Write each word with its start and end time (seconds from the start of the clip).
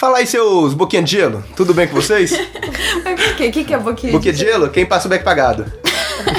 Fala 0.00 0.16
aí, 0.18 0.26
seus 0.26 0.72
boquinha 0.72 1.02
de 1.02 1.10
gelo, 1.10 1.44
tudo 1.54 1.74
bem 1.74 1.86
com 1.86 1.94
vocês? 1.94 2.32
Mas 3.04 3.20
por 3.22 3.36
quê? 3.36 3.48
O 3.48 3.52
que, 3.52 3.64
que 3.64 3.74
é 3.74 3.78
boquinha? 3.78 4.12
Boquinha 4.12 4.32
de 4.32 4.38
gelo, 4.40 4.70
quem 4.70 4.86
passa 4.86 5.06
o 5.06 5.10
beck 5.10 5.22
pagado. 5.22 5.70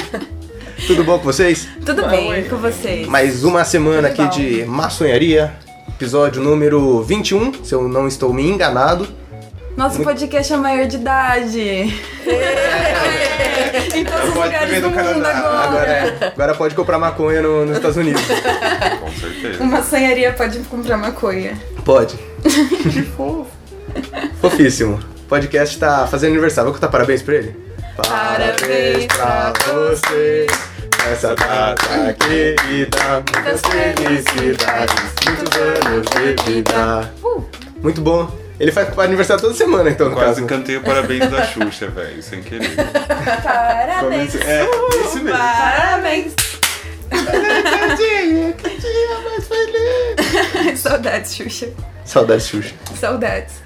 tudo 0.88 1.04
bom 1.04 1.16
com 1.18 1.24
vocês? 1.26 1.68
Tudo 1.86 2.08
bem 2.08 2.42
com 2.48 2.56
vocês. 2.56 3.06
Mais 3.06 3.44
uma 3.44 3.64
semana 3.64 4.10
Tudo 4.10 4.22
aqui 4.22 4.40
bom. 4.42 4.48
de 4.48 4.64
maçonharia, 4.64 5.52
episódio 5.88 6.42
número 6.42 7.04
21, 7.04 7.62
se 7.62 7.72
eu 7.72 7.86
não 7.88 8.08
estou 8.08 8.32
me 8.32 8.44
enganado. 8.44 9.06
Nosso 9.76 10.02
podcast 10.02 10.52
é 10.52 10.56
maior 10.56 10.86
de 10.88 10.96
idade. 10.96 11.60
em 13.94 14.04
todos 14.04 14.28
os 14.28 14.34
lugares 14.34 14.70
ver 14.70 14.80
do 14.82 14.90
no 14.90 14.96
mundo 14.96 15.06
Canadá. 15.22 15.38
agora. 15.38 15.62
Agora, 15.68 15.92
é, 15.92 16.26
agora 16.34 16.54
pode 16.54 16.74
comprar 16.74 16.98
maconha 16.98 17.40
no- 17.40 17.64
nos 17.64 17.76
Estados 17.76 17.96
Unidos. 17.96 18.20
Com 19.12 19.20
certeza. 19.20 19.62
Uma 19.62 19.82
sanharia 19.82 20.32
pode 20.32 20.58
comprar 20.60 20.96
maconha. 20.96 21.56
Pode. 21.84 22.16
Que 22.42 23.02
fofo. 23.02 23.46
Fofíssimo. 24.40 24.98
O 25.24 25.28
podcast 25.28 25.78
tá 25.78 26.06
fazendo 26.06 26.30
aniversário. 26.32 26.70
Vou 26.70 26.74
contar 26.74 26.88
parabéns 26.88 27.22
pra 27.22 27.34
ele? 27.36 27.56
Parabéns 27.96 29.06
pra 29.06 29.52
você 29.66 30.46
Nessa 31.06 31.34
data 31.34 32.14
querida 32.14 33.22
Muitas 33.34 33.60
felicidades 33.60 34.94
Muitos 35.26 35.56
anos 35.58 36.06
de 36.10 36.52
vida 36.52 37.12
Uh, 37.22 37.44
Muito 37.82 38.00
bom. 38.00 38.30
Ele 38.58 38.70
faz 38.72 38.96
aniversário 38.98 39.42
toda 39.42 39.54
semana, 39.54 39.90
então, 39.90 40.08
no 40.08 40.14
Quase 40.14 40.36
caso. 40.36 40.46
cantei 40.46 40.76
o 40.76 40.82
parabéns 40.82 41.28
da 41.28 41.44
Xuxa, 41.44 41.88
velho, 41.88 42.22
sem 42.22 42.42
querer. 42.42 42.70
parabéns. 43.42 44.34
É, 44.36 44.64
esse 45.04 45.16
mesmo. 45.20 45.36
Parabéns. 45.36 46.34
Tadinha, 47.24 48.52
que 48.52 48.68
dia 48.68 49.20
mais 49.24 49.48
feliz. 49.48 50.78
Saudades, 50.80 51.34
Xuxa. 51.34 51.68
Saudades, 52.04 52.46
Xuxa. 52.46 52.74
Saudades. 52.98 53.62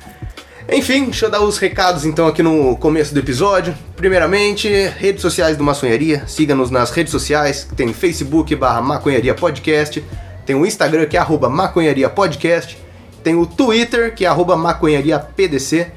Enfim, 0.68 1.04
deixa 1.04 1.26
eu 1.26 1.30
dar 1.30 1.42
os 1.42 1.58
recados 1.58 2.04
então 2.04 2.26
aqui 2.26 2.42
no 2.42 2.76
começo 2.76 3.14
do 3.14 3.20
episódio. 3.20 3.72
Primeiramente, 3.94 4.68
redes 4.98 5.22
sociais 5.22 5.56
do 5.56 5.62
Maçonharia. 5.62 6.24
Siga-nos 6.26 6.70
nas 6.70 6.90
redes 6.90 7.12
sociais. 7.12 7.68
Tem 7.76 7.92
Facebook 7.92 8.54
barra 8.56 8.80
Maconharia 8.80 9.32
Podcast. 9.32 10.04
Tem 10.44 10.56
o 10.56 10.66
Instagram 10.66 11.06
que 11.06 11.16
é 11.16 11.20
arroba 11.20 11.48
Maconharia 11.48 12.08
Podcast. 12.08 12.76
Tem 13.22 13.36
o 13.36 13.46
Twitter 13.46 14.12
que 14.12 14.24
é 14.24 14.28
arroba 14.28 14.56
Maconharia 14.56 15.20
PDC. 15.20 15.92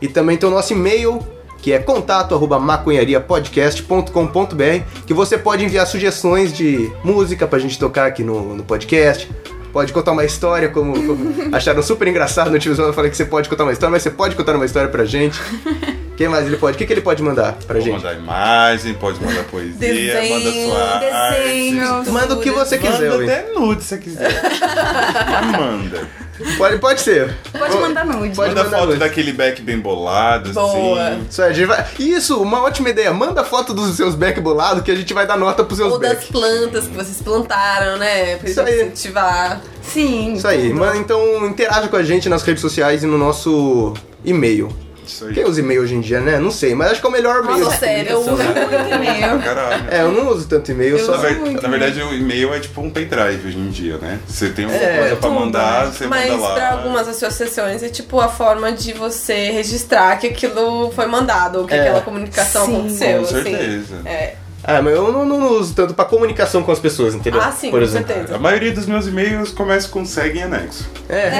E 0.00 0.08
também 0.08 0.38
tem 0.38 0.48
o 0.48 0.52
nosso 0.52 0.72
e-mail 0.72 1.33
que 1.64 1.72
é 1.72 1.78
contato 1.78 2.34
arroba 2.34 2.58
maconhariapodcast.com.br 2.58 4.82
que 5.06 5.14
você 5.14 5.38
pode 5.38 5.64
enviar 5.64 5.86
sugestões 5.86 6.52
de 6.52 6.92
música 7.02 7.46
pra 7.46 7.58
gente 7.58 7.78
tocar 7.78 8.06
aqui 8.06 8.22
no, 8.22 8.54
no 8.54 8.62
podcast. 8.62 9.30
Pode 9.72 9.90
contar 9.90 10.12
uma 10.12 10.26
história, 10.26 10.68
como, 10.68 10.92
como 10.92 11.34
acharam 11.56 11.82
super 11.82 12.06
engraçado 12.06 12.50
no 12.50 12.58
Tio 12.58 12.74
eu 12.74 12.92
falei 12.92 13.10
que 13.10 13.16
você 13.16 13.24
pode 13.24 13.48
contar 13.48 13.62
uma 13.64 13.72
história, 13.72 13.92
mas 13.92 14.02
você 14.02 14.10
pode 14.10 14.36
contar 14.36 14.54
uma 14.56 14.66
história 14.66 14.90
pra 14.90 15.06
gente. 15.06 15.40
Quem 16.18 16.28
mais 16.28 16.46
ele 16.46 16.58
pode? 16.58 16.74
O 16.74 16.78
que, 16.78 16.84
que 16.86 16.92
ele 16.92 17.00
pode 17.00 17.22
mandar 17.22 17.54
pra 17.54 17.76
Pode 17.76 17.84
gente? 17.86 17.94
mandar 17.96 18.12
imagem, 18.14 18.92
pode 18.94 19.24
mandar 19.24 19.44
poesia, 19.50 19.74
Desenho, 19.78 20.34
manda 20.34 20.52
sua 20.52 20.98
desenho. 20.98 21.94
arte. 21.94 22.10
Manda 22.10 22.34
o 22.34 22.40
que 22.40 22.50
você 22.50 22.76
quiser, 22.78 23.10
Manda 23.10 23.24
até 23.24 23.52
nude 23.54 23.82
se 23.82 23.96
quiser. 23.96 24.38
Mas 24.60 25.46
manda. 25.58 26.23
Pode, 26.58 26.78
pode 26.78 27.00
ser. 27.00 27.34
Pode 27.56 27.76
mandar 27.76 28.04
nude. 28.04 28.34
Pode 28.34 28.48
Manda 28.50 28.64
mandar 28.64 28.76
foto 28.78 28.86
nude. 28.88 28.98
daquele 28.98 29.32
back 29.32 29.62
bem 29.62 29.78
bolado, 29.78 30.52
Boa. 30.52 31.08
assim. 31.08 31.26
Isso, 31.30 31.42
aí, 31.42 31.50
a 31.50 31.52
gente 31.52 31.66
vai... 31.66 31.86
Isso, 31.98 32.42
uma 32.42 32.62
ótima 32.62 32.88
ideia. 32.88 33.12
Manda 33.12 33.44
foto 33.44 33.72
dos 33.72 33.96
seus 33.96 34.14
back 34.14 34.40
bolados 34.40 34.82
que 34.82 34.90
a 34.90 34.96
gente 34.96 35.14
vai 35.14 35.26
dar 35.26 35.36
nota 35.36 35.62
pros 35.62 35.78
seus 35.78 35.92
Ou 35.92 35.98
das 35.98 36.14
back. 36.14 36.32
plantas 36.32 36.86
que 36.88 36.94
vocês 36.94 37.22
plantaram, 37.22 37.96
né? 37.98 38.36
Pra 38.36 38.48
Isso 38.50 38.60
gente 38.60 38.68
aí. 38.72 38.80
incentivar. 38.86 39.60
Sim. 39.82 40.34
Isso 40.34 40.48
aí. 40.48 40.68
tudo. 40.68 40.80
Mano, 40.80 40.96
então 40.96 41.46
interaja 41.46 41.88
com 41.88 41.96
a 41.96 42.02
gente 42.02 42.28
nas 42.28 42.42
redes 42.42 42.60
sociais 42.60 43.02
e 43.04 43.06
no 43.06 43.16
nosso 43.18 43.94
e-mail. 44.24 44.68
Isso 45.06 45.26
aí. 45.26 45.34
Quem 45.34 45.44
usa 45.44 45.60
e-mail 45.60 45.82
hoje 45.82 45.94
em 45.94 46.00
dia, 46.00 46.20
né? 46.20 46.38
Não 46.38 46.50
sei, 46.50 46.74
mas 46.74 46.92
acho 46.92 47.00
que 47.00 47.06
é 47.06 47.10
o 47.10 47.12
melhor 47.12 47.42
e-mail. 47.44 47.64
Nossa, 47.64 47.76
sério, 47.78 48.10
eu 48.12 48.18
uso 48.20 48.30
muito 48.32 48.94
e-mail. 48.94 49.38
Caralho. 49.42 49.84
É, 49.90 50.00
eu 50.02 50.12
não 50.12 50.28
uso 50.28 50.46
tanto 50.48 50.70
e-mail, 50.70 50.96
Eu 50.98 51.04
só. 51.06 51.12
Na, 51.12 51.18
ver- 51.18 51.38
muito 51.40 51.62
na 51.62 51.68
verdade, 51.68 52.02
o 52.02 52.14
e-mail 52.14 52.52
é 52.54 52.60
tipo 52.60 52.80
um 52.80 52.90
pendrive 52.90 53.46
hoje 53.48 53.58
em 53.58 53.68
dia, 53.70 53.98
né? 53.98 54.18
Você 54.26 54.48
tem 54.50 54.64
uma 54.66 54.74
É, 54.74 54.98
coisa 54.98 55.16
pra 55.16 55.28
tudo, 55.28 55.40
mandar, 55.40 55.86
né? 55.86 55.92
você 55.92 56.06
Mas 56.06 56.30
manda 56.30 56.42
lá. 56.42 56.54
pra 56.54 56.70
algumas 56.72 57.06
associações 57.08 57.82
é 57.82 57.88
tipo 57.88 58.20
a 58.20 58.28
forma 58.28 58.72
de 58.72 58.92
você 58.92 59.50
registrar 59.50 60.16
que 60.18 60.26
aquilo 60.26 60.90
foi 60.92 61.06
mandado, 61.06 61.60
ou 61.60 61.66
que 61.66 61.74
É. 61.74 61.80
aquela 61.80 62.00
comunicação 62.00 62.66
Sim. 62.66 62.76
aconteceu. 62.78 63.18
Com 63.18 63.24
assim. 63.24 63.42
certeza. 63.42 63.94
É. 64.04 64.34
Ah, 64.66 64.80
mas 64.80 64.94
eu 64.94 65.12
não, 65.12 65.26
não 65.26 65.46
uso 65.58 65.74
tanto 65.74 65.92
pra 65.92 66.06
comunicação 66.06 66.62
com 66.62 66.72
as 66.72 66.78
pessoas, 66.78 67.14
entendeu? 67.14 67.38
Ah, 67.38 67.52
sim, 67.52 67.70
Por 67.70 67.80
com 67.80 67.84
exemplo. 67.84 68.14
certeza. 68.14 68.34
A 68.36 68.38
maioria 68.38 68.72
dos 68.72 68.86
meus 68.86 69.06
e-mails 69.06 69.50
começa 69.50 69.86
com 69.88 70.06
segue 70.06 70.38
em 70.38 70.42
anexo. 70.44 70.88
É. 71.06 71.30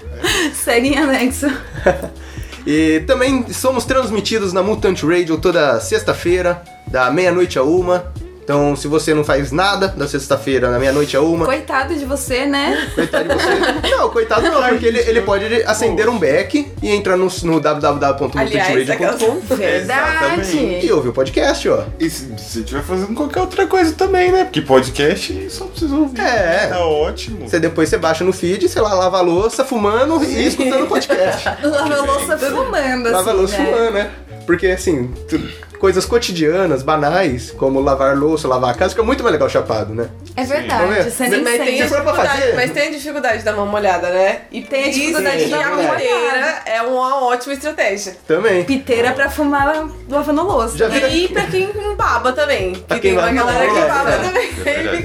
Segue 0.53 0.89
em 0.89 0.97
anexo. 0.97 1.47
E 2.65 2.99
também 3.07 3.51
somos 3.51 3.85
transmitidos 3.85 4.53
na 4.53 4.61
Mutant 4.61 5.01
Radio 5.01 5.35
toda 5.39 5.79
sexta-feira, 5.79 6.61
da 6.85 7.09
meia-noite 7.09 7.57
a 7.57 7.63
uma. 7.63 8.13
Então, 8.43 8.75
se 8.75 8.87
você 8.87 9.13
não 9.13 9.23
faz 9.23 9.51
nada 9.51 9.87
da 9.89 10.07
sexta-feira, 10.07 10.69
da 10.69 10.79
meia-noite 10.79 11.15
a 11.15 11.21
uma, 11.21 11.45
Coitado 11.45 11.93
de 11.95 12.05
você, 12.05 12.45
né? 12.45 12.89
coitado 12.95 13.29
de 13.29 13.35
você. 13.35 13.51
Não, 13.91 14.09
coitado 14.09 14.41
não, 14.41 14.67
porque 14.69 14.85
ele, 14.85 14.99
ele 14.99 15.21
pode 15.21 15.45
acender 15.63 16.09
um 16.09 16.17
back 16.17 16.71
e 16.81 16.89
entrar 16.89 17.15
no, 17.17 17.27
no 17.43 17.59
www.mutantradio.com 17.59 19.55
Verdade. 19.55 20.79
E 20.83 20.91
ouvir 20.91 21.09
o 21.09 21.13
podcast, 21.13 21.67
ó. 21.69 21.83
E 21.99 22.09
se 22.09 22.59
estiver 22.59 22.81
fazendo 22.81 23.13
qualquer 23.13 23.41
outra 23.41 23.67
coisa 23.67 23.93
também, 23.93 24.31
né? 24.31 24.43
Porque 24.45 24.61
podcast 24.61 25.49
só 25.49 25.65
precisa 25.65 25.95
ouvir. 25.95 26.19
É. 26.21 26.67
Tá 26.67 26.85
ótimo. 26.85 27.47
Você 27.47 27.59
depois 27.59 27.89
você 27.89 27.97
baixa 27.97 28.23
no 28.23 28.33
feed, 28.33 28.67
sei 28.69 28.81
lá, 28.81 28.93
lava 28.93 29.17
a 29.19 29.21
louça, 29.21 29.63
fumando 29.63 30.23
e 30.23 30.47
escutando 30.47 30.85
o 30.85 30.87
podcast. 30.87 31.47
Lava 31.63 31.93
a 31.95 32.01
louça 32.03 32.37
fumando, 32.37 33.05
assim, 33.07 33.15
Lava 33.15 33.29
a 33.29 33.33
louça 33.33 33.57
né? 33.57 33.65
fumando, 33.65 33.91
né? 33.91 34.11
Porque 34.45 34.67
assim, 34.67 35.11
tu- 35.29 35.70
coisas 35.81 36.05
cotidianas, 36.05 36.83
banais, 36.83 37.49
como 37.49 37.81
lavar 37.81 38.15
louça, 38.15 38.47
lavar 38.47 38.69
a 38.69 38.73
casa, 38.75 38.91
fica 38.91 39.01
muito 39.01 39.23
mais 39.23 39.33
legal 39.33 39.49
chapado, 39.49 39.95
né? 39.95 40.09
É 40.35 40.43
verdade, 40.43 40.87
ver? 40.93 41.11
você 41.11 41.27
nem 41.27 41.41
Mas 41.43 41.57
tem, 41.57 41.87
fazer- 41.87 42.55
mas 42.55 42.71
tem 42.71 42.87
a 42.87 42.91
dificuldade 42.91 43.37
de 43.39 43.43
dar 43.43 43.53
uma 43.55 43.65
molhada, 43.65 44.09
né? 44.09 44.41
E 44.51 44.61
Tem 44.61 44.85
a 44.85 44.89
dificuldade 44.89 45.37
isso, 45.37 45.45
de 45.45 45.51
dar 45.51 45.61
e 45.61 45.65
uma 45.73 45.83
a 45.91 45.95
piteira 45.95 46.19
molhada. 46.19 46.61
é 46.65 46.81
uma 46.81 47.23
ótima 47.25 47.53
estratégia. 47.53 48.15
Também. 48.27 48.63
Piteira 48.63 49.11
pra 49.11 49.29
fumar 49.29 49.85
lavando 50.09 50.43
louça. 50.43 50.77
Já 50.77 50.87
vi- 50.87 51.25
E 51.25 51.27
pra 51.27 51.43
quem 51.43 51.69
baba 51.97 52.31
também. 52.33 52.73
Pra 52.87 52.97
que 52.97 53.09
quem 53.09 53.15
tem 53.15 53.19
uma 53.23 53.31
galera 53.31 53.71
que 53.71 53.77
é, 53.79 53.87
baba 53.87 54.09
é. 54.11 54.17
também. 54.17 54.49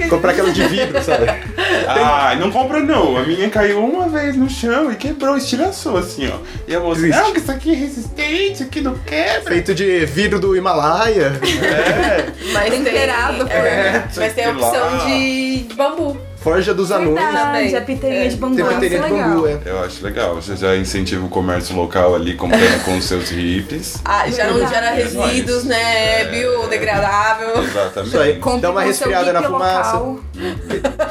É 0.03 0.07
Comprar 0.07 0.31
aquela 0.31 0.51
de 0.51 0.63
vidro, 0.67 1.03
sabe? 1.03 1.25
Ah, 1.89 2.35
não 2.35 2.51
compra 2.51 2.79
não. 2.79 3.17
A 3.17 3.23
minha 3.23 3.49
caiu 3.49 3.83
uma 3.83 4.07
vez 4.09 4.35
no 4.35 4.49
chão 4.49 4.91
e 4.91 4.95
quebrou, 4.95 5.37
estilhaçou 5.37 5.97
assim, 5.97 6.27
ó. 6.29 6.37
E 6.67 6.75
a 6.75 6.79
moça, 6.79 6.99
Existe. 7.01 7.17
não, 7.21 7.31
que 7.31 7.39
isso 7.39 7.51
aqui 7.51 7.71
é 7.71 7.75
resistente, 7.75 8.63
aqui 8.63 8.81
não 8.81 8.97
quebra. 8.99 9.51
Feito 9.51 9.73
de 9.73 10.05
vidro 10.05 10.39
do 10.39 10.55
Himalaia. 10.55 11.31
É. 11.43 12.25
Mas 12.53 12.69
tem, 12.69 12.83
Temperado, 12.83 13.47
é, 13.49 14.03
mas 14.15 14.33
tem 14.33 14.45
a 14.45 14.51
opção 14.51 14.71
lá. 14.97 15.05
De 15.17 15.73
bambu. 15.75 16.17
Forja 16.37 16.73
dos 16.73 16.91
anões. 16.91 17.15
Verdade, 17.15 17.45
também. 17.45 17.75
a 17.75 17.81
piteirinha 17.81 18.29
de 18.29 18.35
bambu. 18.37 18.55
Tem 18.55 18.65
é 18.65 18.89
de 18.89 18.97
bambu, 18.97 19.47
é. 19.47 19.59
Eu 19.65 19.83
acho 19.83 20.03
legal. 20.03 20.35
Você 20.35 20.55
já 20.55 20.75
incentiva 20.77 21.25
o 21.25 21.29
comércio 21.29 21.75
local 21.75 22.15
ali 22.15 22.35
comprando 22.35 22.83
com 22.85 22.97
os 22.97 23.05
seus 23.05 23.29
hippies. 23.29 23.97
Ah, 24.05 24.29
já 24.29 24.49
não 24.49 24.65
gera 24.67 24.91
resíduos, 24.91 25.65
né? 25.65 26.25
Biodegradável. 26.25 27.61
Exatamente. 27.63 28.07
Isso 28.07 28.19
aí. 28.19 28.35
Compre 28.39 28.61
Dá 28.61 28.71
uma 28.71 28.81
resfriada 28.81 29.33
na 29.33 29.43
fumaça. 29.43 29.97
local. 29.97 30.19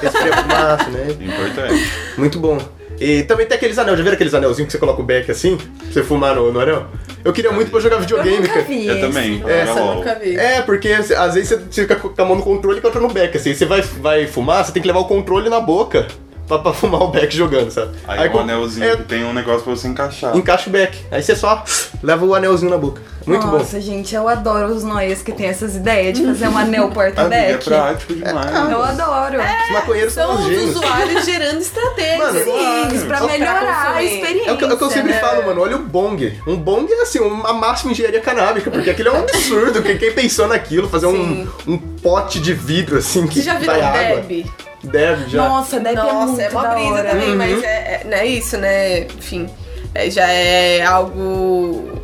Resfria 0.00 0.33
a 0.33 0.37
fumaça, 0.43 0.91
né? 0.91 1.16
Importante. 1.21 1.93
Muito 2.16 2.41
bom. 2.41 2.59
E 2.99 3.22
também 3.25 3.47
tem 3.47 3.56
aqueles 3.56 3.78
anel, 3.78 3.97
já 3.97 4.03
viram 4.03 4.15
aqueles 4.15 4.33
anelzinhos 4.33 4.66
que 4.69 4.72
você 4.72 4.78
coloca 4.78 5.03
o 5.03 5.05
back 5.05 5.31
assim? 5.31 5.56
Pra 5.56 5.93
você 5.93 6.03
fumar 6.03 6.34
no, 6.34 6.50
no 6.50 6.61
anel? 6.61 6.87
Eu 7.27 7.33
queria 7.33 7.51
muito 7.51 7.71
pra 7.71 7.81
jogar 7.81 7.97
Eu 7.97 8.01
videogame, 8.03 8.37
nunca 8.37 8.49
cara. 8.49 8.65
vi 8.65 8.87
Eu 8.87 9.01
também. 9.01 9.39
Nossa, 9.41 9.67
Joga 9.67 9.81
eu 9.81 9.95
nunca 9.97 10.15
vi. 10.15 10.37
É, 10.37 10.63
porque 10.63 10.89
às 10.91 11.35
vezes 11.35 11.49
você 11.49 11.59
fica 11.83 11.97
com 11.97 12.23
a 12.23 12.25
mão 12.25 12.37
no 12.37 12.43
controle 12.43 12.79
e 12.79 12.81
com 12.81 12.87
a 12.87 12.91
outra 12.91 13.03
no 13.03 13.13
back, 13.13 13.37
assim. 13.37 13.53
Você 13.53 13.67
vai, 13.67 13.83
vai 13.83 14.27
fumar, 14.27 14.65
você 14.65 14.71
tem 14.73 14.81
que 14.81 14.87
levar 14.87 15.01
o 15.01 15.07
controle 15.07 15.51
na 15.51 15.61
boca 15.61 16.07
pra, 16.47 16.59
pra 16.59 16.73
fumar 16.73 17.03
o 17.03 17.09
back 17.09 17.34
jogando, 17.37 17.71
sabe? 17.71 17.97
Aí, 18.07 18.29
o 18.29 18.31
com- 18.33 18.41
anelzinho 18.41 18.87
é, 18.93 18.97
que 18.97 19.03
tem 19.05 19.25
um 19.25 19.33
negócio 19.33 19.62
pra 19.62 19.75
você 19.75 19.89
encaixar. 19.89 20.37
encaixa 20.37 20.69
o 20.69 20.72
back. 20.72 20.98
Aí 21.10 21.22
você 21.22 21.34
só 21.37 21.65
leva 22.03 22.25
o 22.25 22.34
anelzinho 22.34 22.71
na 22.71 22.78
boca. 22.78 23.01
Muito 23.27 23.45
bom. 23.45 23.59
Nossa, 23.59 23.81
gente, 23.81 24.15
eu 24.15 24.28
adoro 24.28 24.69
os 24.72 24.84
noias 24.84 25.21
que 25.21 25.33
tem 25.33 25.47
essas 25.47 25.75
ideias 25.75 26.16
de 26.16 26.25
fazer 26.25 26.47
um 26.47 26.57
anel 26.57 26.84
Ah, 26.84 26.87
é 26.91 26.95
porta-deck. 26.95 27.65
prático 27.65 28.15
demais. 28.15 28.71
Eu 28.71 28.81
adoro. 28.84 29.39
Os 29.66 29.72
maconheiros 29.72 30.13
são, 30.13 30.37
São 30.37 30.47
os 30.48 30.63
usuários 30.77 31.25
gerando 31.25 31.59
estratégias. 31.60 32.19
Mano, 32.19 32.39
Sim, 32.45 33.07
pra 33.09 33.19
Pra 33.19 33.27
melhorar 33.27 33.93
a 33.97 34.03
experiência. 34.04 34.51
É 34.51 34.53
o, 34.53 34.57
que, 34.57 34.65
é 34.65 34.72
o 34.72 34.78
que 34.78 34.84
eu 34.84 34.91
sempre 34.91 35.10
né? 35.13 35.19
falo, 35.19 35.45
mano. 35.45 35.60
Olha 35.60 35.75
o 35.75 35.81
bong. 35.81 36.41
Um 36.47 36.57
bong 36.57 36.87
é 36.93 37.03
assim, 37.03 37.19
uma 37.19 37.53
máxima 37.53 37.91
engenharia 37.91 38.21
canábica, 38.21 38.71
porque 38.71 38.91
aquilo 38.91 39.09
é 39.09 39.13
um 39.13 39.19
absurdo. 39.19 39.83
Quem, 39.83 39.98
quem 39.98 40.13
pensou 40.13 40.47
naquilo, 40.47 40.89
fazer 40.89 41.07
um, 41.07 41.13
Sim. 41.16 41.48
um 41.66 41.78
pote 41.78 42.39
de 42.39 42.54
vidro 42.54 42.98
assim 42.98 43.27
que 43.27 43.41
Você 43.41 43.43
já 43.43 43.54
virou 43.59 43.75
vai 43.75 43.83
água. 44.13 44.25
Deve, 44.91 45.28
já. 45.30 45.48
Nossa, 45.48 45.80
deve 45.80 45.98
é 45.98 46.03
Nossa, 46.03 46.27
muito 46.27 46.41
é 46.41 46.48
uma 46.50 46.62
da 46.62 46.74
brisa 46.74 46.91
hora. 46.91 47.09
também, 47.10 47.30
Uhum. 47.30 47.36
mas 47.36 47.62
é, 47.62 47.66
é, 47.66 48.03
não 48.04 48.16
é 48.16 48.27
isso, 48.27 48.56
né? 48.59 49.00
Enfim, 49.00 49.48
é, 49.94 50.10
já 50.10 50.27
é 50.30 50.83
algo 50.83 52.03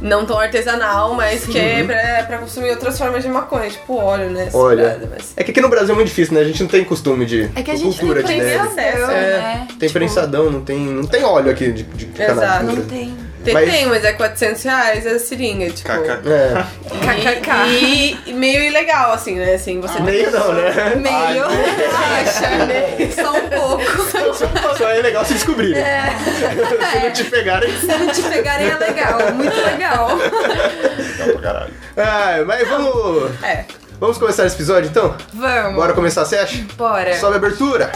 não 0.00 0.26
tão 0.26 0.38
artesanal, 0.38 1.14
mas 1.14 1.46
que 1.46 1.58
é 1.58 1.82
pra, 1.82 2.24
pra 2.24 2.38
consumir 2.38 2.70
outras 2.70 2.98
formas 2.98 3.22
de 3.22 3.28
maconha, 3.30 3.70
tipo 3.70 3.96
óleo, 3.96 4.28
né? 4.30 4.50
Olha, 4.52 5.00
mas- 5.10 5.32
é 5.36 5.42
que 5.42 5.50
aqui 5.52 5.60
no 5.60 5.70
Brasil 5.70 5.92
é 5.92 5.94
muito 5.96 6.08
difícil, 6.08 6.34
né? 6.34 6.40
A 6.40 6.44
gente 6.44 6.62
não 6.62 6.68
tem 6.68 6.84
costume 6.84 7.24
de 7.24 7.50
É 7.56 7.62
que 7.62 7.70
a 7.70 7.74
gente 7.76 7.96
cultura 7.98 8.22
tem 8.22 8.38
prensadão, 8.38 9.10
É, 9.10 9.38
né? 9.38 9.68
tem 9.78 9.88
prensadão, 9.90 10.50
não 10.50 10.60
tem, 10.60 10.78
não 10.78 11.06
tem 11.06 11.24
óleo 11.24 11.50
aqui 11.50 11.72
de, 11.72 11.82
de 11.84 12.22
Exato. 12.22 12.64
Não 12.64 12.82
tem. 12.84 13.16
Tem, 13.46 13.54
Mas- 13.54 13.70
tem, 13.70 13.86
mas 13.86 14.04
é 14.04 14.12
400 14.12 14.62
reais 14.64 15.06
a 15.06 15.18
seringa, 15.20 15.70
tipo. 15.70 15.88
KK. 15.88 16.28
É, 16.28 16.64
KKK. 17.00 17.50
E, 17.70 18.18
e 18.26 18.32
meio 18.32 18.60
ilegal, 18.60 19.12
assim, 19.12 19.36
né? 19.36 19.54
Assim, 19.54 19.80
você 19.80 20.00
meio 20.00 20.32
não, 20.32 20.52
né? 20.52 20.94
Meio. 20.96 21.44
Acha, 21.44 23.14
Só 23.22 23.36
um 23.36 23.48
pouco. 23.48 24.76
Só 24.76 24.88
é 24.90 25.00
legal 25.00 25.24
se 25.24 25.34
descobrir. 25.34 25.76
É. 25.76 26.06
Se 26.92 26.98
não 27.04 27.12
te 27.12 27.24
pegarem. 27.24 27.70
Se 27.78 27.86
não 27.86 28.08
te 28.08 28.22
pegarem 28.22 28.68
é 28.68 28.76
legal, 28.78 29.32
muito 29.32 29.56
legal. 29.64 30.16
Legal 30.16 31.28
pra 31.32 31.40
caralho. 31.40 31.74
Ah, 31.96 32.44
mas 32.44 32.68
vamos. 32.68 33.30
É. 33.44 33.64
Vamos 34.00 34.18
começar 34.18 34.44
esse 34.44 34.56
episódio 34.56 34.90
então? 34.90 35.16
Vamos. 35.32 35.76
Bora 35.76 35.92
começar 35.92 36.22
a 36.22 36.26
session? 36.26 36.64
Bora. 36.76 37.16
Sobe 37.18 37.34
a 37.34 37.36
abertura. 37.36 37.92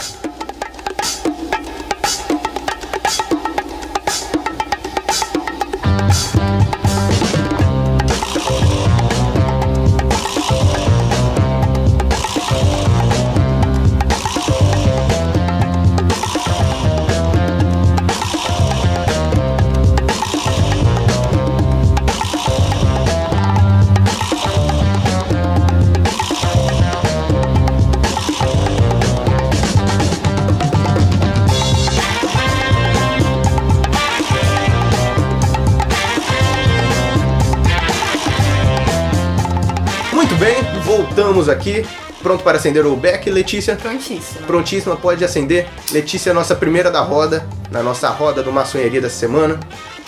Voltamos 41.45 41.49
aqui. 41.49 41.85
Pronto 42.21 42.43
para 42.43 42.57
acender 42.57 42.85
o 42.85 42.95
beck, 42.95 43.29
Letícia? 43.31 43.75
Prontíssimo. 43.75 44.45
Prontíssima, 44.45 44.95
pode 44.95 45.23
acender. 45.25 45.67
Letícia 45.91 46.29
é 46.29 46.31
a 46.31 46.33
nossa 46.35 46.55
primeira 46.55 46.91
da 46.91 47.01
roda, 47.01 47.43
na 47.71 47.81
nossa 47.81 48.09
roda 48.09 48.43
do 48.43 48.51
maçonharia 48.51 49.01
dessa 49.01 49.15
semana. 49.17 49.59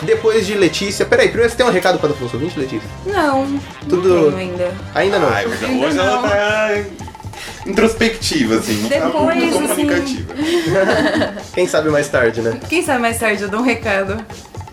Depois 0.03 0.45
de 0.45 0.53
Letícia. 0.53 1.05
Peraí, 1.05 1.27
primeiro 1.29 1.49
você 1.49 1.57
tem 1.57 1.65
um 1.65 1.71
recado 1.71 1.97
para 1.97 2.09
dar 2.09 2.13
pro 2.15 2.25
nosso 2.25 2.35
ouvinte, 2.37 2.59
Letícia? 2.59 2.87
Não, 3.05 3.59
Tudo- 3.89 4.09
não 4.09 4.23
tenho 4.25 4.37
ainda. 4.37 4.71
Ainda 4.93 5.19
não. 5.19 5.29
Ai, 5.29 5.45
hoje, 5.47 5.65
Ainda 5.65 5.85
hoje 5.87 5.97
ela 5.97 6.21
não. 6.21 6.29
tá 6.29 6.69
introspectiva, 7.65 8.55
assim, 8.55 8.81
não 8.83 8.89
tá 8.89 9.05
Depois, 9.05 9.53
muito 9.55 9.71
assim. 9.71 10.25
Quem 11.55 11.67
sabe 11.67 11.89
mais 11.89 12.07
tarde, 12.09 12.41
né? 12.41 12.59
Quem 12.69 12.83
sabe 12.83 12.99
mais 12.99 13.17
tarde 13.17 13.43
eu 13.43 13.49
dou 13.49 13.61
um 13.61 13.63
recado. 13.63 14.23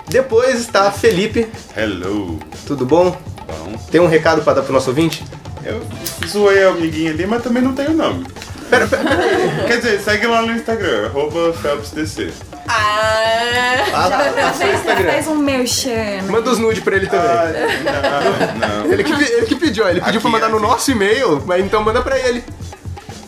Depois 0.08 0.60
está 0.60 0.90
Felipe. 0.90 1.46
Hello. 1.76 2.38
Tudo 2.66 2.84
bom? 2.84 3.16
Bom, 3.46 3.72
Tem 3.90 4.00
um 4.00 4.06
recado 4.06 4.42
para 4.42 4.54
dar 4.54 4.62
pro 4.62 4.72
nosso 4.72 4.90
ouvinte? 4.90 5.24
Eu 5.64 5.82
zoei 6.26 6.64
a 6.64 6.68
amiguinha 6.70 7.10
ali, 7.10 7.26
mas 7.26 7.42
também 7.42 7.62
não 7.62 7.72
tenho 7.74 7.92
nome. 7.94 8.26
Pera, 8.68 8.86
pera, 8.86 9.02
pera. 9.04 9.64
Quer 9.66 9.76
dizer, 9.78 10.00
segue 10.00 10.26
lá 10.26 10.42
no 10.42 10.52
Instagram, 10.52 11.06
arroba 11.06 11.52
PhelpsDC. 11.54 12.30
Ah! 12.68 13.76
Ah, 13.92 14.08
Já, 14.08 14.10
tá, 14.10 14.24
já 14.24 14.32
tá, 14.32 14.52
fez, 14.52 14.84
já 14.84 14.96
fez 14.96 15.26
um 15.26 15.34
merchan. 15.36 16.22
Manda 16.28 16.50
os 16.50 16.58
nudes 16.58 16.80
pra 16.82 16.94
ele 16.96 17.06
também. 17.08 17.28
Ah, 17.28 18.20
não, 18.60 18.84
não. 18.84 18.92
Ele 18.92 19.02
que, 19.02 19.12
ele 19.12 19.46
que 19.46 19.54
pediu, 19.56 19.88
ele 19.88 20.00
pediu 20.00 20.08
Aqui, 20.08 20.20
pra 20.20 20.30
mandar 20.30 20.48
no 20.48 20.60
nosso 20.60 20.90
e-mail, 20.92 21.42
mas 21.46 21.64
então 21.64 21.82
manda 21.82 22.00
pra 22.00 22.16
ele. 22.18 22.44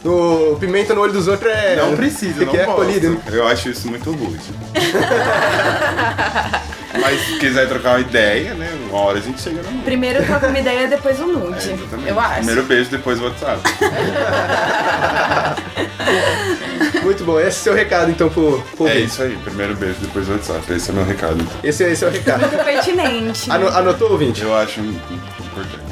O 0.05 0.57
pimenta 0.61 0.95
no 0.95 1.01
olho 1.01 1.13
dos 1.13 1.27
outros 1.29 1.51
é. 1.51 1.77
Não 1.77 1.97
precisa, 1.97 2.45
não 2.45 2.55
é 2.55 2.65
posso. 2.65 2.77
colhido. 2.77 3.21
Eu 3.33 3.47
acho 3.49 3.69
isso 3.71 3.89
muito 3.89 4.11
rude. 4.13 4.41
Mas 7.01 7.21
se 7.23 7.39
quiser 7.39 7.69
trocar 7.69 7.91
uma 7.93 8.01
ideia, 8.01 8.55
né? 8.55 8.71
Uma 8.89 8.99
hora 9.01 9.19
a 9.19 9.23
gente 9.23 9.41
chega 9.41 9.63
no. 9.63 9.83
Primeiro 9.83 10.25
troca 10.25 10.49
uma 10.49 10.59
ideia, 10.59 10.89
depois 10.89 11.19
o 11.21 11.27
nude. 11.27 11.71
Exatamente. 11.73 12.09
Eu 12.09 12.21
acho. 12.21 12.35
Primeiro 12.37 12.63
beijo, 12.65 12.91
depois 12.91 13.21
o 13.21 13.25
WhatsApp. 13.25 13.61
Muito 17.03 17.25
bom, 17.25 17.39
esse 17.41 17.49
é 17.49 17.49
o 17.49 17.53
seu 17.65 17.75
recado 17.75 18.11
então 18.11 18.29
pro, 18.29 18.63
pro 18.77 18.87
É 18.87 18.99
isso 19.01 19.23
aí, 19.23 19.37
primeiro 19.45 19.75
beijo, 19.75 19.97
depois 20.01 20.29
o 20.29 20.33
WhatsApp. 20.33 20.73
Esse 20.73 20.91
é 20.91 20.95
meu 20.95 21.05
recado. 21.05 21.41
então. 21.41 21.57
Esse, 21.65 21.85
esse 21.85 22.05
é 22.05 22.09
o 22.09 22.11
recado. 22.11 22.41
Muito 22.41 22.65
pertinente. 22.65 23.51
Ano- 23.51 23.69
anotou, 23.69 24.11
ouvinte? 24.13 24.43
Eu 24.43 24.55
acho 24.55 24.81
importante. 24.81 25.77
tá? 25.77 25.83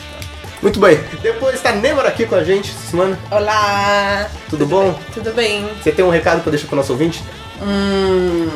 Muito 0.62 0.79
bem. 0.79 1.00
Depois 1.23 1.55
está 1.55 1.73
Nêmora 1.73 2.08
aqui 2.08 2.26
com 2.26 2.35
a 2.35 2.44
gente 2.44 2.70
essa 2.70 2.91
semana. 2.91 3.19
Olá! 3.31 4.29
Tudo 4.49 4.67
bom? 4.67 4.99
Tudo 5.14 5.32
bem? 5.32 5.69
Você 5.82 5.91
tem 5.91 6.05
um 6.05 6.11
recado 6.11 6.43
pra 6.43 6.50
deixar 6.50 6.67
pro 6.67 6.76
nosso 6.76 6.93
ouvinte? 6.93 7.25
Hum. 7.62 8.49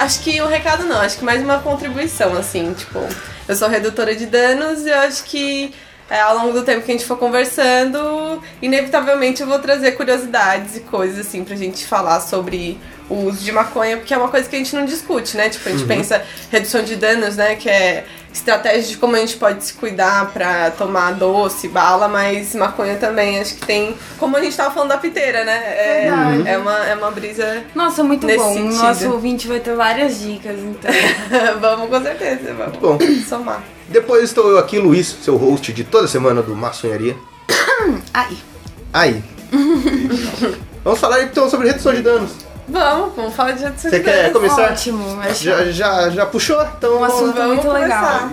Acho 0.00 0.20
que 0.20 0.40
um 0.40 0.46
recado 0.46 0.84
não, 0.84 0.98
acho 0.98 1.18
que 1.18 1.24
mais 1.24 1.42
uma 1.42 1.58
contribuição, 1.58 2.34
assim, 2.34 2.72
tipo, 2.72 2.98
eu 3.46 3.54
sou 3.54 3.68
redutora 3.68 4.16
de 4.16 4.24
danos 4.24 4.86
e 4.86 4.88
eu 4.88 4.96
acho 4.96 5.24
que 5.24 5.74
é, 6.08 6.18
ao 6.22 6.38
longo 6.38 6.54
do 6.54 6.64
tempo 6.64 6.86
que 6.86 6.90
a 6.90 6.94
gente 6.94 7.04
for 7.04 7.18
conversando, 7.18 8.42
inevitavelmente 8.62 9.42
eu 9.42 9.46
vou 9.46 9.58
trazer 9.58 9.92
curiosidades 9.92 10.74
e 10.74 10.80
coisas 10.80 11.26
assim 11.26 11.44
pra 11.44 11.54
gente 11.54 11.86
falar 11.86 12.18
sobre 12.20 12.80
o 13.10 13.26
uso 13.26 13.44
de 13.44 13.52
maconha, 13.52 13.98
porque 13.98 14.14
é 14.14 14.16
uma 14.16 14.28
coisa 14.28 14.48
que 14.48 14.56
a 14.56 14.58
gente 14.58 14.74
não 14.74 14.86
discute, 14.86 15.36
né? 15.36 15.50
Tipo, 15.50 15.68
a 15.68 15.72
gente 15.72 15.84
pensa 15.84 16.24
redução 16.50 16.82
de 16.82 16.96
danos, 16.96 17.36
né? 17.36 17.56
Que 17.56 17.68
é 17.68 18.06
estratégia 18.32 18.90
de 18.90 18.96
como 18.96 19.16
a 19.16 19.18
gente 19.18 19.36
pode 19.36 19.64
se 19.64 19.74
cuidar 19.74 20.32
pra 20.32 20.70
tomar 20.70 21.12
doce, 21.12 21.68
bala, 21.68 22.08
mas 22.08 22.54
maconha 22.54 22.96
também, 22.96 23.38
acho 23.40 23.56
que 23.56 23.66
tem. 23.66 23.94
Como 24.18 24.36
a 24.36 24.40
gente 24.42 24.56
tava 24.56 24.72
falando 24.72 24.90
da 24.90 24.98
piteira, 24.98 25.44
né? 25.44 25.56
É, 25.56 26.00
Verdade. 26.10 26.48
é, 26.48 26.58
uma, 26.58 26.86
é 26.86 26.94
uma 26.94 27.10
brisa 27.10 27.64
Nossa, 27.74 28.02
muito 28.02 28.26
Nesse 28.26 28.38
bom. 28.38 28.54
sentido. 28.54 28.82
Nosso 28.82 29.10
ouvinte 29.10 29.48
vai 29.48 29.60
ter 29.60 29.74
várias 29.74 30.20
dicas, 30.20 30.58
então. 30.58 30.90
vamos 31.60 31.88
com 31.88 32.02
certeza, 32.02 32.54
vamos 32.54 32.78
Bom. 32.78 32.98
somar. 33.28 33.62
Depois 33.88 34.24
estou 34.24 34.50
eu 34.50 34.58
aqui, 34.58 34.78
Luiz, 34.78 35.16
seu 35.22 35.36
host 35.36 35.72
de 35.72 35.82
toda 35.84 36.06
semana 36.06 36.42
do 36.42 36.54
Maçonharia. 36.54 37.16
Aí. 38.14 38.38
Aí. 38.92 39.24
Vamos 40.82 40.98
falar 40.98 41.22
então 41.22 41.48
sobre 41.50 41.68
redução 41.68 41.92
de 41.92 42.02
danos. 42.02 42.32
Vamos, 42.70 43.14
vamos 43.16 43.34
falar 43.34 43.52
de 43.52 43.62
redução 43.64 43.90
Você 43.90 43.98
de 43.98 44.04
quer 44.04 44.16
danos. 44.16 44.32
começar? 44.32 44.70
Ótimo. 44.72 45.20
Acho 45.20 45.44
Já, 45.44 45.64
já, 45.72 46.10
já 46.10 46.26
puxou? 46.26 46.62
Então. 46.62 46.98
um 47.00 47.04
assunto 47.04 47.34
Vamos 47.34 47.46
muito 47.56 47.66
começar. 47.66 47.86
legal. 48.24 48.30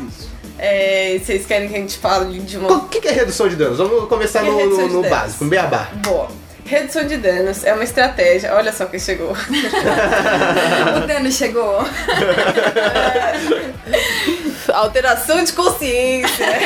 É, 0.59 1.19
vocês 1.23 1.45
querem 1.45 1.67
que 1.69 1.75
a 1.75 1.79
gente 1.79 1.97
fale 1.97 2.39
de 2.39 2.57
uma. 2.57 2.71
O 2.73 2.81
que 2.87 2.99
que 3.01 3.07
é 3.07 3.11
redução 3.11 3.47
de 3.47 3.55
danos? 3.55 3.77
Vamos 3.77 4.07
começar 4.09 4.41
O 4.43 4.45
que 4.45 4.49
é 4.61 4.65
no, 4.65 4.87
no, 4.87 5.01
no 5.03 5.09
básico, 5.09 5.43
no 5.43 5.49
beabá. 5.49 5.87
Boa. 6.03 6.27
Redução 6.65 7.05
de 7.05 7.15
danos 7.17 7.63
é 7.63 7.73
uma 7.73 7.83
estratégia. 7.83 8.53
Olha 8.53 8.71
só 8.73 8.85
quem 8.85 8.99
chegou. 8.99 9.31
O 11.03 11.07
dano 11.07 11.31
chegou. 11.31 11.85
Alteração 14.73 15.43
de 15.43 15.53
consciência. 15.53 16.45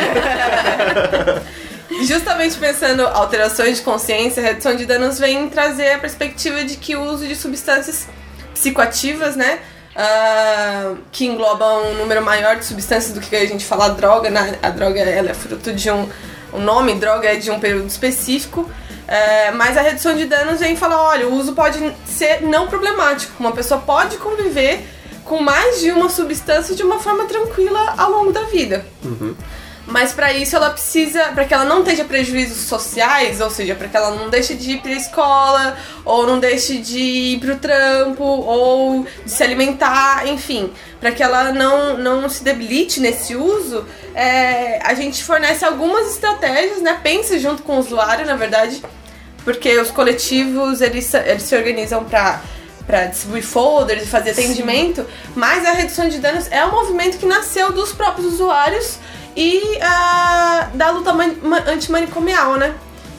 Justamente 2.04 2.58
pensando 2.58 3.06
alterações 3.06 3.78
de 3.78 3.84
consciência, 3.84 4.42
redução 4.42 4.76
de 4.76 4.86
danos 4.86 5.20
vem 5.20 5.50
trazer 5.50 5.94
a 5.94 6.00
perspectiva 6.00 6.64
de 6.64 6.78
que 6.78 6.96
o 6.96 7.04
uso 7.04 7.28
de 7.28 7.36
substâncias 7.36 8.08
psicoativas, 8.54 9.36
né? 9.36 9.60
ah, 9.96 10.96
que 11.12 11.26
englobam 11.26 11.92
um 11.92 11.96
número 11.96 12.24
maior 12.24 12.56
de 12.56 12.66
substâncias 12.66 13.14
do 13.14 13.20
que 13.20 13.36
a 13.36 13.46
gente 13.46 13.66
fala 13.66 13.90
droga, 13.90 14.30
né? 14.30 14.58
A 14.62 14.70
droga 14.70 15.00
ela 15.00 15.30
é 15.30 15.34
fruto 15.34 15.74
de 15.74 15.92
um. 15.92 16.08
O 16.54 16.60
nome 16.60 16.96
droga 16.96 17.30
é 17.30 17.36
de 17.36 17.50
um 17.50 17.60
período 17.60 17.88
específico. 17.88 18.70
é, 19.08 19.52
mas 19.52 19.78
a 19.78 19.82
redução 19.82 20.16
de 20.16 20.26
danos 20.26 20.60
vem 20.60 20.76
falar, 20.76 21.02
olha, 21.02 21.28
o 21.28 21.36
uso 21.36 21.54
pode 21.54 21.80
ser 22.06 22.42
não 22.42 22.68
problemático. 22.68 23.34
Uma 23.40 23.52
pessoa 23.52 23.82
pode 23.82 24.18
conviver 24.18 24.86
com 25.26 25.42
mais 25.42 25.82
de 25.82 25.92
uma 25.92 26.10
substância 26.10 26.76
de 26.76 26.84
uma 26.84 27.00
forma 27.00 27.26
tranquila 27.26 27.94
ao 27.98 28.12
longo 28.12 28.32
da 28.32 28.44
vida. 28.44 28.86
Mas 29.88 30.14
para 30.14 30.32
isso 30.32 30.56
ela 30.56 30.70
precisa, 30.70 31.24
para 31.34 31.44
que 31.44 31.54
ela 31.54 31.66
não 31.66 31.84
tenha 31.84 32.06
prejuízos 32.06 32.66
sociais, 32.68 33.42
ou 33.42 33.50
seja, 33.50 33.74
para 33.76 33.88
que 33.88 33.98
ela 33.98 34.12
não 34.12 34.30
deixe 34.30 34.54
de 34.54 34.74
ir 34.74 34.78
pra 34.82 34.92
escola, 34.92 35.76
ou 36.06 36.26
não 36.26 36.40
deixe 36.40 36.78
de 36.78 37.00
ir 37.00 37.40
pro 37.40 37.56
trampo, 37.58 38.24
ou 38.24 39.06
de 39.26 39.32
se 39.32 39.44
alimentar, 39.44 40.28
enfim, 40.28 40.72
para 41.00 41.12
que 41.12 41.22
ela 41.24 41.52
não, 41.52 41.98
não 41.98 42.30
se 42.30 42.44
debilite 42.44 43.00
nesse 43.00 43.36
uso, 43.36 43.84
é, 44.14 44.80
a 44.84 44.94
gente 44.94 45.24
fornece 45.24 45.66
algumas 45.66 46.12
estratégias, 46.12 46.82
né? 46.82 47.00
Pensa 47.02 47.38
junto 47.40 47.64
com 47.64 47.76
o 47.76 47.80
usuário, 47.80 48.26
na 48.26 48.36
verdade, 48.36 48.82
porque 49.44 49.78
os 49.80 49.90
coletivos 49.90 50.80
eles, 50.80 51.06
se- 51.06 51.18
eles 51.18 51.44
se 51.44 51.56
organizam 51.56 52.04
para 52.06 52.40
para 52.86 53.06
distribuir 53.06 53.44
folders 53.44 54.04
e 54.04 54.08
fazer 54.08 54.32
atendimento, 54.32 55.06
mas 55.36 55.66
a 55.66 55.72
redução 55.72 56.10
de 56.10 56.18
danos 56.18 56.48
é 56.52 56.66
um 56.66 56.72
movimento 56.72 57.20
que 57.20 57.26
nasceu 57.28 57.72
dos 57.72 57.94
próprios 57.94 58.34
usuários 58.34 58.98
e 59.36 59.78
ah, 59.82 60.70
da 60.74 60.90
luta 60.92 61.14
man- 61.14 61.36
ma- 61.42 61.64
antimanicomial, 61.68 62.56
né? 62.56 62.74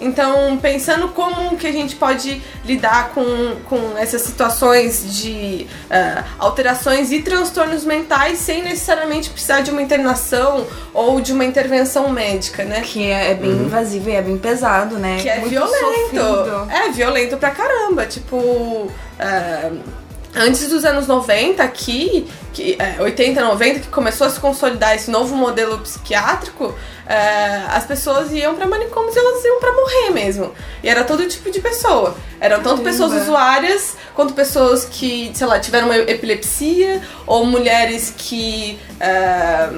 Então, 0.05 0.59
pensando 0.61 1.11
como 1.11 1.57
que 1.57 1.65
a 1.65 1.71
gente 1.71 1.95
pode 1.95 2.43
lidar 2.65 3.11
com, 3.11 3.25
com 3.69 3.97
essas 3.97 4.23
situações 4.23 5.15
de 5.15 5.65
uh, 5.89 6.25
alterações 6.41 7.13
e 7.13 7.23
transtornos 7.23 7.85
mentais 7.85 8.39
sem 8.39 8.65
necessariamente 8.65 9.31
precisar 9.31 9.61
de 9.61 9.71
uma 9.71 9.81
internação 9.81 10.67
ou 10.93 11.21
de 11.21 11.33
uma 11.33 11.45
intervenção 11.45 12.09
médica, 12.09 12.65
né? 12.65 12.81
Que 12.81 13.05
é, 13.13 13.31
é 13.31 13.35
bem 13.35 13.53
invasivo 13.53 14.11
e 14.11 14.15
é 14.17 14.23
bem 14.23 14.37
pesado, 14.39 14.97
né? 14.99 15.19
Que 15.23 15.29
é 15.29 15.37
Muito 15.39 15.51
violento. 15.51 15.79
sofrido. 15.79 16.69
É 16.73 16.89
violento 16.91 17.37
pra 17.37 17.51
caramba. 17.53 18.05
Tipo. 18.05 18.37
uh, 18.37 20.02
Antes 20.35 20.69
dos 20.71 20.85
anos 20.85 21.07
90 21.07 21.63
aqui, 21.63 22.27
que, 22.55 22.77
é, 22.79 23.01
80, 23.03 23.41
90, 23.43 23.81
que 23.81 23.89
começou 23.89 24.27
a 24.27 24.31
se 24.31 24.41
consolidar 24.41 24.95
esse 24.95 25.11
novo 25.11 25.37
modelo 25.37 25.79
psiquiátrico, 25.81 26.75
é, 27.07 27.65
as 27.69 27.85
pessoas 27.85 28.33
iam 28.33 28.55
pra 28.55 28.67
manicômios 28.67 29.15
e 29.15 29.19
elas 29.19 29.45
iam 29.45 29.61
pra 29.61 29.73
morrer 29.73 30.11
mesmo. 30.11 30.51
E 30.83 30.89
era 30.89 31.05
todo 31.05 31.27
tipo 31.29 31.51
de 31.51 31.61
pessoa. 31.61 32.17
Eram 32.41 32.57
tanto 32.63 32.83
Caramba. 32.83 32.85
pessoas 32.85 33.13
usuárias, 33.23 33.97
quanto 34.15 34.33
pessoas 34.33 34.87
que, 34.91 35.31
sei 35.35 35.47
lá, 35.47 35.61
tiveram 35.61 35.89
uma 35.89 35.99
epilepsia, 35.99 37.03
ou 37.27 37.45
mulheres 37.45 38.15
que 38.17 38.79
é, 38.99 39.69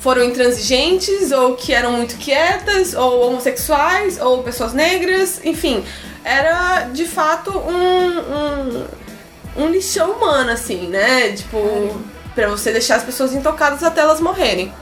foram 0.00 0.22
intransigentes, 0.22 1.32
ou 1.32 1.56
que 1.56 1.72
eram 1.72 1.90
muito 1.90 2.16
quietas, 2.18 2.94
ou 2.94 3.26
homossexuais, 3.28 4.20
ou 4.20 4.44
pessoas 4.44 4.72
negras, 4.72 5.40
enfim. 5.44 5.84
Era 6.24 6.82
de 6.92 7.04
fato 7.04 7.50
um- 7.58 8.18
um 8.20 8.84
um 9.58 9.68
lixão 9.70 10.12
humano, 10.12 10.50
assim, 10.50 10.86
né? 10.88 11.32
Tipo, 11.32 11.58
pra 12.34 12.48
você 12.48 12.72
deixar 12.72 12.96
as 12.96 13.02
pessoas 13.04 13.32
intocadas 13.34 13.82
até 13.82 14.00
elas 14.02 14.20
morrerem. 14.20 14.72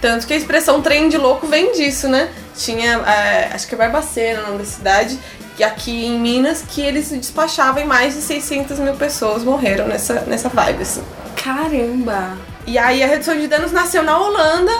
Tanto 0.00 0.26
que 0.26 0.32
a 0.32 0.36
expressão 0.36 0.80
trem 0.80 1.08
de 1.08 1.16
louco 1.18 1.46
vem 1.46 1.72
disso, 1.72 2.08
né? 2.08 2.30
Tinha, 2.56 2.98
é, 2.98 3.50
acho 3.52 3.66
que 3.66 3.74
é 3.74 3.78
Barbacena, 3.78 4.40
o 4.42 4.46
nome 4.46 4.58
da 4.58 4.64
cidade, 4.64 5.18
que 5.56 5.64
aqui 5.64 6.06
em 6.06 6.20
Minas, 6.20 6.62
que 6.68 6.80
eles 6.80 7.10
despachavam 7.10 7.82
e 7.82 7.86
mais 7.86 8.14
de 8.14 8.20
600 8.20 8.78
mil 8.78 8.94
pessoas 8.94 9.42
morreram 9.42 9.88
nessa, 9.88 10.20
nessa 10.20 10.48
vibe, 10.48 10.82
assim. 10.82 11.02
Caramba! 11.42 12.36
E 12.66 12.78
aí 12.78 13.02
a 13.02 13.06
redução 13.06 13.36
de 13.36 13.48
danos 13.48 13.72
nasceu 13.72 14.02
na 14.04 14.16
Holanda, 14.18 14.72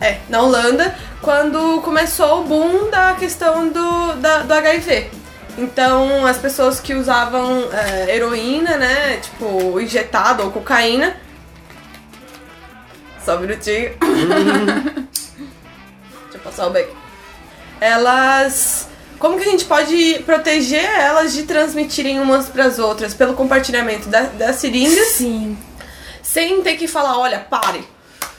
é, 0.00 0.18
na 0.28 0.42
Holanda, 0.42 0.94
quando 1.22 1.80
começou 1.80 2.42
o 2.42 2.44
boom 2.44 2.90
da 2.90 3.14
questão 3.14 3.68
do, 3.68 4.12
da- 4.20 4.40
do 4.42 4.52
HIV. 4.54 5.10
Então 5.58 6.26
as 6.26 6.36
pessoas 6.38 6.80
que 6.80 6.94
usavam 6.94 7.64
é, 7.72 8.14
heroína, 8.14 8.76
né, 8.76 9.16
tipo, 9.18 9.80
injetada 9.80 10.42
ou 10.42 10.50
cocaína. 10.50 11.16
Só 13.24 13.36
um 13.36 13.40
minutinho. 13.40 13.92
Deixa 15.12 16.34
eu 16.34 16.40
passar 16.40 16.66
o 16.66 16.70
beck. 16.70 16.90
Elas. 17.80 18.88
Como 19.18 19.38
que 19.38 19.44
a 19.44 19.50
gente 19.50 19.64
pode 19.64 20.22
proteger 20.26 20.84
elas 20.84 21.32
de 21.32 21.44
transmitirem 21.44 22.20
umas 22.20 22.48
pras 22.50 22.78
outras 22.78 23.14
pelo 23.14 23.32
compartilhamento 23.34 24.08
da- 24.10 24.20
das 24.24 24.56
seringas? 24.56 25.06
Sim. 25.12 25.56
sem 26.22 26.60
ter 26.62 26.76
que 26.76 26.86
falar, 26.86 27.16
olha, 27.18 27.38
pare. 27.38 27.82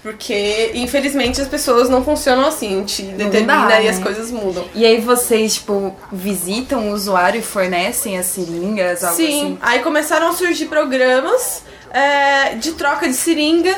Porque, 0.07 0.71
infelizmente, 0.73 1.41
as 1.41 1.49
pessoas 1.49 1.89
não 1.89 2.01
funcionam 2.01 2.47
assim. 2.47 2.81
Te 2.85 3.01
determina 3.01 3.67
dá, 3.67 3.81
e 3.81 3.83
né? 3.83 3.89
as 3.89 3.99
coisas 3.99 4.31
mudam. 4.31 4.63
E 4.73 4.85
aí 4.85 5.01
vocês, 5.01 5.55
tipo, 5.55 5.93
visitam 6.09 6.87
o 6.87 6.93
usuário 6.93 7.41
e 7.41 7.43
fornecem 7.43 8.17
as 8.17 8.27
seringas, 8.27 9.03
algo 9.03 9.17
Sim, 9.17 9.25
assim? 9.25 9.57
aí 9.61 9.79
começaram 9.79 10.29
a 10.29 10.31
surgir 10.31 10.67
programas 10.67 11.61
é, 11.91 12.55
de 12.55 12.71
troca 12.71 13.05
de 13.05 13.15
seringa, 13.15 13.75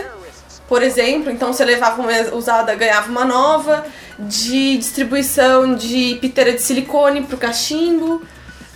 por 0.67 0.83
exemplo. 0.83 1.31
Então, 1.31 1.51
você 1.51 1.65
levava 1.65 1.99
uma 1.99 2.11
usada, 2.35 2.75
ganhava 2.75 3.09
uma 3.09 3.25
nova. 3.25 3.87
De 4.19 4.77
distribuição 4.77 5.73
de 5.73 6.19
piteira 6.21 6.53
de 6.53 6.61
silicone 6.61 7.23
pro 7.23 7.37
cachimbo. 7.37 8.21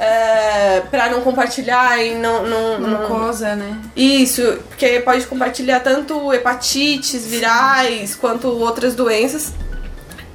É, 0.06 0.82
pra 0.92 1.10
não 1.10 1.22
compartilhar 1.22 1.98
e 2.04 2.16
não, 2.16 2.44
não, 2.46 2.80
não, 2.80 2.90
Mucosa, 3.02 3.56
né? 3.56 3.80
Isso, 3.96 4.42
porque 4.68 5.00
pode 5.00 5.26
compartilhar 5.28 5.80
tanto 5.80 6.34
hepatites 6.34 7.26
virais 7.26 8.14
quanto 8.14 8.48
outras 8.50 8.96
doenças. 8.96 9.54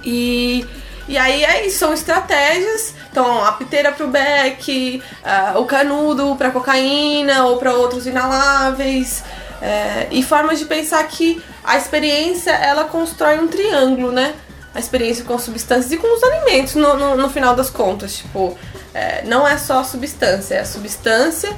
E, 0.03 0.67
e 1.07 1.19
aí 1.19 1.45
é 1.45 1.67
isso, 1.67 1.79
são 1.79 1.93
estratégias. 1.93 2.95
Então, 3.11 3.45
a 3.45 3.53
piteira 3.53 3.93
pro 3.93 4.09
beck, 4.09 5.03
ah, 5.23 5.55
o 5.57 5.67
canudo 5.67 6.35
pra 6.37 6.51
cocaína 6.51 7.45
ou 7.45 7.59
pra 7.59 7.75
outros 7.75 8.07
inaláveis. 8.07 9.23
é, 9.61 10.07
e 10.11 10.23
formas 10.23 10.59
de 10.59 10.65
pensar 10.65 11.03
que 11.09 11.43
a 11.63 11.77
experiência 11.77 12.53
ela 12.53 12.85
constrói 12.85 13.39
um 13.39 13.49
triângulo, 13.49 14.13
né? 14.13 14.35
A 14.75 14.79
experiência 14.79 15.25
com 15.25 15.39
substâncias 15.39 15.93
e 15.93 15.97
com 15.97 16.17
os 16.17 16.23
alimentos 16.23 16.75
no, 16.75 16.97
no, 16.97 17.17
no 17.17 17.29
final 17.29 17.55
das 17.55 17.69
contas. 17.69 18.19
Tipo, 18.19 18.57
é, 18.95 19.23
não 19.25 19.47
é 19.47 19.57
só 19.59 19.81
a 19.81 19.85
substância, 19.85 20.55
é 20.57 20.61
a 20.61 20.65
substância 20.65 21.51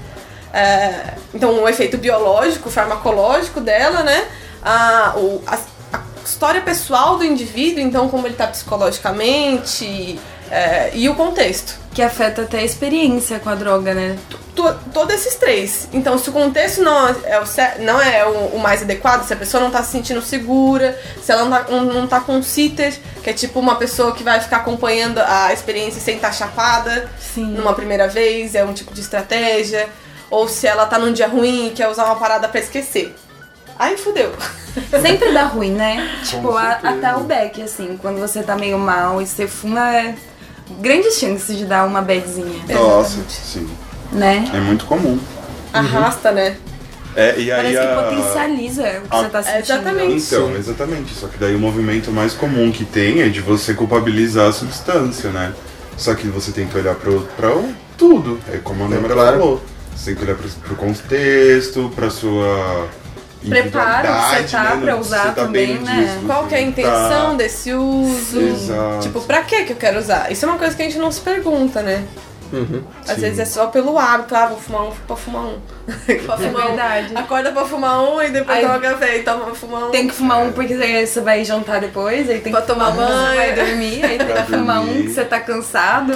é, 0.53 1.15
então, 1.33 1.63
o 1.63 1.69
efeito 1.69 1.97
biológico, 1.97 2.69
farmacológico 2.71 3.61
dela, 3.61 4.03
né? 4.03 4.27
A, 4.61 5.13
o- 5.17 5.41
a, 5.47 5.55
a 5.97 6.03
história 6.25 6.61
pessoal 6.61 7.17
do 7.17 7.25
indivíduo, 7.25 7.81
então, 7.81 8.09
como 8.09 8.27
ele 8.27 8.35
tá 8.35 8.49
psicologicamente 8.49 10.19
é, 10.51 10.91
e 10.95 11.09
o 11.09 11.15
contexto. 11.15 11.79
Que 11.93 12.03
afeta 12.03 12.43
até 12.43 12.61
a 12.61 12.65
experiência 12.65 13.41
com 13.41 13.49
a 13.51 13.55
droga, 13.57 13.93
né? 13.95 14.17
To- 14.55 14.77
Todos 14.93 15.15
esses 15.15 15.35
três. 15.35 15.89
Então, 15.93 16.17
se 16.19 16.31
o 16.31 16.33
contexto 16.33 16.83
não 16.83 17.09
é 17.25 17.41
o, 17.41 17.47
cer- 17.47 17.81
não 17.81 18.01
é 18.01 18.25
o, 18.25 18.31
o 18.55 18.59
mais 18.61 18.83
adequado, 18.83 19.25
se 19.27 19.33
a 19.33 19.37
pessoa 19.37 19.61
não 19.63 19.71
tá 19.73 19.83
se 19.83 19.91
sentindo 19.91 20.23
segura, 20.23 20.97
se 21.21 21.33
ela 21.33 21.45
não 21.45 21.51
tá, 21.51 21.67
um- 21.73 21.81
não 21.93 22.07
tá 22.07 22.21
com 22.21 22.35
um 22.37 22.43
sitter, 22.43 22.97
que 23.25 23.31
é 23.31 23.33
tipo 23.33 23.59
uma 23.59 23.75
pessoa 23.75 24.13
que 24.13 24.23
vai 24.23 24.39
ficar 24.41 24.59
acompanhando 24.59 25.19
a 25.19 25.53
experiência 25.53 26.01
sem 26.01 26.15
estar 26.17 26.33
chapada, 26.33 27.11
Sim. 27.19 27.47
numa 27.47 27.75
primeira 27.75 28.07
vez, 28.07 28.55
é 28.55 28.65
um 28.65 28.73
tipo 28.73 28.95
de 28.95 29.01
estratégia. 29.01 29.89
Ou 30.31 30.49
se 30.49 30.67
ela 30.69 30.87
tá 30.87 30.97
num 30.97 31.13
dia 31.13 31.27
ruim 31.27 31.67
e 31.67 31.71
quer 31.71 31.89
usar 31.89 32.05
uma 32.05 32.15
parada 32.17 32.49
pra 32.49 32.61
esquecer. 32.61 33.13
Aí 33.77 33.97
fudeu. 33.97 34.33
Sempre 35.03 35.33
dá 35.33 35.43
ruim, 35.45 35.73
né? 35.73 36.09
Tipo, 36.25 36.57
a- 36.57 36.79
até 36.85 37.17
o 37.17 37.21
beck, 37.25 37.61
assim, 37.63 37.99
quando 38.01 38.21
você 38.21 38.43
tá 38.45 38.55
meio 38.55 38.79
mal 38.79 39.21
e 39.21 39.27
você 39.27 39.49
fuma, 39.49 39.93
é 39.97 40.15
grandes 40.81 41.19
chances 41.19 41.57
de 41.57 41.65
dar 41.65 41.87
uma 41.87 42.01
badzinha, 42.03 42.63
Nossa, 42.69 43.19
sim. 43.29 43.69
né? 44.13 44.49
É 44.55 44.61
muito 44.61 44.85
comum. 44.85 45.19
Arrasta, 45.73 46.31
né? 46.33 46.57
É, 47.17 47.35
e 47.41 47.51
aí 47.51 47.75
Parece 47.75 47.81
que 47.81 47.93
a... 47.93 48.03
potencializa 48.03 48.83
o 48.83 48.87
que 49.03 49.07
Ah, 49.11 49.23
você 49.23 49.29
tá 49.31 49.43
sentindo. 49.43 49.61
exatamente. 49.63 50.25
Então, 50.27 50.57
exatamente. 50.57 51.15
Só 51.15 51.27
que 51.27 51.39
daí 51.39 51.55
o 51.57 51.59
movimento 51.59 52.11
mais 52.13 52.35
comum 52.35 52.71
que 52.71 52.85
tem 52.85 53.21
é 53.23 53.29
de 53.29 53.41
você 53.41 53.75
culpabilizar 53.75 54.49
a 54.49 54.53
substância, 54.53 55.31
né? 55.31 55.53
Só 55.97 56.15
que 56.15 56.29
você 56.29 56.53
tem 56.53 56.67
que 56.69 56.79
olhar 56.79 56.95
pro, 56.95 57.23
pra 57.37 57.51
o- 57.55 57.75
tudo. 57.99 58.39
É 58.53 58.59
como 58.59 58.85
a 58.85 58.89
Nemra 58.89 59.13
claro. 59.15 59.39
falou. 59.41 59.63
Você 59.95 60.07
tem 60.07 60.15
que 60.15 60.23
olhar 60.25 60.37
pro, 60.37 60.49
pro 60.49 60.77
contexto, 60.77 61.91
pra 61.97 62.11
sua. 62.11 62.89
Preparo 63.49 64.07
que 64.09 64.43
você 64.43 64.57
tá 64.57 64.75
né? 64.77 64.81
pra 64.83 64.97
usar 64.97 65.25
tá 65.35 65.45
também, 65.45 65.79
né? 65.79 66.03
disso, 66.05 66.27
Qual 66.27 66.47
que 66.47 66.55
é 66.55 66.59
a 66.59 66.61
tá. 66.63 66.67
intenção 66.69 67.37
desse 67.37 67.73
uso? 67.73 68.41
Exato. 68.41 68.99
Tipo, 69.03 69.21
pra 69.23 69.43
que 69.43 69.65
que 69.65 69.73
eu 69.73 69.77
quero 69.77 69.99
usar? 69.99 70.31
Isso 70.31 70.45
é 70.45 70.49
uma 70.49 70.59
coisa 70.59 70.75
que 70.77 70.83
a 70.83 70.85
gente 70.85 70.99
não 70.99 71.11
se 71.11 71.21
pergunta, 71.21 71.81
né? 71.83 72.05
Uhum. 72.53 72.83
Às 73.07 73.15
Sim. 73.15 73.21
vezes 73.21 73.39
é 73.39 73.45
só 73.45 73.69
pelo 73.69 73.97
hábito, 73.97 74.35
ah, 74.35 74.47
vou 74.47 74.59
fumar 74.59 74.83
um 74.89 74.91
pra 75.07 75.15
fumar 75.17 75.43
um. 75.45 75.59
pra 76.27 76.37
fumar 76.37 76.67
verdade. 76.67 77.15
um. 77.15 77.19
Acorda 77.19 77.53
pra 77.53 77.65
fumar 77.65 78.01
um 78.03 78.21
e 78.21 78.29
depois 78.31 78.59
Aí- 78.59 78.67
toma 78.67 78.79
café 78.81 79.19
e 79.19 79.23
toma 79.23 79.45
pra 79.45 79.55
fumar 79.55 79.85
um. 79.85 79.91
Tem 79.91 80.09
que 80.09 80.15
fumar 80.15 80.39
um 80.41 80.53
porque 80.53 80.75
aí 80.75 81.07
você 81.07 81.21
vai 81.21 81.45
jantar 81.45 81.81
depois, 81.81 82.29
aí 82.29 82.41
tem 82.41 82.51
Pra 82.53 82.61
que 82.61 82.67
tomar 82.67 82.91
fumar 82.93 83.09
um, 83.09 83.13
banho. 83.15 83.37
vai 83.37 83.55
dormir, 83.55 84.05
aí 84.05 84.19
tem 84.19 84.27
que 84.35 84.43
fumar 84.51 84.81
um 84.83 85.03
que 85.03 85.11
você 85.11 85.25
tá 85.25 85.39
cansado. 85.41 86.13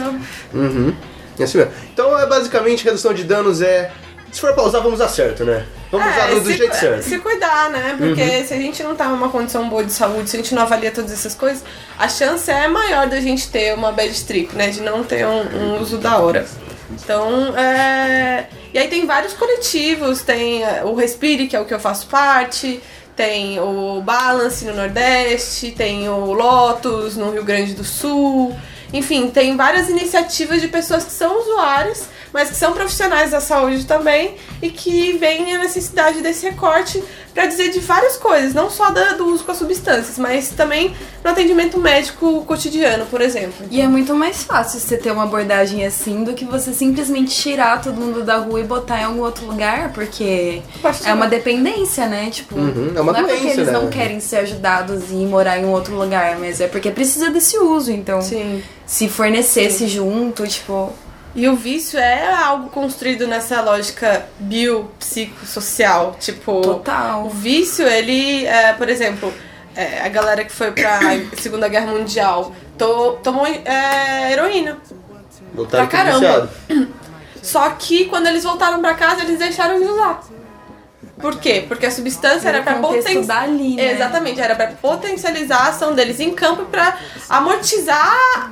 Uhum. 0.52 0.93
É 1.38 1.45
assim 1.45 1.59
mesmo. 1.59 1.73
Então, 1.93 2.19
é 2.19 2.26
basicamente, 2.26 2.85
redução 2.85 3.14
de 3.14 3.25
danos 3.25 3.62
é... 3.62 3.90
Se 4.35 4.41
for 4.41 4.53
pra 4.53 4.64
usar, 4.64 4.81
vamos 4.81 4.95
usar 4.95 5.09
certo, 5.09 5.45
né? 5.45 5.64
Vamos 5.93 6.09
usar 6.09 6.26
do, 6.26 6.41
do 6.41 6.50
se, 6.50 6.57
jeito 6.57 6.75
certo. 6.75 7.03
se 7.05 7.19
cuidar, 7.21 7.71
né? 7.71 7.95
Porque 7.97 8.21
Uhum. 8.21 8.45
se 8.45 8.53
a 8.53 8.57
gente 8.57 8.83
não 8.83 8.97
tá 8.97 9.07
numa 9.07 9.29
condição 9.29 9.69
boa 9.69 9.85
de 9.85 9.93
saúde, 9.93 10.29
se 10.29 10.37
a 10.37 10.41
gente 10.41 10.53
não 10.57 10.62
avalia 10.62 10.91
todas 10.91 11.12
essas 11.12 11.37
coisas, 11.37 11.62
a 11.97 12.09
chance 12.09 12.50
é 12.50 12.67
maior 12.67 13.07
da 13.07 13.21
gente 13.21 13.49
ter 13.49 13.73
uma 13.75 13.93
bad 13.93 14.25
trip, 14.25 14.53
né? 14.57 14.71
De 14.71 14.81
não 14.81 15.05
ter 15.05 15.25
um, 15.25 15.43
um 15.57 15.81
uso 15.81 15.99
da 15.99 16.19
hora. 16.19 16.45
Então, 16.91 17.57
é... 17.57 18.49
E 18.73 18.79
aí 18.79 18.88
tem 18.88 19.07
vários 19.07 19.35
coletivos, 19.35 20.23
tem 20.23 20.64
é, 20.64 20.83
o 20.85 20.95
Respire, 20.97 21.47
que 21.47 21.55
é 21.55 21.61
o 21.61 21.64
que 21.64 21.73
eu 21.73 21.79
faço 21.79 22.09
parte, 22.09 22.83
tem 23.14 23.61
o 23.61 24.03
Balance 24.03 24.64
no 24.64 24.75
Nordeste, 24.75 25.71
tem 25.71 26.09
o 26.09 26.33
Lotus 26.33 27.17
no 27.17 27.31
Rio 27.31 27.45
Grande 27.45 27.73
do 27.73 27.85
Sul. 27.85 28.53
Enfim, 28.93 29.31
tem 29.31 29.57
várias 29.57 29.88
iniciativas 29.88 30.61
de 30.61 30.67
pessoas 30.67 31.05
que 31.05 31.12
são 31.12 31.41
usuárias 31.41 32.09
mas 32.35 32.50
que 32.50 32.57
são 32.57 32.73
profissionais 32.73 33.31
da 33.31 33.41
saúde 33.41 33.85
também 33.87 34.35
e 34.61 34.69
que 34.69 35.12
veem 35.12 35.55
a 35.55 35.59
necessidade 35.61 36.21
desse 36.21 36.45
recorte 36.45 37.03
para 37.33 37.47
dizer 37.47 37.71
de 37.71 37.81
várias 37.81 38.17
coisas, 38.17 38.53
não 38.55 38.69
só 38.71 38.91
da- 38.91 39.12
do 39.14 39.26
uso 39.26 39.43
com 39.45 39.50
as 39.53 39.59
substâncias, 39.59 40.19
mas 40.19 40.50
também 40.50 40.95
no 41.25 41.31
atendimento 41.31 41.79
médico 41.79 42.45
cotidiano, 42.45 43.07
por 43.07 43.21
exemplo. 43.21 43.67
E 43.71 43.81
é 43.81 43.87
muito 43.88 44.14
mais 44.14 44.43
fácil 44.45 44.79
você 44.79 44.97
ter 44.97 45.11
uma 45.11 45.25
abordagem 45.25 45.85
assim 45.85 46.23
do 46.23 46.33
que 46.35 46.45
você 46.45 46.73
simplesmente 46.73 47.35
tirar 47.35 47.81
todo 47.81 47.97
mundo 48.00 48.23
da 48.23 48.37
rua 48.37 48.61
e 48.61 48.64
botar 48.64 49.00
em 49.00 49.05
algum 49.05 49.21
outro 49.23 49.47
lugar, 49.47 49.93
porque 49.93 50.62
é 51.05 51.12
uma 51.14 51.26
dependência, 51.26 52.07
né? 52.07 52.31
Tipo, 52.31 52.57
Uhum, 52.57 52.93
é 52.97 53.00
uma 53.00 53.12
não 53.12 53.21
é 53.21 53.25
porque 53.25 53.47
eles 53.49 53.67
né? 53.67 53.73
não 53.73 53.88
querem 53.88 54.19
ser 54.21 54.37
ajudados 54.38 55.11
e 55.11 55.14
morar 55.26 55.59
em 55.59 55.64
um 55.64 55.71
outro 55.73 55.95
lugar, 55.97 56.37
mas 56.38 56.61
é 56.61 56.67
porque 56.69 56.91
precisa 56.91 57.31
desse 57.31 57.59
uso. 57.59 57.91
Então, 57.93 58.21
Sim. 58.23 58.62
se 58.87 59.09
fornecesse 59.09 59.87
junto, 59.88 60.47
tipo, 60.47 60.93
E 61.35 61.49
o 61.49 61.57
vício 61.57 61.99
é 61.99 62.33
algo 62.33 62.69
construído 62.71 63.26
nessa 63.26 63.61
lógica 63.61 64.26
biopsicossocial. 64.38 66.17
Tipo, 66.21 66.61
Total. 66.61 67.25
o 67.26 67.31
vício, 67.31 67.87
ele, 67.87 68.47
é, 68.47 68.73
por 68.75 68.88
exemplo, 68.88 69.33
é, 69.75 70.00
a 70.03 70.09
galera 70.09 70.45
que 70.45 70.53
foi 70.53 70.71
pra 70.71 71.00
Segunda 71.37 71.69
Guerra 71.69 71.87
Mundial 71.87 72.53
to- 72.79 73.19
tomou 73.23 73.47
é, 73.47 74.33
heroína. 74.33 74.79
Voltaram 75.53 75.87
Pra 75.87 75.99
caramba. 75.99 76.19
viciado. 76.69 76.88
Só 77.43 77.69
que 77.71 78.07
quando 78.07 78.26
eles 78.26 78.43
voltaram 78.45 78.81
pra 78.81 78.95
casa, 78.95 79.23
eles 79.23 79.38
deixaram 79.38 79.79
de 79.79 79.87
usar. 79.87 80.21
Por 81.21 81.38
quê? 81.38 81.64
Porque 81.69 81.87
a 81.87 81.91
substância 81.91 82.49
era 82.49 82.62
contexto 82.62 82.83
potencializar. 82.88 83.47
né? 83.49 83.93
Exatamente, 83.93 84.41
era 84.41 84.55
pra 84.55 84.69
potencializar 84.69 85.59
a 85.59 85.69
ação 85.69 85.95
deles 85.95 86.19
em 86.21 86.33
campo 86.35 86.62
e 86.62 86.64
pra 86.67 86.97
amortizar 87.29 88.50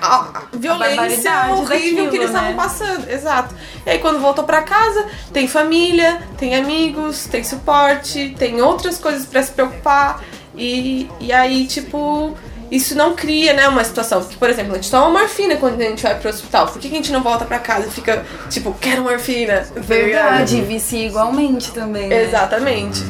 a, 0.00 0.16
a 0.52 0.56
violência 0.56 0.96
barbaridade 0.96 1.52
horrível 1.52 1.66
daquilo, 1.68 2.10
que 2.10 2.16
eles 2.16 2.30
né? 2.30 2.38
estavam 2.38 2.56
passando. 2.56 3.10
Exato. 3.10 3.54
E 3.86 3.90
aí 3.90 3.98
quando 3.98 4.20
voltou 4.20 4.44
pra 4.44 4.62
casa, 4.62 5.06
tem 5.32 5.46
família, 5.48 6.20
tem 6.36 6.54
amigos, 6.56 7.26
tem 7.26 7.42
suporte, 7.44 8.34
tem 8.38 8.60
outras 8.60 8.98
coisas 8.98 9.26
pra 9.26 9.42
se 9.42 9.50
preocupar. 9.52 10.22
E, 10.56 11.08
e 11.20 11.32
aí, 11.32 11.66
tipo, 11.68 12.36
isso 12.70 12.94
não 12.96 13.14
cria, 13.14 13.52
né, 13.52 13.68
uma 13.68 13.84
situação. 13.84 14.20
Porque, 14.20 14.36
por 14.36 14.50
exemplo, 14.50 14.72
a 14.72 14.74
gente 14.74 14.90
toma 14.90 15.20
morfina 15.20 15.56
quando 15.56 15.80
a 15.80 15.84
gente 15.84 16.02
vai 16.02 16.18
pro 16.18 16.28
hospital. 16.28 16.66
Por 16.66 16.80
que, 16.80 16.88
que 16.88 16.94
a 16.94 16.98
gente 16.98 17.12
não 17.12 17.22
volta 17.22 17.44
pra 17.44 17.58
casa 17.58 17.86
e 17.86 17.90
fica, 17.90 18.24
tipo, 18.50 18.74
quero 18.80 19.02
morfina? 19.02 19.66
Verdade, 19.76 20.60
vicia 20.62 21.06
igualmente 21.06 21.70
também. 21.72 22.08
né? 22.08 22.24
Exatamente. 22.24 23.04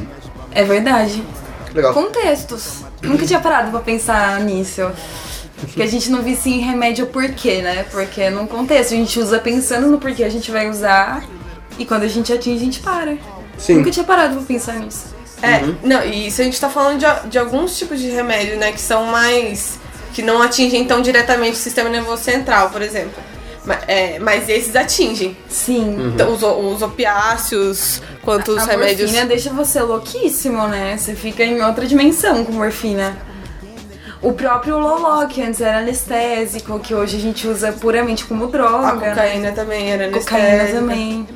É 0.52 0.62
verdade. 0.62 1.22
Legal. 1.74 1.92
Contextos. 1.94 2.84
Nunca 3.02 3.24
tinha 3.26 3.40
parado 3.40 3.70
pra 3.70 3.80
pensar 3.80 4.40
nisso. 4.40 4.90
Que 5.74 5.82
a 5.82 5.86
gente 5.86 6.10
não 6.10 6.22
vicia 6.22 6.54
em 6.54 6.60
remédio 6.60 7.06
por 7.06 7.28
quê, 7.30 7.60
né? 7.62 7.84
Porque 7.90 8.30
num 8.30 8.46
contexto. 8.46 8.94
A 8.94 8.96
gente 8.96 9.18
usa 9.18 9.38
pensando 9.38 9.86
no 9.88 9.98
porquê 9.98 10.24
a 10.24 10.28
gente 10.30 10.50
vai 10.50 10.68
usar. 10.70 11.24
E 11.78 11.84
quando 11.84 12.02
a 12.04 12.08
gente 12.08 12.32
atinge, 12.32 12.56
a 12.56 12.64
gente 12.64 12.80
para. 12.80 13.16
Sim. 13.58 13.74
Nunca 13.78 13.90
tinha 13.90 14.04
parado 14.04 14.36
pra 14.36 14.44
pensar 14.44 14.74
nisso. 14.74 15.14
É, 15.42 15.60
não, 15.86 16.04
e 16.04 16.26
isso 16.28 16.40
a 16.40 16.44
gente 16.44 16.60
tá 16.60 16.68
falando 16.68 16.98
de, 16.98 17.28
de 17.28 17.38
alguns 17.38 17.78
tipos 17.78 18.00
de 18.00 18.08
remédio, 18.10 18.56
né, 18.56 18.72
que 18.72 18.80
são 18.80 19.04
mais. 19.06 19.78
que 20.12 20.20
não 20.22 20.42
atingem 20.42 20.84
tão 20.84 21.00
diretamente 21.00 21.52
o 21.52 21.56
sistema 21.56 21.88
nervoso 21.88 22.22
central, 22.24 22.70
por 22.70 22.82
exemplo. 22.82 23.22
Ma- 23.64 23.78
é, 23.86 24.18
mas 24.18 24.48
esses 24.48 24.74
atingem. 24.74 25.36
Sim. 25.48 26.12
Então, 26.14 26.32
os, 26.32 26.42
os 26.42 26.82
opiáceos, 26.82 28.02
quanto 28.22 28.52
os 28.52 28.58
a 28.58 28.64
remédios. 28.72 29.10
morfina 29.10 29.26
deixa 29.28 29.50
você 29.50 29.80
louquíssimo, 29.80 30.66
né? 30.66 30.96
Você 30.96 31.14
fica 31.14 31.44
em 31.44 31.62
outra 31.62 31.86
dimensão 31.86 32.44
com 32.44 32.52
morfina. 32.52 33.16
O 34.20 34.32
próprio 34.32 34.78
Loló, 34.78 35.26
que 35.26 35.40
antes 35.40 35.60
era 35.60 35.78
anestésico, 35.78 36.78
que 36.80 36.92
hoje 36.94 37.16
a 37.16 37.20
gente 37.20 37.46
usa 37.46 37.72
puramente 37.72 38.24
como 38.24 38.48
droga. 38.48 38.88
A 38.88 39.10
cocaína 39.10 39.52
também 39.52 39.90
era 39.90 40.08
Cocaína 40.10 40.48
anestésica. 40.48 40.80
também. 40.80 41.28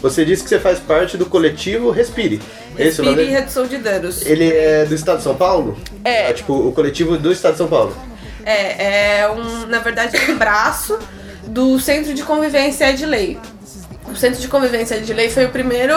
Você 0.00 0.24
disse 0.24 0.42
que 0.42 0.48
você 0.48 0.58
faz 0.58 0.78
parte 0.78 1.16
do 1.16 1.26
coletivo 1.26 1.90
Respire. 1.90 2.40
Esse 2.78 3.00
é 3.00 3.04
o 3.04 3.06
Respire 3.06 3.28
e 3.28 3.30
redução 3.30 3.66
de 3.66 3.78
danos. 3.78 4.24
Ele 4.26 4.52
é 4.52 4.84
do 4.84 4.94
estado 4.94 5.18
de 5.18 5.24
São 5.24 5.34
Paulo? 5.34 5.76
É. 6.04 6.32
tipo, 6.32 6.52
o 6.54 6.72
coletivo 6.72 7.16
do 7.16 7.32
estado 7.32 7.52
de 7.52 7.58
São 7.58 7.68
Paulo. 7.68 7.96
É, 8.44 9.20
é 9.20 9.30
um, 9.30 9.66
na 9.66 9.78
verdade, 9.78 10.16
um 10.30 10.36
braço 10.36 10.98
do 11.46 11.78
Centro 11.78 12.14
de 12.14 12.22
Convivência 12.22 12.90
Edley. 12.90 13.38
O 14.10 14.16
Centro 14.16 14.40
de 14.40 14.48
Convivência 14.48 14.96
Edley 14.96 15.30
foi 15.30 15.46
o 15.46 15.50
primeiro, 15.50 15.96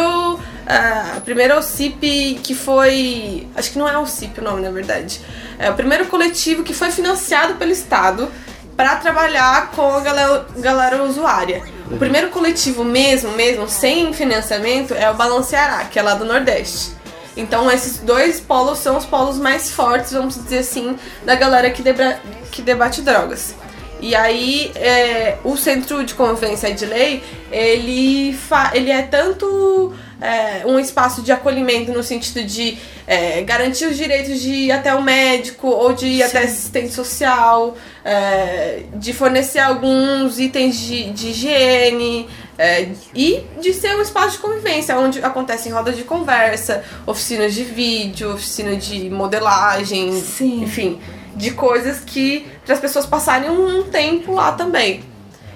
o 1.17 1.21
primeiro 1.21 1.57
OCIP 1.57 2.39
que 2.43 2.53
foi, 2.53 3.47
acho 3.55 3.71
que 3.71 3.79
não 3.79 3.89
é 3.89 3.97
OCIP 3.97 4.39
o 4.39 4.43
nome, 4.43 4.61
na 4.61 4.71
verdade. 4.71 5.19
É 5.57 5.69
o 5.69 5.73
primeiro 5.73 6.05
coletivo 6.07 6.63
que 6.63 6.73
foi 6.73 6.91
financiado 6.91 7.55
pelo 7.55 7.71
Estado 7.71 8.29
para 8.75 8.95
trabalhar 8.97 9.71
com 9.71 9.95
a 9.95 10.01
galera, 10.01 10.45
galera 10.57 11.03
usuária. 11.03 11.63
O 11.89 11.97
primeiro 11.97 12.29
coletivo 12.29 12.83
mesmo, 12.83 13.31
mesmo, 13.31 13.69
sem 13.69 14.11
financiamento, 14.11 14.93
é 14.93 15.09
o 15.09 15.13
Balanceará, 15.13 15.85
que 15.85 15.97
é 15.97 16.01
lá 16.01 16.13
do 16.15 16.25
Nordeste. 16.25 16.91
Então 17.37 17.69
esses 17.71 17.97
dois 17.99 18.39
polos 18.39 18.79
são 18.79 18.97
os 18.97 19.05
polos 19.05 19.37
mais 19.37 19.69
fortes, 19.69 20.11
vamos 20.13 20.35
dizer 20.35 20.59
assim, 20.59 20.97
da 21.25 21.35
galera 21.35 21.69
que, 21.69 21.81
debra- 21.81 22.19
que 22.51 22.61
debate 22.61 23.01
drogas. 23.01 23.53
E 23.99 24.13
aí 24.15 24.71
é, 24.75 25.37
o 25.43 25.55
Centro 25.55 26.03
de 26.03 26.13
Convivência 26.13 26.73
de 26.73 26.85
Lei, 26.85 27.23
ele, 27.51 28.33
fa 28.33 28.71
ele 28.73 28.91
é 28.91 29.01
tanto 29.03 29.93
é, 30.21 30.65
um 30.65 30.79
espaço 30.79 31.21
de 31.21 31.31
acolhimento 31.31 31.91
no 31.91 32.03
sentido 32.03 32.43
de 32.43 32.77
é, 33.05 33.41
garantir 33.41 33.85
os 33.85 33.97
direitos 33.97 34.39
de 34.39 34.49
ir 34.49 34.71
até 34.71 34.93
o 34.95 35.01
médico 35.01 35.67
ou 35.67 35.93
de 35.93 36.07
ir 36.07 36.23
até 36.23 36.43
assistente 36.43 36.93
social, 36.93 37.75
é, 38.03 38.83
de 38.95 39.13
fornecer 39.13 39.59
alguns 39.59 40.39
itens 40.39 40.79
de, 40.79 41.11
de 41.11 41.27
higiene, 41.27 42.27
é, 42.57 42.89
e 43.13 43.43
de 43.59 43.73
ser 43.73 43.95
um 43.95 44.01
espaço 44.01 44.33
de 44.33 44.37
convivência, 44.37 44.97
onde 44.97 45.19
acontecem 45.19 45.71
rodas 45.71 45.97
de 45.97 46.03
conversa, 46.03 46.83
oficinas 47.05 47.53
de 47.53 47.63
vídeo, 47.63 48.33
oficina 48.33 48.75
de 48.75 49.09
modelagem, 49.09 50.21
Sim. 50.21 50.63
enfim, 50.63 50.99
de 51.35 51.51
coisas 51.51 51.99
que 51.99 52.47
para 52.63 52.73
as 52.73 52.79
pessoas 52.79 53.05
passarem 53.05 53.49
um 53.49 53.83
tempo 53.83 54.33
lá 54.33 54.53
também. 54.53 55.03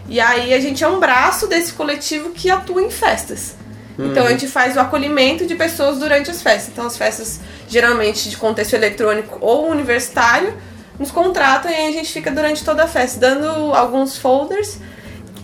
E 0.10 0.20
aí 0.20 0.54
a 0.54 0.60
gente 0.60 0.84
é 0.84 0.88
um 0.88 1.00
braço 1.00 1.48
desse 1.48 1.74
coletivo 1.74 2.32
que 2.32 2.50
atua 2.50 2.82
em 2.82 2.90
festas. 2.90 3.56
Então 4.06 4.26
a 4.26 4.32
gente 4.32 4.48
faz 4.48 4.76
o 4.76 4.80
acolhimento 4.80 5.46
de 5.46 5.56
pessoas 5.56 5.98
durante 6.00 6.32
as 6.32 6.42
festas. 6.42 6.70
Então 6.72 6.86
as 6.86 6.98
festas 6.98 7.40
geralmente 7.68 8.30
de 8.30 8.38
contexto 8.38 8.74
eletrônico 8.74 9.38
ou 9.42 9.70
universitário 9.70 10.54
nos 10.98 11.12
contratam 11.12 11.72
e 11.72 11.76
a 11.76 11.92
gente 11.92 12.12
fica 12.12 12.32
durante 12.32 12.64
toda 12.64 12.84
a 12.84 12.88
festa 12.88 13.20
dando 13.20 13.74
alguns 13.74 14.18
folders 14.18 14.80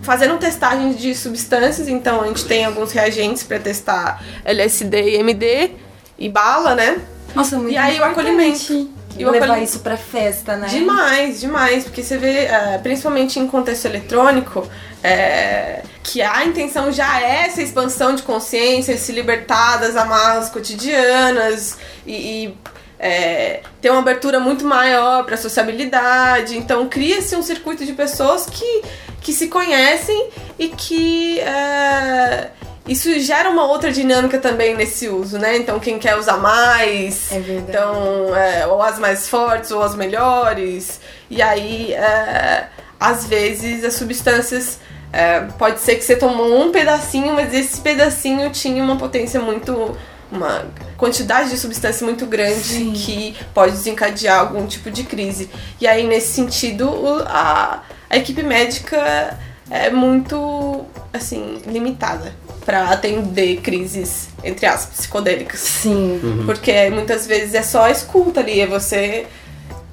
fazendo 0.06 0.38
testagem 0.38 0.94
de 0.94 1.16
substâncias, 1.16 1.88
então 1.88 2.22
a 2.22 2.28
gente 2.28 2.46
tem 2.46 2.64
alguns 2.64 2.92
reagentes 2.92 3.42
para 3.42 3.58
testar 3.58 4.24
LSD 4.46 5.02
e 5.02 5.16
MD 5.16 5.72
e 6.18 6.30
bala, 6.30 6.76
né? 6.76 7.02
Nossa, 7.34 7.58
muito 7.58 7.74
E 7.74 7.78
aí 7.78 8.00
o 8.00 8.04
acolhimento. 8.04 8.95
E 9.18 9.26
levar 9.26 9.62
isso 9.62 9.80
pra 9.80 9.96
festa, 9.96 10.58
né? 10.58 10.68
Demais, 10.68 11.40
demais, 11.40 11.84
porque 11.86 12.04
você 12.04 12.18
vê, 12.18 12.46
é, 12.46 12.78
principalmente 12.82 13.40
em 13.40 13.48
contexto 13.48 13.86
eletrônico, 13.86 14.68
é, 15.02 15.84
que 16.04 16.22
a 16.22 16.46
intenção 16.46 16.92
já 16.92 17.22
é 17.22 17.46
essa 17.46 17.62
expansão 17.62 18.16
de 18.16 18.24
consciência, 18.24 18.98
se 18.98 19.12
libertar 19.12 19.78
das 19.78 19.96
amarras 19.96 20.50
cotidianas 20.50 21.78
e, 22.06 22.14
e, 22.46 22.58
é, 23.00 23.62
ter 23.82 23.90
uma 23.90 24.00
abertura 24.00 24.40
muito 24.40 24.66
maior 24.66 25.24
para 25.26 25.38
sociabilidade. 25.38 26.58
Então 26.58 26.88
cria-se 26.90 27.36
um 27.36 27.42
circuito 27.42 27.86
de 27.86 27.94
pessoas 27.94 28.46
que, 28.46 28.82
que 29.22 29.32
se 29.32 29.48
conhecem 29.48 30.30
e 30.60 30.70
que 30.70 31.40
é, 31.40 32.50
isso 32.88 33.20
gera 33.20 33.50
uma 33.50 33.66
outra 33.66 33.92
dinâmica 33.92 34.38
também 34.38 34.76
nesse 34.76 35.10
uso, 35.10 35.40
né? 35.40 35.58
Então 35.58 35.80
quem 35.80 35.98
quer 35.98 36.18
usar 36.18 36.38
mais, 36.38 37.32
É 37.32 37.40
então 37.40 38.36
é, 38.36 38.68
ou 38.68 38.82
as 38.82 39.00
mais 39.00 39.28
fortes 39.28 39.72
ou 39.72 39.82
as 39.82 39.96
melhores. 39.96 41.00
E 41.30 41.42
aí, 41.42 41.94
é, 41.94 42.68
às 43.00 43.26
vezes, 43.26 43.84
as 43.84 43.96
substâncias. 43.96 44.80
é, 45.12 45.42
pode 45.58 45.80
ser 45.80 45.96
que 45.96 46.04
você 46.04 46.16
tomou 46.16 46.62
um 46.62 46.72
pedacinho, 46.72 47.34
mas 47.34 47.54
esse 47.54 47.82
pedacinho 47.82 48.52
tinha 48.52 48.84
uma 48.84 48.98
potência 48.98 49.40
muito. 49.40 49.98
uma 50.32 50.66
quantidade 50.96 51.50
de 51.50 51.58
substância 51.58 52.06
muito 52.06 52.26
grande 52.26 52.64
Sim. 52.64 52.94
que 52.94 53.36
pode 53.54 53.74
desencadear 53.74 54.40
algum 54.42 54.68
tipo 54.68 54.92
de 54.92 55.04
crise. 55.04 55.50
E 55.82 55.88
aí, 55.88 56.06
nesse 56.06 56.34
sentido, 56.34 57.24
a, 57.26 57.82
a 58.10 58.18
equipe 58.18 58.44
médica 58.44 59.38
é 59.72 59.90
muito, 59.90 60.86
assim, 61.12 61.62
limitada 61.66 62.45
para 62.66 62.90
atender 62.90 63.58
crises, 63.62 64.30
entre 64.44 64.66
aspas, 64.66 64.98
psicodélicas. 65.00 65.60
Sim. 65.60 66.44
Porque 66.46 66.90
muitas 66.90 67.28
vezes 67.28 67.54
é 67.54 67.62
só 67.62 67.84
a 67.84 67.92
escuta 67.92 68.40
ali, 68.40 68.60
é 68.60 68.66
você 68.68 69.28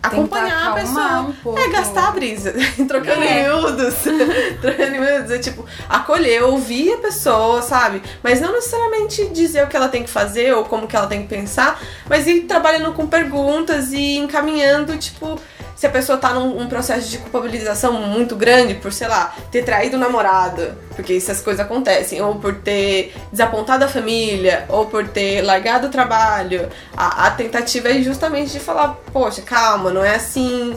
acompanhar 0.03 0.71
a 0.73 0.75
pessoa. 0.75 1.21
um 1.21 1.33
pouco. 1.33 1.59
É 1.61 1.69
gastar 1.69 2.09
a 2.09 2.11
brisa, 2.11 2.53
trocando 2.89 3.23
É. 3.23 3.41
em 3.41 3.45
miúdos. 3.45 3.95
trocando 4.61 4.91
miúdos, 4.93 5.31
é 5.31 5.39
tipo, 5.39 5.65
acolher, 5.89 6.43
ouvir 6.43 6.95
a 6.95 6.99
pessoa, 6.99 7.63
sabe? 7.63 8.03
Mas 8.23 8.41
não 8.41 8.53
necessariamente 8.53 9.27
dizer 9.29 9.63
o 9.65 9.69
que 9.69 9.77
ela 9.77 9.89
tem 9.89 10.03
que 10.03 10.11
fazer 10.11 10.55
ou 10.55 10.65
como 10.65 10.87
que 10.89 10.97
ela 10.97 11.07
tem 11.07 11.23
que 11.23 11.29
pensar, 11.29 11.81
mas 12.09 12.27
ir 12.27 12.43
trabalhando 12.43 12.93
com 12.95 13.07
perguntas 13.07 13.93
e 13.93 14.17
encaminhando, 14.17 14.97
tipo, 14.97 15.39
se 15.75 15.87
a 15.87 15.91
pessoa 15.91 16.19
tá 16.19 16.33
num 16.35 16.61
um 16.61 16.69
processo 16.69 17.09
de 17.09 17.19
culpabilização 17.19 17.93
muito 17.95 18.37
grande 18.37 18.75
por, 18.75 18.93
sei 18.93 19.09
lá, 19.09 19.35
ter 19.51 19.65
traído 19.65 19.97
o 19.97 20.01
namorado, 20.01 20.75
porque 20.95 21.15
essas 21.15 21.41
coisas 21.41 21.65
acontecem, 21.65 22.21
ou 22.21 22.37
por 22.37 22.55
ter 22.57 23.15
desapontado 23.31 23.85
a 23.85 23.89
família, 23.89 24.65
ou 24.69 24.87
por 24.87 25.09
ter 25.09 25.43
largado 25.43 25.89
o 25.89 25.91
trabalho, 25.91 26.69
a, 26.97 27.27
a 27.27 27.31
tentativa 27.31 27.89
é 27.89 28.03
justamente 28.03 28.53
de 28.53 28.61
falar, 28.61 28.97
poxa, 29.13 29.43
calma, 29.43 29.91
não 29.91 30.05
é 30.05 30.15
assim, 30.15 30.77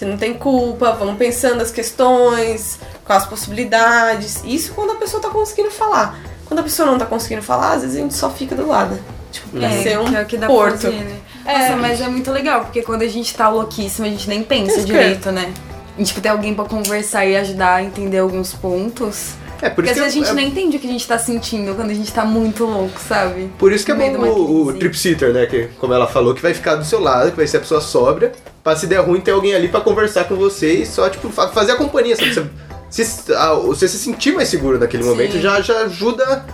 você 0.00 0.04
não 0.04 0.16
tem 0.16 0.32
culpa, 0.34 0.92
vamos 0.92 1.16
pensando 1.16 1.60
as 1.60 1.70
questões, 1.70 2.78
com 3.04 3.12
as 3.12 3.26
possibilidades. 3.26 4.42
Isso 4.44 4.72
quando 4.72 4.92
a 4.92 4.94
pessoa 4.94 5.22
tá 5.22 5.28
conseguindo 5.28 5.70
falar. 5.70 6.18
Quando 6.46 6.60
a 6.60 6.62
pessoa 6.62 6.90
não 6.90 6.98
tá 6.98 7.04
conseguindo 7.04 7.42
falar, 7.42 7.74
às 7.74 7.82
vezes 7.82 7.96
a 7.96 8.00
gente 8.00 8.14
só 8.14 8.30
fica 8.30 8.54
do 8.54 8.66
lado. 8.66 8.98
Tipo, 9.30 9.50
pra 9.50 9.70
ser 9.70 9.98
um 9.98 10.06
que 10.06 10.16
é 10.16 10.22
o 10.22 10.26
que 10.26 10.36
dá 10.36 10.46
porto. 10.46 10.80
fazer, 10.80 10.90
né? 10.92 11.20
É. 11.44 11.58
Nossa, 11.58 11.76
mas 11.76 12.00
é 12.00 12.08
muito 12.08 12.30
legal, 12.30 12.62
porque 12.64 12.82
quando 12.82 13.02
a 13.02 13.08
gente 13.08 13.34
tá 13.34 13.48
louquíssima, 13.48 14.06
a 14.06 14.10
gente 14.10 14.28
nem 14.28 14.42
pensa 14.42 14.78
que 14.80 14.84
direito, 14.84 15.30
né? 15.32 15.52
E, 15.98 16.04
tipo, 16.04 16.20
ter 16.20 16.28
alguém 16.28 16.54
pra 16.54 16.64
conversar 16.64 17.26
e 17.26 17.36
ajudar 17.36 17.76
a 17.76 17.82
entender 17.82 18.18
alguns 18.18 18.52
pontos. 18.54 19.32
É, 19.62 19.68
por 19.68 19.84
Porque 19.84 19.90
isso 19.90 19.90
às 19.90 19.94
que 19.94 20.00
vezes 20.00 20.16
a 20.16 20.18
gente 20.20 20.30
é, 20.30 20.34
nem 20.34 20.48
entende 20.48 20.76
o 20.78 20.80
que 20.80 20.86
a 20.86 20.90
gente 20.90 21.06
tá 21.06 21.18
sentindo 21.18 21.74
quando 21.74 21.90
a 21.90 21.94
gente 21.94 22.10
tá 22.10 22.24
muito 22.24 22.64
louco, 22.64 22.98
sabe? 23.06 23.50
Por 23.58 23.70
isso 23.72 23.84
que 23.84 23.92
é 23.92 23.94
bom 23.94 24.16
o, 24.26 24.66
o 24.68 24.72
trip 24.72 24.96
sitter, 24.96 25.34
né? 25.34 25.44
Que, 25.44 25.68
como 25.78 25.92
ela 25.92 26.06
falou, 26.06 26.34
que 26.34 26.40
vai 26.40 26.54
ficar 26.54 26.76
do 26.76 26.84
seu 26.84 26.98
lado, 27.00 27.30
que 27.30 27.36
vai 27.36 27.46
ser 27.46 27.58
a 27.58 27.60
pessoa 27.60 27.80
sóbria. 27.80 28.32
Pra 28.64 28.74
se 28.76 28.86
der 28.86 29.00
ruim, 29.00 29.20
ter 29.20 29.32
alguém 29.32 29.54
ali 29.54 29.68
pra 29.68 29.80
conversar 29.80 30.24
com 30.24 30.34
você 30.36 30.74
e 30.82 30.86
só, 30.86 31.08
tipo, 31.10 31.28
fa- 31.30 31.48
fazer 31.48 31.72
a 31.72 31.76
companhia, 31.76 32.16
sabe? 32.16 32.50
Você, 32.88 33.04
se, 33.04 33.34
a- 33.34 33.54
você 33.54 33.86
se 33.86 33.98
sentir 33.98 34.32
mais 34.32 34.48
seguro 34.48 34.78
naquele 34.78 35.04
momento 35.04 35.38
já, 35.38 35.60
já 35.60 35.80
ajuda 35.82 36.44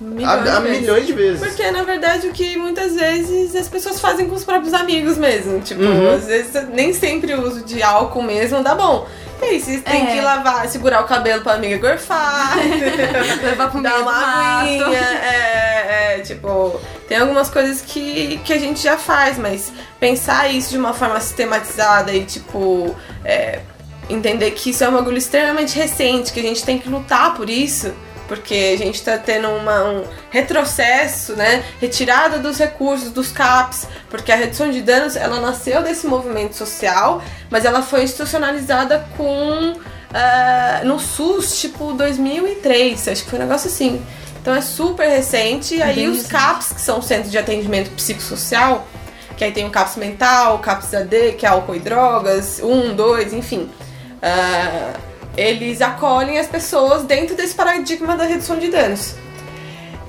Milhões 0.00 0.28
a, 0.48 0.56
a 0.56 0.60
de 0.60 0.62
vezes. 0.62 0.80
milhões 0.80 1.06
de 1.06 1.12
vezes. 1.12 1.40
Porque, 1.40 1.70
na 1.70 1.82
verdade, 1.82 2.28
o 2.28 2.32
que 2.32 2.56
muitas 2.56 2.94
vezes 2.94 3.54
as 3.56 3.68
pessoas 3.68 4.00
fazem 4.00 4.28
com 4.28 4.34
os 4.36 4.44
próprios 4.44 4.72
amigos 4.74 5.18
mesmo. 5.18 5.60
Tipo, 5.60 5.82
Uhum. 5.82 6.14
às 6.14 6.26
vezes 6.26 6.52
nem 6.72 6.92
sempre 6.92 7.34
o 7.34 7.46
uso 7.46 7.64
de 7.64 7.82
álcool 7.82 8.22
mesmo 8.22 8.62
dá 8.62 8.74
bom. 8.74 9.06
E 9.40 9.44
aí, 9.44 9.60
você 9.60 9.78
tem 9.78 10.02
É. 10.02 10.06
que 10.12 10.20
lavar, 10.20 10.68
segurar 10.68 11.00
o 11.00 11.04
cabelo 11.06 11.42
pra 11.42 11.54
amiga 11.54 11.76
gorfar, 11.78 12.56
Levar 13.42 13.70
pro 13.70 13.80
dar 13.82 14.00
uma 14.00 14.12
aguinha. 14.62 14.98
É, 14.98 16.16
é, 16.16 16.20
tipo, 16.20 16.80
tem 17.08 17.18
algumas 17.18 17.48
coisas 17.48 17.80
que, 17.80 18.40
que 18.44 18.52
a 18.52 18.58
gente 18.58 18.82
já 18.82 18.96
faz, 18.96 19.38
mas 19.38 19.72
pensar 20.00 20.48
isso 20.52 20.70
de 20.70 20.78
uma 20.78 20.92
forma 20.92 21.20
sistematizada 21.20 22.12
e, 22.12 22.24
tipo, 22.24 22.94
é, 23.24 23.60
entender 24.10 24.50
que 24.52 24.70
isso 24.70 24.82
é 24.82 24.88
um 24.88 24.92
bagulho 24.92 25.18
extremamente 25.18 25.76
recente, 25.78 26.32
que 26.32 26.40
a 26.40 26.42
gente 26.42 26.64
tem 26.64 26.78
que 26.78 26.88
lutar 26.88 27.34
por 27.34 27.48
isso, 27.48 27.92
porque 28.28 28.74
a 28.74 28.78
gente 28.78 29.02
tá 29.02 29.16
tendo 29.16 29.48
uma, 29.48 29.84
um 29.84 30.04
retrocesso, 30.30 31.32
né? 31.34 31.64
Retirada 31.80 32.38
dos 32.38 32.58
recursos, 32.58 33.10
dos 33.10 33.32
CAPs, 33.32 33.88
porque 34.10 34.30
a 34.30 34.36
redução 34.36 34.70
de 34.70 34.82
danos 34.82 35.16
ela 35.16 35.40
nasceu 35.40 35.82
desse 35.82 36.06
movimento 36.06 36.54
social, 36.54 37.22
mas 37.50 37.64
ela 37.64 37.82
foi 37.82 38.04
institucionalizada 38.04 39.08
com. 39.16 39.74
ah, 40.12 40.82
no 40.84 41.00
SUS, 41.00 41.58
tipo 41.58 41.94
2003, 41.94 43.08
acho 43.08 43.24
que 43.24 43.30
foi 43.30 43.38
um 43.38 43.42
negócio 43.42 43.68
assim. 43.68 44.00
Então 44.40 44.54
é 44.54 44.60
super 44.60 45.08
recente, 45.08 45.76
e 45.76 45.82
aí 45.82 46.06
os. 46.06 46.26
CAPs, 46.26 46.72
que 46.74 46.80
são 46.80 47.00
Centros 47.00 47.32
de 47.32 47.38
Atendimento 47.38 47.90
Psicossocial, 47.92 48.86
que 49.38 49.44
aí 49.44 49.52
tem 49.52 49.66
o 49.66 49.70
CAPS 49.70 49.96
mental, 49.96 50.56
o 50.56 50.58
CAPS 50.58 50.94
AD, 50.94 51.32
que 51.32 51.46
é 51.46 51.48
álcool 51.48 51.74
e 51.74 51.80
drogas, 51.80 52.60
um, 52.62 52.94
dois, 52.94 53.32
enfim. 53.32 53.70
Ah, 54.22 54.92
eles 55.38 55.80
acolhem 55.80 56.38
as 56.38 56.46
pessoas 56.46 57.04
dentro 57.04 57.36
desse 57.36 57.54
paradigma 57.54 58.16
da 58.16 58.24
redução 58.24 58.58
de 58.58 58.68
danos. 58.68 59.14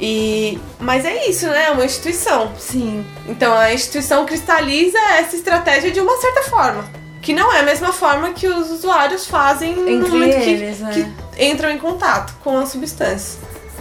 E, 0.01 0.57
mas 0.79 1.03
é 1.05 1.29
isso, 1.29 1.45
né? 1.47 1.65
É 1.65 1.71
uma 1.71 1.83
instituição. 1.85 2.51
Sim. 2.57 3.05
Então 3.27 3.53
a 3.53 3.73
instituição 3.73 4.25
cristaliza 4.25 4.97
essa 5.19 5.35
estratégia 5.35 5.91
de 5.91 5.99
uma 5.99 6.15
certa 6.17 6.43
forma. 6.43 6.85
Que 7.21 7.33
não 7.33 7.51
é 7.53 7.59
a 7.59 7.63
mesma 7.63 7.91
forma 7.91 8.31
que 8.31 8.47
os 8.47 8.71
usuários 8.71 9.27
fazem 9.27 9.75
no 9.75 9.89
Entre 9.89 10.09
momento 10.09 10.35
que- 10.41 10.49
eles, 10.49 10.79
né? 10.79 10.91
que 11.35 11.43
entram 11.45 11.69
em 11.69 11.77
contato 11.77 12.33
com 12.41 12.57
a 12.57 12.65
substância. 12.65 13.37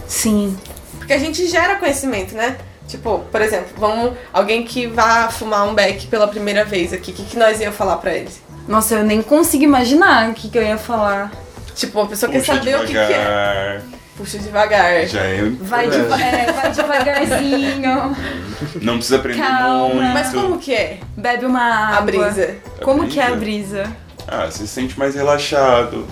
Sim. 0.07 0.57
Porque 0.97 1.13
a 1.13 1.17
gente 1.17 1.47
gera 1.47 1.77
conhecimento, 1.77 2.35
né? 2.35 2.57
Tipo, 2.87 3.19
por 3.31 3.41
exemplo, 3.41 3.69
vamos. 3.77 4.13
Alguém 4.33 4.65
que 4.65 4.87
vá 4.87 5.29
fumar 5.29 5.65
um 5.67 5.73
beck 5.73 6.07
pela 6.07 6.27
primeira 6.27 6.65
vez 6.65 6.91
aqui, 6.91 7.11
o 7.11 7.13
que, 7.13 7.23
que 7.23 7.37
nós 7.37 7.61
ia 7.61 7.71
falar 7.71 7.97
pra 7.97 8.13
eles? 8.13 8.41
Nossa, 8.69 8.95
eu 8.95 9.03
nem 9.03 9.21
consigo 9.21 9.63
imaginar 9.63 10.29
o 10.29 10.33
que, 10.33 10.47
que 10.47 10.57
eu 10.57 10.61
ia 10.63 10.77
falar. 10.77 11.31
Tipo, 11.75 12.01
a 12.01 12.05
pessoa 12.07 12.31
quer 12.31 12.39
Puxa 12.39 12.55
saber 12.55 12.75
o 12.75 12.79
que, 12.81 12.87
que 12.91 12.97
é. 12.97 13.07
devagar. 13.07 13.81
Puxa 14.15 14.37
devagar. 14.37 15.07
Já 15.07 15.21
é. 15.21 15.41
Vai, 15.61 15.89
deva- 15.89 16.21
é, 16.21 16.51
vai 16.51 16.71
devagarzinho, 16.71 18.15
Não 18.81 18.95
precisa 18.97 19.15
aprender 19.17 19.41
Calma. 19.41 19.87
muito. 19.95 20.13
Mas 20.13 20.29
como 20.31 20.59
que 20.59 20.73
é 20.73 20.99
bebe 21.17 21.45
uma 21.45 21.61
água. 21.61 21.97
a 21.97 22.01
brisa? 22.01 22.55
Como 22.83 23.03
A 23.03 23.07
que 23.07 23.19
é 23.19 23.23
a 23.27 23.35
brisa? 23.35 23.83
brisa? 23.83 23.95
Ah, 24.27 24.45
você 24.45 24.59
se 24.59 24.67
sente 24.67 24.99
mais 24.99 25.15
relaxado. 25.15 26.05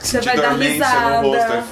Você 0.00 0.20
vai 0.20 0.36
dar 0.36 0.52
risada. 0.58 1.22
no 1.22 1.28
rosto 1.28 1.52
é 1.52 1.62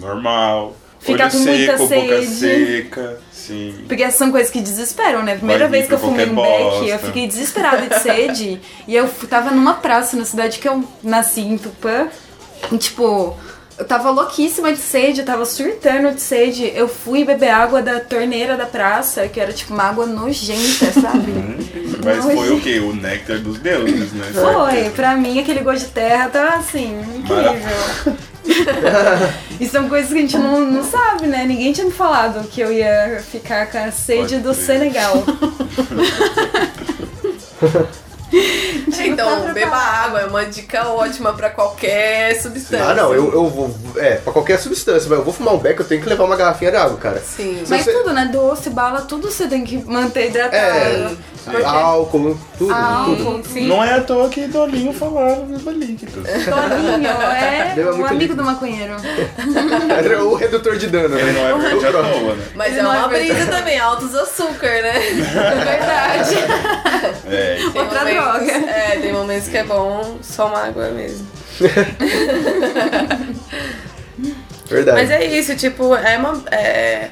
normal. 0.00 0.74
Fica 0.98 1.22
Olho 1.24 1.32
com 1.32 1.38
muita 1.38 1.78
seco, 1.78 1.86
boca 1.88 2.22
sede. 2.22 2.26
seca. 2.26 3.18
Sim. 3.46 3.84
Porque 3.88 4.10
são 4.10 4.30
coisas 4.30 4.50
que 4.50 4.60
desesperam, 4.60 5.22
né? 5.22 5.36
Primeira 5.36 5.64
Vai 5.64 5.70
vez 5.70 5.88
que 5.88 5.94
eu 5.94 5.98
fumei 5.98 6.28
um 6.28 6.34
beck, 6.34 6.88
eu 6.88 6.98
fiquei 6.98 7.26
desesperada 7.26 7.86
de 7.86 7.98
sede. 8.00 8.60
e 8.86 8.94
eu 8.94 9.08
tava 9.28 9.50
numa 9.50 9.74
praça 9.74 10.16
na 10.16 10.24
cidade 10.24 10.58
que 10.58 10.68
eu 10.68 10.84
nasci, 11.02 11.40
em 11.40 11.56
Tupã. 11.56 12.08
E, 12.70 12.76
tipo, 12.76 13.36
eu 13.78 13.84
tava 13.86 14.10
louquíssima 14.10 14.72
de 14.72 14.78
sede, 14.78 15.20
eu 15.20 15.26
tava 15.26 15.44
surtando 15.46 16.14
de 16.14 16.20
sede. 16.20 16.70
Eu 16.74 16.86
fui 16.86 17.24
beber 17.24 17.48
água 17.48 17.80
da 17.80 17.98
torneira 17.98 18.56
da 18.56 18.66
praça, 18.66 19.26
que 19.26 19.40
era, 19.40 19.52
tipo, 19.52 19.72
uma 19.72 19.84
água 19.84 20.06
nojenta, 20.06 20.92
sabe? 20.92 21.32
Mas 22.04 22.24
foi 22.24 22.50
o 22.50 22.60
quê? 22.60 22.78
O 22.78 22.94
néctar 22.94 23.38
dos 23.38 23.58
deuses, 23.58 24.12
né? 24.12 24.26
Foi, 24.32 24.90
pra 24.90 25.16
mim 25.16 25.38
aquele 25.38 25.60
gosto 25.60 25.86
de 25.86 25.92
terra 25.92 26.28
tá 26.28 26.54
assim, 26.56 26.98
incrível. 27.16 28.16
e 29.60 29.66
são 29.68 29.88
coisas 29.88 30.10
que 30.12 30.18
a 30.18 30.22
gente 30.22 30.38
não, 30.38 30.60
não 30.60 30.84
sabe, 30.84 31.26
né? 31.26 31.44
Ninguém 31.44 31.72
tinha 31.72 31.86
me 31.86 31.92
falado 31.92 32.46
que 32.48 32.60
eu 32.60 32.72
ia 32.72 33.22
ficar 33.30 33.70
com 33.70 33.78
a 33.78 33.90
sede 33.90 34.20
Pode 34.20 34.38
do 34.38 34.54
crer. 34.54 34.66
Senegal. 34.66 35.24
Então, 39.02 39.42
tá 39.42 39.52
beba 39.52 39.76
água, 39.76 40.20
é 40.20 40.26
uma 40.26 40.44
dica 40.44 40.86
ótima 40.88 41.32
pra 41.32 41.50
qualquer 41.50 42.40
substância. 42.40 42.84
Ah, 42.86 42.94
não, 42.94 43.12
eu, 43.12 43.32
eu 43.32 43.48
vou. 43.48 43.74
É, 43.96 44.16
pra 44.16 44.32
qualquer 44.32 44.58
substância, 44.58 45.08
mas 45.08 45.18
eu 45.18 45.24
vou 45.24 45.34
fumar 45.34 45.54
um 45.54 45.58
beck, 45.58 45.80
eu 45.80 45.86
tenho 45.86 46.00
que 46.00 46.08
levar 46.08 46.24
uma 46.24 46.36
garrafinha 46.36 46.70
de 46.70 46.76
água, 46.76 46.96
cara. 46.96 47.20
Sim. 47.20 47.62
Se 47.64 47.70
Mas 47.70 47.84
você- 47.84 47.92
tudo, 47.92 48.12
né? 48.12 48.28
Doce, 48.32 48.70
bala, 48.70 49.00
tudo 49.02 49.30
você 49.30 49.48
tem 49.48 49.64
que 49.64 49.76
manter 49.78 50.28
hidratado. 50.28 50.54
É, 50.56 51.10
Porque- 51.44 51.64
álcool, 51.64 52.20
tudo, 52.20 52.38
tudo. 52.58 52.72
Álcool, 52.74 53.42
sim. 53.44 53.66
Não 53.66 53.82
é 53.82 53.94
à 53.94 54.00
toa 54.02 54.28
que 54.28 54.46
Dolinho 54.46 54.92
falaram 54.92 55.46
beba 55.46 55.70
líquido. 55.72 56.12
Toninho, 56.22 57.08
é 57.32 57.72
Beba 57.74 57.90
o 57.92 57.94
muito 57.96 58.06
amigo 58.08 58.20
líquido. 58.22 58.36
do 58.36 58.44
maconheiro. 58.44 58.94
Era 59.96 60.24
o 60.24 60.34
redutor 60.34 60.76
de 60.76 60.86
dano, 60.88 61.18
Ele 61.18 61.32
né? 61.32 61.52
não 61.52 61.64
é 61.66 61.70
verde 61.70 61.86
à 61.86 61.92
toa, 61.92 62.34
né? 62.34 62.44
Mas 62.54 62.68
Ele 62.72 62.80
é 62.80 62.82
não 62.82 62.92
é 62.94 62.98
uma 62.98 63.08
brisa 63.08 63.46
também, 63.46 63.78
altos 63.78 64.14
açúcar, 64.14 64.82
né? 64.82 64.92
Verdade. 65.64 66.34
É, 67.32 67.58
Outra 67.74 68.00
momentos- 68.00 68.22
droga. 68.24 68.52
É, 68.52 68.98
tem 69.00 69.12
momentos 69.12 69.48
que 69.48 69.56
é 69.56 69.62
bom 69.64 70.18
só 70.20 70.48
uma 70.48 70.66
água 70.66 70.88
mesmo. 70.90 71.26
Verdade. 74.68 75.00
Mas 75.00 75.10
é 75.10 75.24
isso, 75.24 75.56
tipo, 75.56 75.94
é 75.94 76.18
uma. 76.18 76.42
é, 76.52 77.08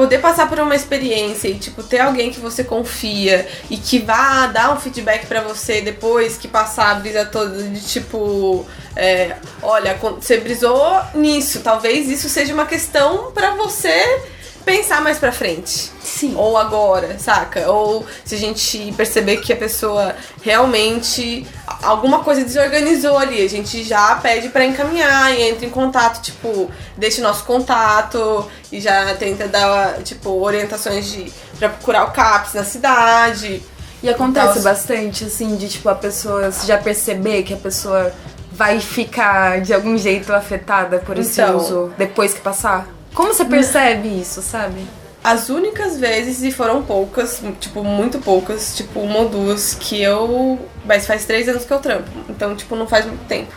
poder 0.00 0.18
passar 0.18 0.48
por 0.48 0.58
uma 0.58 0.74
experiência 0.74 1.46
e, 1.46 1.58
tipo, 1.58 1.82
ter 1.82 1.98
alguém 1.98 2.30
que 2.30 2.40
você 2.40 2.64
confia 2.64 3.46
e 3.68 3.76
que 3.76 3.98
vá 3.98 4.46
dar 4.46 4.72
um 4.72 4.80
feedback 4.80 5.26
pra 5.26 5.42
você 5.42 5.82
depois 5.82 6.38
que 6.38 6.48
passar 6.48 6.92
a 6.92 6.94
brisa 6.94 7.26
toda 7.26 7.62
de 7.62 7.80
tipo. 7.82 8.64
é, 8.96 9.36
olha, 9.62 9.94
você 10.18 10.38
brisou 10.38 11.02
nisso, 11.14 11.60
talvez 11.60 12.08
isso 12.08 12.30
seja 12.30 12.54
uma 12.54 12.64
questão 12.64 13.30
pra 13.32 13.54
você 13.56 14.22
pensar 14.64 15.02
mais 15.02 15.18
pra 15.18 15.32
frente. 15.32 15.90
Sim. 16.02 16.34
Ou 16.34 16.56
agora, 16.56 17.18
saca? 17.18 17.70
Ou 17.70 18.06
se 18.24 18.34
a 18.36 18.38
gente 18.38 18.94
perceber 18.96 19.36
que 19.38 19.52
a 19.52 19.56
pessoa 19.56 20.16
realmente 20.42 21.46
alguma 21.82 22.20
coisa 22.24 22.44
desorganizou 22.44 23.18
ali, 23.18 23.44
a 23.44 23.48
gente 23.48 23.82
já 23.82 24.14
pede 24.16 24.48
pra 24.48 24.64
encaminhar 24.64 25.32
e 25.34 25.42
entra 25.42 25.64
em 25.66 25.70
contato, 25.70 26.20
tipo, 26.22 26.70
deixa 26.96 27.20
o 27.20 27.24
nosso 27.24 27.44
contato 27.44 28.48
e 28.70 28.80
já 28.80 29.14
tenta 29.14 29.48
dar, 29.48 30.02
tipo, 30.02 30.30
orientações 30.42 31.10
de 31.10 31.32
para 31.58 31.68
procurar 31.68 32.04
o 32.04 32.10
CAPS 32.12 32.54
na 32.54 32.64
cidade. 32.64 33.62
E 34.02 34.08
acontece 34.08 34.46
Nossa. 34.46 34.62
bastante, 34.62 35.24
assim, 35.24 35.56
de 35.56 35.68
tipo 35.68 35.86
a 35.88 35.94
pessoa 35.94 36.50
já 36.64 36.78
perceber 36.78 37.42
que 37.42 37.52
a 37.52 37.56
pessoa 37.58 38.12
vai 38.50 38.80
ficar 38.80 39.60
de 39.60 39.74
algum 39.74 39.96
jeito 39.98 40.32
afetada 40.32 40.98
por 41.00 41.18
esse 41.18 41.40
Então. 41.40 41.56
uso 41.58 41.92
depois 41.98 42.32
que 42.32 42.40
passar. 42.40 42.88
Como 43.14 43.34
você 43.34 43.44
percebe 43.44 44.08
isso, 44.08 44.40
sabe? 44.40 44.86
As 45.22 45.50
únicas 45.50 45.98
vezes, 45.98 46.42
e 46.42 46.50
foram 46.50 46.82
poucas, 46.82 47.42
tipo, 47.60 47.84
muito 47.84 48.18
poucas, 48.20 48.74
tipo, 48.74 49.00
uma 49.00 49.18
ou 49.18 49.28
duas, 49.28 49.74
que 49.74 50.00
eu. 50.00 50.58
Mas 50.84 51.06
faz 51.06 51.24
três 51.26 51.48
anos 51.48 51.64
que 51.64 51.72
eu 51.72 51.78
trampo, 51.78 52.10
então, 52.28 52.56
tipo, 52.56 52.74
não 52.74 52.86
faz 52.86 53.04
muito 53.04 53.26
tempo. 53.26 53.52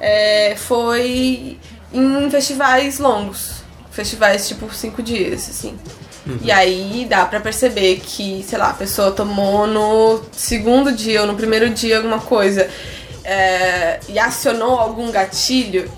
É, 0.00 0.54
foi 0.56 1.58
em 1.92 2.30
festivais 2.30 2.98
longos. 2.98 3.60
Festivais, 3.90 4.46
tipo, 4.46 4.72
cinco 4.72 5.02
dias, 5.02 5.48
assim. 5.50 5.76
E 6.42 6.52
aí 6.52 7.06
dá 7.08 7.24
pra 7.24 7.40
perceber 7.40 8.00
que, 8.04 8.44
sei 8.46 8.58
lá, 8.58 8.70
a 8.70 8.74
pessoa 8.74 9.10
tomou 9.10 9.66
no 9.66 10.22
segundo 10.32 10.92
dia 10.92 11.22
ou 11.22 11.26
no 11.26 11.34
primeiro 11.34 11.70
dia 11.70 11.96
alguma 11.96 12.20
coisa 12.20 12.68
é, 13.24 14.00
e 14.08 14.18
acionou 14.18 14.78
algum 14.78 15.10
gatilho, 15.10 15.90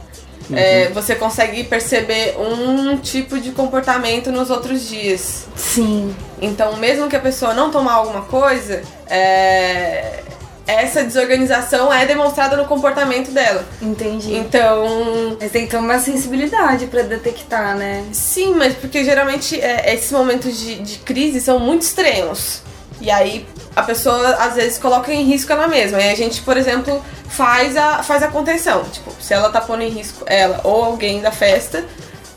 é, 0.53 0.89
você 0.89 1.15
consegue 1.15 1.65
perceber 1.65 2.37
um 2.39 2.97
tipo 2.97 3.39
de 3.39 3.53
comportamento 3.53 4.33
nos 4.33 4.51
outros 4.51 4.89
dias. 4.89 5.47
Sim. 5.57 6.15
Então, 6.41 6.77
mesmo 6.77 7.09
que 7.09 7.17
a 7.17 7.21
pessoa 7.21 7.55
não 7.55 7.71
tomar 7.71 7.95
alguma 7.95 8.23
coisa, 8.23 8.83
é, 9.07 10.21
essa 10.67 11.03
desorganização 11.05 11.93
é 11.93 12.07
demonstrada 12.07 12.57
no 12.57 12.65
comportamento 12.65 13.31
dela. 13.31 13.65
Entendi. 13.81 14.35
Então, 14.35 15.37
Mas 15.41 15.51
tem 15.51 15.65
que 15.65 15.71
ter 15.71 15.77
uma 15.77 15.99
sensibilidade 15.99 16.87
pra 16.87 17.03
detectar, 17.03 17.77
né? 17.77 18.05
sim, 18.13 18.55
mas 18.55 18.75
porque 18.75 19.05
geralmente 19.05 19.61
é, 19.61 19.95
esses 19.95 20.11
momentos 20.13 20.59
de, 20.59 20.77
de 20.77 20.99
crise 20.99 21.41
são 21.41 21.59
muito 21.59 21.83
extremos. 21.83 22.63
E 23.01 23.11
aí 23.11 23.47
a 23.75 23.83
pessoa 23.83 24.35
às 24.37 24.55
vezes 24.55 24.79
coloca 24.79 25.13
em 25.13 25.25
risco 25.25 25.53
ela 25.53 25.67
mesma. 25.69 26.01
E 26.01 26.11
a 26.11 26.15
gente, 26.15 26.43
por 26.43 26.57
exemplo, 26.57 27.03
faz 27.29 27.77
a, 27.77 28.03
faz 28.03 28.23
a 28.23 28.29
contenção. 28.29 28.85
Tipo, 28.85 29.13
se 29.21 29.33
ela 29.35 29.51
tá 29.51 29.61
pondo 29.61 29.83
em 29.83 29.89
risco 29.89 30.25
ela 30.27 30.61
ou 30.65 30.85
alguém 30.85 31.21
da 31.21 31.31
festa, 31.31 31.85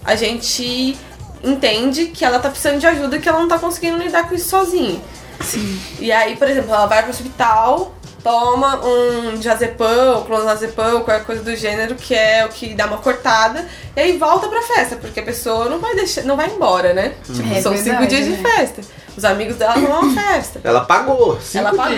a 0.04 0.16
gente 0.16 0.98
entende 1.44 2.06
que 2.08 2.24
ela 2.26 2.40
tá 2.40 2.50
precisando 2.50 2.80
de 2.80 2.88
ajuda 2.88 3.20
que 3.20 3.28
ela 3.30 3.40
não 3.40 3.48
tá 3.48 3.60
conseguindo 3.60 3.98
lidar 3.98 4.28
com 4.28 4.36
isso 4.36 4.50
sozinha. 4.50 5.00
Sim. 5.42 5.80
E 6.00 6.12
aí, 6.12 6.36
por 6.36 6.50
exemplo, 6.50 6.74
ela 6.74 6.86
vai 6.88 7.02
pro 7.04 7.12
hospital, 7.12 7.94
toma 8.24 8.82
um 8.84 9.38
diazepam, 9.38 10.24
clonazepam, 10.26 11.02
qualquer 11.02 11.26
coisa 11.26 11.44
do 11.44 11.56
gênero, 11.56 11.94
que 11.96 12.16
é 12.16 12.44
o 12.46 12.50
que 12.50 12.74
dá 12.74 12.88
uma 12.88 12.98
cortada, 12.98 13.68
e 13.96 14.00
aí 14.00 14.18
volta 14.18 14.48
pra 14.48 14.62
festa, 14.64 14.96
porque 14.96 15.20
a 15.20 15.24
pessoa 15.24 15.66
não 15.70 15.78
vai 15.80 15.94
deixar, 15.96 16.24
não 16.24 16.36
vai 16.36 16.50
embora, 16.50 16.94
né? 16.94 17.14
Tipo, 17.24 17.54
É 17.54 17.62
são 17.62 17.74
verdade, 17.74 17.84
cinco 17.84 18.08
dias 18.08 18.26
de 18.26 18.32
né? 18.42 18.50
festa. 18.50 18.82
Os 19.16 19.24
amigos 19.26 19.56
dela 19.56 19.74
vão 19.76 19.94
a 19.96 20.00
uma 20.00 20.22
festa. 20.22 20.60
Ela 20.64 20.82
pagou, 20.82 21.40
cinco 21.42 21.68
Ela 21.68 21.76
pagou, 21.78 21.96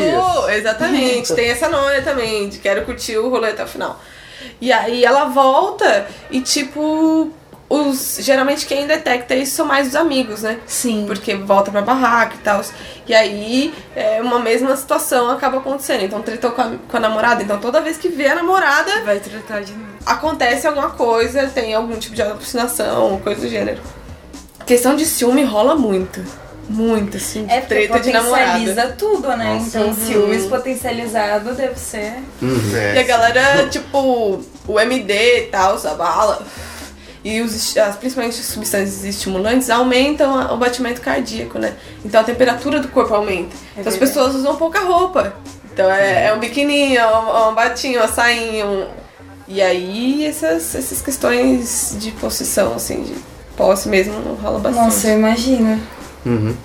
dias. 0.48 0.58
exatamente. 0.60 1.34
Tem 1.34 1.50
essa 1.50 1.68
noia 1.68 2.02
também, 2.02 2.48
de 2.50 2.60
quero 2.60 2.84
curtir 2.86 3.18
o 3.18 3.30
rolê 3.30 3.50
até 3.50 3.64
o 3.64 3.68
final. 3.68 4.00
E 4.62 4.72
aí 4.72 5.04
ela 5.04 5.26
volta 5.26 6.08
e, 6.30 6.42
tipo, 6.42 7.32
os 7.70 8.18
geralmente 8.22 8.66
quem 8.68 8.86
detecta 8.88 9.36
isso 9.36 9.56
são 9.56 9.66
mais 9.66 9.88
os 9.88 9.96
amigos, 9.96 10.44
né? 10.44 10.60
Sim. 10.68 11.06
Porque 11.08 11.34
volta 11.36 11.72
pra 11.72 11.82
barraca 11.82 12.36
e 12.36 12.40
tal. 12.40 12.62
E 13.08 13.14
aí, 13.16 13.74
é, 13.96 14.22
uma 14.22 14.40
mesma 14.40 14.76
situação 14.76 15.32
acaba 15.32 15.58
acontecendo. 15.58 16.04
Então, 16.04 16.22
tretou 16.22 16.52
com 16.52 16.62
a, 16.62 16.72
com 16.88 16.98
a 16.98 17.00
namorada. 17.00 17.42
Então, 17.42 17.58
toda 17.60 17.82
vez 17.82 17.98
que 17.98 18.10
vê 18.10 18.28
a 18.28 18.36
namorada, 18.36 19.02
Vai 19.04 19.20
tratar 19.20 19.62
de 19.62 19.74
novo. 19.74 19.86
acontece 20.06 20.68
alguma 20.68 20.92
coisa, 20.92 21.48
tem 21.48 21.74
algum 21.74 21.98
tipo 21.98 22.16
de 22.16 22.22
alucinação, 22.22 23.20
coisa 23.24 23.42
do 23.42 23.48
gênero. 23.50 23.82
Questão 24.66 24.96
de 24.96 25.06
ciúme 25.06 25.44
rola 25.44 25.76
muito. 25.76 26.22
Muito, 26.70 27.16
assim, 27.18 27.46
de 27.46 27.54
É 27.54 27.62
treta 27.62 28.00
de 28.00 28.12
namorada. 28.12 28.52
potencializa 28.60 28.88
tudo, 28.98 29.28
né? 29.38 29.54
Nossa. 29.54 29.68
Então, 29.80 29.88
Uhum. 29.88 29.94
ciúmes 29.94 30.46
potencializado 30.48 31.54
deve 31.54 31.80
ser. 31.80 32.14
Uhum. 32.42 32.72
É. 32.76 32.96
E 32.96 33.00
a 33.00 33.04
galera, 33.04 33.68
tipo, 33.70 34.42
o 34.68 34.80
MD 34.80 35.14
e 35.14 35.42
tal, 35.44 35.76
a 35.78 35.94
bala, 35.94 36.42
e 37.24 37.42
os, 37.42 37.76
as, 37.78 37.96
principalmente 37.96 38.40
as 38.40 38.46
substâncias 38.46 39.04
estimulantes 39.04 39.70
aumentam 39.70 40.38
a- 40.38 40.54
o 40.54 40.58
batimento 40.58 41.02
cardíaco, 41.02 41.58
né? 41.58 41.74
Então 42.06 42.22
a 42.22 42.24
temperatura 42.24 42.80
do 42.80 42.88
corpo 42.90 43.14
aumenta. 43.14 43.56
É 43.76 43.80
então 43.82 43.92
as 43.92 43.98
pessoas 43.98 44.36
usam 44.36 44.56
pouca 44.56 44.80
roupa. 44.82 45.34
Então 45.74 45.90
é, 45.92 46.28
é 46.28 46.34
um 46.34 46.40
biquininho, 46.40 47.00
é 47.00 47.08
um, 47.08 47.30
é 47.30 47.48
um 47.50 47.56
batinho, 47.56 48.00
uma 48.00 48.08
sainha. 48.08 48.66
um- 48.66 48.88
E 49.48 49.62
aí 49.62 50.26
essas, 50.26 50.76
essas 50.76 51.02
questões 51.02 51.96
de 52.00 52.12
possessão, 52.12 52.74
assim, 52.76 53.04
de 53.04 53.14
posse 53.56 53.88
mesmo, 53.88 54.14
rola 54.42 54.60
bastante. 54.60 54.84
Nossa, 54.86 55.08
eu 55.08 55.18
imagino. 55.18 55.82
Uhum. 56.30 56.56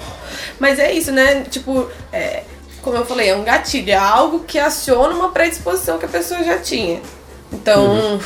Mas 0.59 0.79
é 0.79 0.93
isso, 0.93 1.13
né? 1.13 1.45
Tipo, 1.51 1.89
é, 2.13 2.45
como 2.83 2.97
eu 2.97 3.07
falei, 3.07 3.31
é 3.31 3.37
um 3.37 3.45
gatilho, 3.45 3.91
é 3.91 3.97
algo 3.97 4.41
que 4.41 4.59
aciona 4.59 5.15
uma 5.15 5.31
predisposição 5.31 5.99
que 5.99 6.05
a 6.05 6.09
pessoa 6.09 6.43
já 6.43 6.59
tinha. 6.59 7.01
Então, 7.53 8.21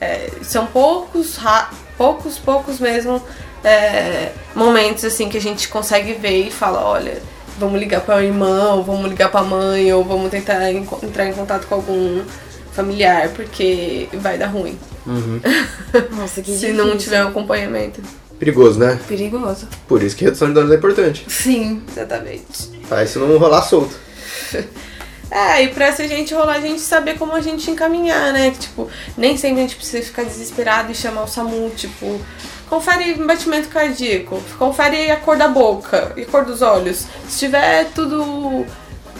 é, 0.00 0.30
são 0.42 0.66
poucos, 0.66 1.38
poucos, 1.96 2.38
poucos 2.38 2.78
mesmo 2.78 3.22
é, 3.64 4.32
momentos 4.54 5.04
assim 5.04 5.28
que 5.28 5.36
a 5.36 5.40
gente 5.40 5.68
consegue 5.68 6.12
ver 6.14 6.46
e 6.46 6.50
fala, 6.50 6.84
olha, 6.84 7.20
vamos 7.58 7.80
ligar 7.80 8.00
para 8.02 8.16
o 8.16 8.20
irmão, 8.20 8.82
vamos 8.82 9.08
ligar 9.10 9.30
para 9.30 9.40
a 9.40 9.44
mãe, 9.44 9.92
ou 9.92 10.04
vamos 10.04 10.30
tentar 10.30 10.70
entrar 10.70 11.26
em 11.26 11.32
contato 11.32 11.66
com 11.66 11.74
algum 11.74 12.22
familiar, 12.72 13.30
porque 13.30 14.08
vai 14.14 14.38
dar 14.38 14.48
ruim. 14.48 14.78
Uhum. 15.06 15.40
Nossa, 16.16 16.42
que 16.42 16.52
se 16.52 16.66
difícil. 16.66 16.74
não 16.74 16.96
tiver 16.96 17.24
um 17.24 17.28
acompanhamento. 17.28 18.00
Perigoso, 18.38 18.78
né? 18.78 18.98
Perigoso. 19.08 19.66
Por 19.88 20.02
isso 20.02 20.14
que 20.14 20.24
redução 20.24 20.48
de 20.48 20.54
danos 20.54 20.70
é 20.70 20.76
importante. 20.76 21.24
Sim. 21.28 21.82
Exatamente. 21.90 22.68
Pra 22.88 23.02
isso 23.02 23.18
não 23.18 23.38
rolar 23.38 23.62
solto. 23.62 23.96
É, 25.30 25.62
e 25.64 25.68
pra 25.68 25.86
essa 25.86 26.06
gente 26.06 26.34
rolar, 26.34 26.56
a 26.56 26.60
gente 26.60 26.80
saber 26.80 27.18
como 27.18 27.32
a 27.32 27.40
gente 27.40 27.70
encaminhar, 27.70 28.32
né? 28.32 28.50
Que, 28.50 28.58
tipo, 28.58 28.88
nem 29.16 29.36
sempre 29.36 29.60
a 29.60 29.62
gente 29.62 29.76
precisa 29.76 30.04
ficar 30.04 30.24
desesperado 30.24 30.92
e 30.92 30.94
chamar 30.94 31.24
o 31.24 31.28
SAMU, 31.28 31.70
tipo, 31.70 32.20
confere 32.68 33.14
batimento 33.14 33.68
cardíaco, 33.68 34.40
confere 34.58 35.10
a 35.10 35.16
cor 35.16 35.36
da 35.36 35.48
boca 35.48 36.12
e 36.16 36.22
a 36.22 36.26
cor 36.26 36.44
dos 36.44 36.60
olhos. 36.62 37.06
Se 37.28 37.38
tiver 37.38 37.86
tudo 37.94 38.66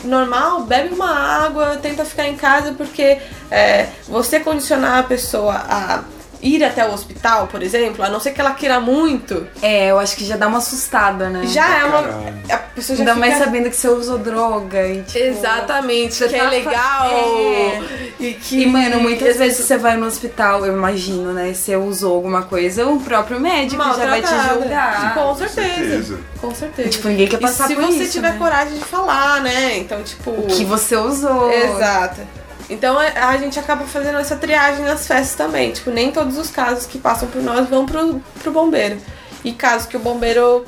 normal, 0.04 0.62
bebe 0.62 0.94
uma 0.94 1.10
água, 1.10 1.76
tenta 1.76 2.04
ficar 2.04 2.28
em 2.28 2.36
casa, 2.36 2.72
porque 2.72 3.18
é, 3.50 3.88
você 4.06 4.40
condicionar 4.40 4.98
a 4.98 5.02
pessoa 5.02 5.54
a 5.54 6.04
ir 6.42 6.64
até 6.64 6.86
o 6.86 6.92
hospital, 6.92 7.46
por 7.46 7.62
exemplo, 7.62 8.04
a 8.04 8.08
não 8.08 8.20
ser 8.20 8.32
que 8.32 8.40
ela 8.40 8.52
queira 8.52 8.80
muito, 8.80 9.46
É, 9.62 9.86
eu 9.90 9.98
acho 9.98 10.16
que 10.16 10.24
já 10.24 10.36
dá 10.36 10.46
uma 10.48 10.58
assustada, 10.58 11.28
né? 11.28 11.46
já 11.46 11.78
é 11.80 11.84
uma. 11.84 12.02
Caralho. 12.02 12.34
A 12.50 12.56
pessoa 12.58 12.96
já 12.96 13.02
Ainda 13.02 13.14
fica... 13.14 13.26
mais 13.26 13.38
sabendo 13.42 13.70
que 13.70 13.76
você 13.76 13.88
usou 13.88 14.18
droga 14.18 14.86
e 14.86 15.02
tipo... 15.02 15.18
Exatamente, 15.18 16.14
Você 16.14 16.28
que 16.28 16.34
é 16.34 16.38
tá 16.38 16.44
fa- 16.44 16.50
legal. 16.50 17.10
É. 17.10 17.80
E 18.20 18.32
que. 18.34 18.62
E, 18.62 18.66
mano, 18.66 19.00
muitas 19.00 19.36
vezes 19.36 19.64
você 19.64 19.76
vai 19.78 19.96
no 19.96 20.06
hospital, 20.06 20.64
eu 20.66 20.72
imagino, 20.74 21.32
né? 21.32 21.52
Você 21.54 21.76
usou 21.76 22.14
alguma 22.14 22.42
coisa, 22.42 22.86
o 22.86 23.00
próprio 23.00 23.40
médico 23.40 23.82
já 23.82 24.06
vai 24.06 24.22
te 24.22 24.28
julgar. 24.28 25.14
Com 25.14 25.34
certeza. 25.36 25.66
certeza. 25.74 26.18
Com 26.40 26.54
certeza. 26.54 26.88
Tipo, 26.90 27.08
ninguém 27.08 27.26
quer 27.28 27.36
e 27.36 27.40
passar 27.40 27.66
se 27.66 27.74
por 27.74 27.84
você 27.84 28.02
isso, 28.04 28.12
tiver 28.12 28.32
né? 28.32 28.38
coragem 28.38 28.74
de 28.78 28.84
falar, 28.84 29.40
né? 29.40 29.78
Então, 29.78 30.02
tipo. 30.02 30.32
Que 30.48 30.64
você 30.64 30.96
usou. 30.96 31.50
Exato. 31.50 32.20
Então 32.68 33.00
é- 33.00 33.16
a 33.16 33.36
gente 33.36 33.58
acaba 33.58 33.84
fazendo 33.84 34.18
essa 34.18 34.36
triagem 34.36 34.84
nas 34.84 35.06
festas 35.06 35.36
também. 35.36 35.72
Tipo, 35.72 35.90
nem 35.90 36.10
todos 36.10 36.36
os 36.36 36.50
casos 36.50 36.86
que 36.86 36.98
passam 36.98 37.28
por 37.28 37.42
nós 37.42 37.68
vão 37.68 37.86
pro, 37.86 38.20
pro 38.42 38.52
bombeiro. 38.52 38.98
E 39.44 39.52
casos 39.52 39.86
que 39.86 39.96
o 39.96 40.00
bombeiro 40.00 40.64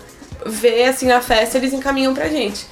vê 0.46 0.84
assim 0.84 1.06
na 1.06 1.20
festa, 1.20 1.58
eles 1.58 1.72
encaminham 1.72 2.14
pra 2.14 2.28
gente. 2.28 2.66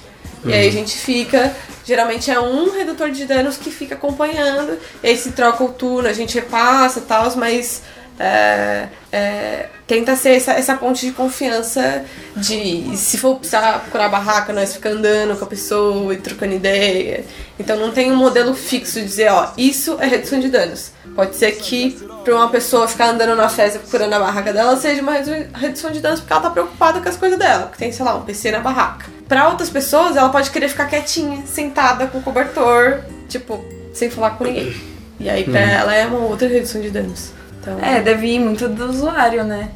E 0.45 0.53
aí 0.53 0.67
a 0.67 0.71
gente 0.71 0.97
fica. 0.97 1.53
Geralmente 1.83 2.29
é 2.31 2.39
um 2.39 2.69
redutor 2.71 3.11
de 3.11 3.25
danos 3.25 3.57
que 3.57 3.71
fica 3.71 3.95
acompanhando. 3.95 4.77
E 5.03 5.07
aí 5.07 5.17
se 5.17 5.31
troca 5.31 5.63
o 5.63 5.69
turno, 5.69 6.07
a 6.07 6.13
gente 6.13 6.35
repassa 6.35 6.99
e 6.99 7.03
tal, 7.03 7.35
mas. 7.35 7.81
É, 8.19 8.87
é, 9.11 9.65
tenta 9.85 10.15
ser 10.15 10.31
essa, 10.35 10.53
essa 10.53 10.75
ponte 10.75 11.05
de 11.05 11.11
confiança 11.11 12.03
de 12.35 12.95
se 12.97 13.17
for 13.17 13.35
precisar 13.37 13.79
procurar 13.81 14.09
barraca, 14.09 14.51
nós 14.53 14.73
ficar 14.73 14.89
andando 14.89 15.37
com 15.37 15.45
a 15.45 15.47
pessoa 15.47 16.13
e 16.13 16.17
trocando 16.17 16.53
ideia. 16.53 17.23
Então 17.59 17.77
não 17.77 17.91
tem 17.91 18.11
um 18.11 18.15
modelo 18.15 18.53
fixo 18.53 18.99
de 18.99 19.05
dizer, 19.05 19.31
ó, 19.31 19.49
isso 19.57 19.97
é 19.99 20.05
redução 20.05 20.39
de 20.39 20.49
danos. 20.49 20.91
Pode 21.15 21.35
ser 21.35 21.51
que 21.53 21.91
pra 22.23 22.35
uma 22.35 22.49
pessoa 22.49 22.87
ficar 22.87 23.09
andando 23.09 23.35
na 23.35 23.49
festa 23.49 23.79
procurando 23.79 24.13
a 24.13 24.19
barraca 24.19 24.51
dela 24.53 24.75
seja 24.77 25.01
uma 25.01 25.13
redu- 25.13 25.47
redução 25.55 25.91
de 25.91 25.99
danos 25.99 26.19
porque 26.19 26.33
ela 26.33 26.41
tá 26.43 26.49
preocupada 26.49 26.99
com 26.99 27.09
as 27.09 27.15
coisas 27.17 27.39
dela, 27.39 27.69
que 27.71 27.77
tem, 27.77 27.91
sei 27.91 28.03
lá, 28.05 28.15
um 28.15 28.21
PC 28.21 28.51
na 28.51 28.59
barraca. 28.59 29.05
Pra 29.27 29.49
outras 29.49 29.69
pessoas, 29.69 30.15
ela 30.15 30.29
pode 30.29 30.51
querer 30.51 30.69
ficar 30.69 30.85
quietinha, 30.85 31.43
sentada 31.47 32.07
com 32.07 32.19
o 32.19 32.21
cobertor, 32.23 32.99
tipo, 33.27 33.63
sem 33.93 34.09
falar 34.09 34.31
com 34.31 34.43
ninguém. 34.43 34.75
E 35.19 35.29
aí 35.29 35.43
pra 35.45 35.59
ela 35.59 35.95
é 35.95 36.05
uma 36.05 36.19
outra 36.19 36.47
redução 36.47 36.79
de 36.81 36.91
danos. 36.91 37.31
Então, 37.75 37.79
É, 37.85 38.01
deve 38.01 38.27
ir 38.27 38.39
muito 38.39 38.67
do 38.69 38.85
usuário, 38.89 39.43
né? 39.43 39.69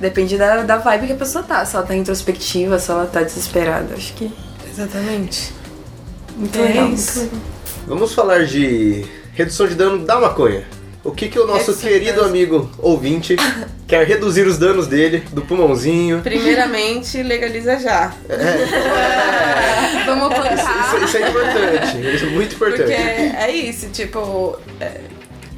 Depende 0.00 0.36
da, 0.36 0.62
da 0.62 0.76
vibe 0.76 1.06
que 1.06 1.12
a 1.12 1.16
pessoa 1.16 1.42
tá. 1.44 1.64
Se 1.64 1.76
ela 1.76 1.84
tá 1.86 1.94
introspectiva, 1.94 2.78
se 2.78 2.90
ela 2.90 3.06
tá 3.06 3.22
desesperada. 3.22 3.94
Acho 3.94 4.12
que 4.14 4.30
exatamente. 4.70 5.52
muito 6.36 6.58
É 6.58 6.62
legal. 6.62 6.88
isso. 6.90 7.20
muito 7.20 7.32
legal. 7.34 7.46
Vamos 7.86 8.12
falar 8.14 8.44
de 8.44 9.06
redução 9.32 9.66
de 9.66 9.74
dano 9.74 10.04
da 10.04 10.18
maconha. 10.20 10.64
O 11.04 11.12
que, 11.12 11.28
que 11.28 11.38
o 11.38 11.46
nosso 11.46 11.70
Redução 11.70 11.88
querido 11.88 12.24
amigo 12.24 12.68
ouvinte 12.78 13.36
quer 13.86 14.04
reduzir 14.06 14.44
os 14.44 14.58
danos 14.58 14.88
dele, 14.88 15.22
do 15.30 15.40
pulmãozinho? 15.42 16.20
Primeiramente, 16.20 17.22
legaliza 17.22 17.78
já. 17.78 18.12
Vamos 20.04 20.32
Isso, 20.32 20.40
plantar. 20.42 21.04
isso 21.04 21.16
é 21.16 21.28
importante, 21.28 22.14
isso 22.16 22.24
é 22.24 22.28
muito 22.30 22.54
importante. 22.56 22.82
Porque 22.82 22.92
é 22.92 23.50
isso, 23.50 23.88
tipo. 23.90 24.58
é, 24.80 25.00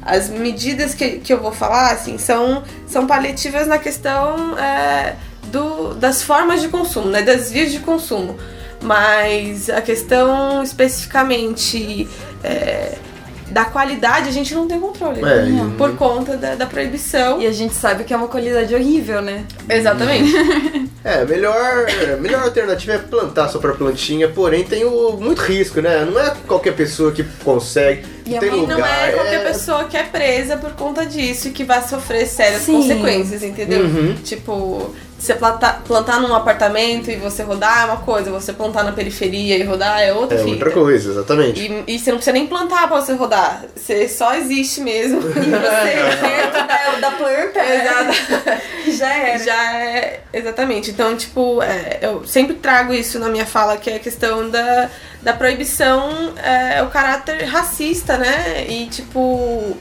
as 0.01 0.29
medidas 0.29 0.93
que, 0.93 1.19
que 1.19 1.31
eu 1.33 1.39
vou 1.39 1.51
falar, 1.51 1.91
assim, 1.91 2.17
são, 2.17 2.63
são 2.87 3.05
paliativas 3.05 3.67
na 3.67 3.77
questão 3.77 4.57
é, 4.57 5.15
do, 5.51 5.93
das 5.95 6.21
formas 6.23 6.61
de 6.61 6.67
consumo, 6.69 7.09
né? 7.09 7.21
Das 7.21 7.51
vias 7.51 7.71
de 7.71 7.79
consumo. 7.79 8.37
Mas 8.81 9.69
a 9.69 9.81
questão 9.81 10.63
especificamente 10.63 12.07
é, 12.43 12.95
da 13.49 13.65
qualidade 13.65 14.29
a 14.29 14.31
gente 14.31 14.53
não 14.55 14.67
tem 14.67 14.79
controle. 14.79 15.21
É, 15.23 15.47
e- 15.49 15.71
Por 15.77 15.95
conta 15.97 16.37
da, 16.37 16.55
da 16.55 16.65
proibição. 16.65 17.41
E 17.41 17.47
a 17.47 17.51
gente 17.51 17.73
sabe 17.73 18.03
que 18.03 18.13
é 18.13 18.17
uma 18.17 18.27
qualidade 18.27 18.73
horrível, 18.73 19.21
né? 19.21 19.43
Exatamente. 19.69 20.31
É, 21.01 21.23
melhor, 21.23 21.85
melhor 22.19 22.43
alternativa 22.43 22.91
é 22.91 22.97
plantar 22.97 23.47
sua 23.47 23.61
própria 23.61 23.85
plantinha, 23.87 24.27
porém 24.27 24.65
tem 24.65 24.83
o, 24.83 25.13
muito 25.13 25.39
risco, 25.41 25.79
né? 25.79 26.03
Não 26.03 26.19
é 26.19 26.33
qualquer 26.45 26.73
pessoa 26.75 27.13
que 27.13 27.23
consegue. 27.41 28.05
E 28.29 28.35
é 28.35 28.39
tem 28.39 28.49
uma- 28.49 28.57
E 28.57 28.61
lugar. 28.61 28.77
não 28.77 28.85
é 28.85 29.11
qualquer 29.11 29.41
é- 29.41 29.43
pessoa 29.45 29.83
que 29.85 29.97
é 29.97 30.03
presa 30.03 30.57
por 30.57 30.71
conta 30.73 31.05
disso 31.05 31.47
e 31.47 31.51
que 31.51 31.63
vai 31.63 31.81
sofrer 31.81 32.25
sérias 32.27 32.61
Sim. 32.63 32.73
consequências, 32.73 33.43
entendeu? 33.43 33.81
Uhum. 33.81 34.15
Tipo, 34.23 34.93
você 35.17 35.33
plantar, 35.33 35.81
plantar 35.85 36.21
num 36.21 36.33
apartamento 36.33 37.09
e 37.11 37.15
você 37.17 37.43
rodar 37.43 37.81
é 37.81 37.85
uma 37.85 37.97
coisa, 37.97 38.31
você 38.31 38.53
plantar 38.53 38.83
na 38.83 38.91
periferia 38.93 39.57
e 39.57 39.63
rodar 39.63 39.99
é 40.01 40.13
outra 40.13 40.37
É 40.37 40.39
fita. 40.39 40.51
outra 40.53 40.71
coisa, 40.71 41.11
exatamente. 41.11 41.61
E, 41.61 41.95
e 41.95 41.99
você 41.99 42.11
não 42.11 42.17
precisa 42.17 42.33
nem 42.33 42.47
plantar 42.47 42.87
pra 42.87 43.01
você 43.01 43.13
rodar. 43.13 43.63
Você 43.75 44.07
só 44.07 44.33
existe 44.35 44.79
mesmo. 44.81 45.19
E 45.29 45.33
você 45.33 46.19
Perto 46.21 46.67
da, 46.67 47.09
da 47.09 47.11
planta, 47.17 47.59
Exato. 47.59 48.51
já 48.97 49.13
era. 49.13 49.39
Já 49.43 49.73
é. 49.75 50.19
Exatamente. 50.31 50.91
Então, 50.91 51.15
tipo, 51.17 51.61
é, 51.61 51.99
eu 52.01 52.25
sempre 52.25 52.55
trago 52.55 52.93
isso 52.93 53.19
na 53.19 53.27
minha 53.29 53.45
fala, 53.45 53.75
que 53.77 53.89
é 53.89 53.95
a 53.95 53.99
questão 53.99 54.49
da, 54.49 54.89
da 55.21 55.33
proibição, 55.33 56.33
é, 56.37 56.81
o 56.81 56.87
caráter 56.87 57.43
racista, 57.45 58.17
né? 58.17 58.65
E, 58.67 58.87
tipo, 58.87 59.77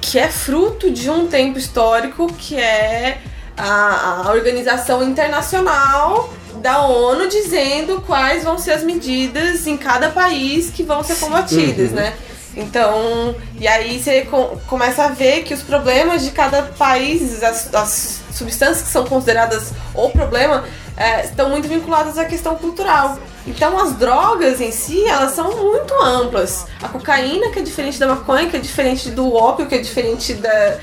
que 0.00 0.18
é 0.18 0.28
fruto 0.28 0.90
de 0.90 1.08
um 1.08 1.26
tempo 1.26 1.58
histórico 1.58 2.26
que 2.34 2.56
é 2.56 3.20
a, 3.56 4.26
a 4.26 4.32
organização 4.32 5.02
internacional 5.02 6.32
da 6.60 6.86
ONU 6.86 7.28
dizendo 7.28 8.02
quais 8.06 8.44
vão 8.44 8.58
ser 8.58 8.72
as 8.72 8.82
medidas 8.82 9.66
em 9.66 9.76
cada 9.76 10.10
país 10.10 10.70
que 10.70 10.82
vão 10.82 11.02
ser 11.02 11.16
combatidas, 11.16 11.90
né? 11.90 12.14
Então, 12.56 13.34
e 13.58 13.66
aí 13.66 14.02
você 14.02 14.22
co- 14.22 14.58
começa 14.66 15.04
a 15.04 15.08
ver 15.08 15.42
que 15.42 15.54
os 15.54 15.62
problemas 15.62 16.22
de 16.22 16.30
cada 16.32 16.62
país, 16.62 17.42
as, 17.42 17.72
as 17.74 18.20
substâncias 18.32 18.82
que 18.82 18.88
são 18.88 19.04
consideradas 19.06 19.72
o 19.94 20.10
problema, 20.10 20.64
é, 20.96 21.24
estão 21.24 21.48
muito 21.48 21.66
vinculadas 21.68 22.18
à 22.18 22.24
questão 22.24 22.54
cultural. 22.56 23.18
Então, 23.46 23.78
as 23.82 23.94
drogas 23.94 24.60
em 24.60 24.70
si, 24.70 25.04
elas 25.06 25.32
são 25.34 25.56
muito 25.56 25.94
amplas. 25.94 26.66
A 26.82 26.88
cocaína, 26.88 27.50
que 27.50 27.58
é 27.58 27.62
diferente 27.62 27.98
da 27.98 28.06
maconha, 28.06 28.48
que 28.48 28.56
é 28.56 28.60
diferente 28.60 29.10
do 29.10 29.34
ópio, 29.34 29.66
que 29.66 29.74
é 29.74 29.78
diferente 29.78 30.34
da, 30.34 30.76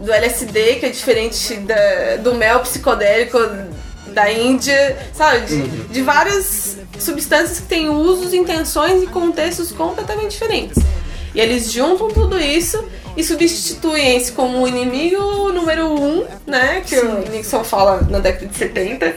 do 0.00 0.10
LSD, 0.12 0.76
que 0.76 0.86
é 0.86 0.90
diferente 0.90 1.54
da, 1.56 2.16
do 2.22 2.34
mel 2.34 2.60
psicodélico 2.60 3.38
da 4.08 4.30
Índia, 4.32 4.96
sabe? 5.12 5.40
De, 5.46 5.62
de 5.66 6.02
várias 6.02 6.76
substâncias 6.98 7.60
que 7.60 7.66
têm 7.66 7.88
usos, 7.88 8.32
intenções 8.32 9.02
e 9.02 9.06
contextos 9.06 9.72
completamente 9.72 10.32
diferentes. 10.32 10.82
E 11.34 11.40
eles 11.40 11.72
juntam 11.72 12.08
tudo 12.08 12.38
isso 12.38 12.84
e 13.16 13.24
substituem 13.24 14.16
esse 14.16 14.32
como 14.32 14.62
o 14.62 14.68
inimigo 14.68 15.52
número 15.52 15.88
um, 15.88 16.24
né? 16.46 16.80
Que 16.86 16.96
o 16.96 17.28
Nixon 17.30 17.64
fala 17.64 18.06
na 18.08 18.20
década 18.20 18.46
de 18.46 18.56
70. 18.56 19.14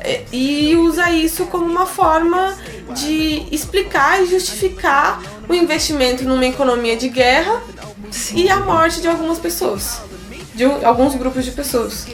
é, 0.00 0.22
E 0.32 0.76
usa 0.76 1.10
isso 1.10 1.46
como 1.46 1.64
uma 1.64 1.86
forma 1.86 2.56
de 2.94 3.44
explicar 3.50 4.22
e 4.22 4.26
justificar 4.26 5.20
o 5.48 5.54
investimento 5.54 6.24
numa 6.24 6.46
economia 6.46 6.96
de 6.96 7.08
guerra 7.08 7.60
e 8.34 8.48
a 8.48 8.60
morte 8.60 9.00
de 9.00 9.08
algumas 9.08 9.38
pessoas. 9.38 10.00
De 10.54 10.64
alguns 10.64 11.14
grupos 11.14 11.44
de 11.44 11.50
pessoas. 11.52 12.06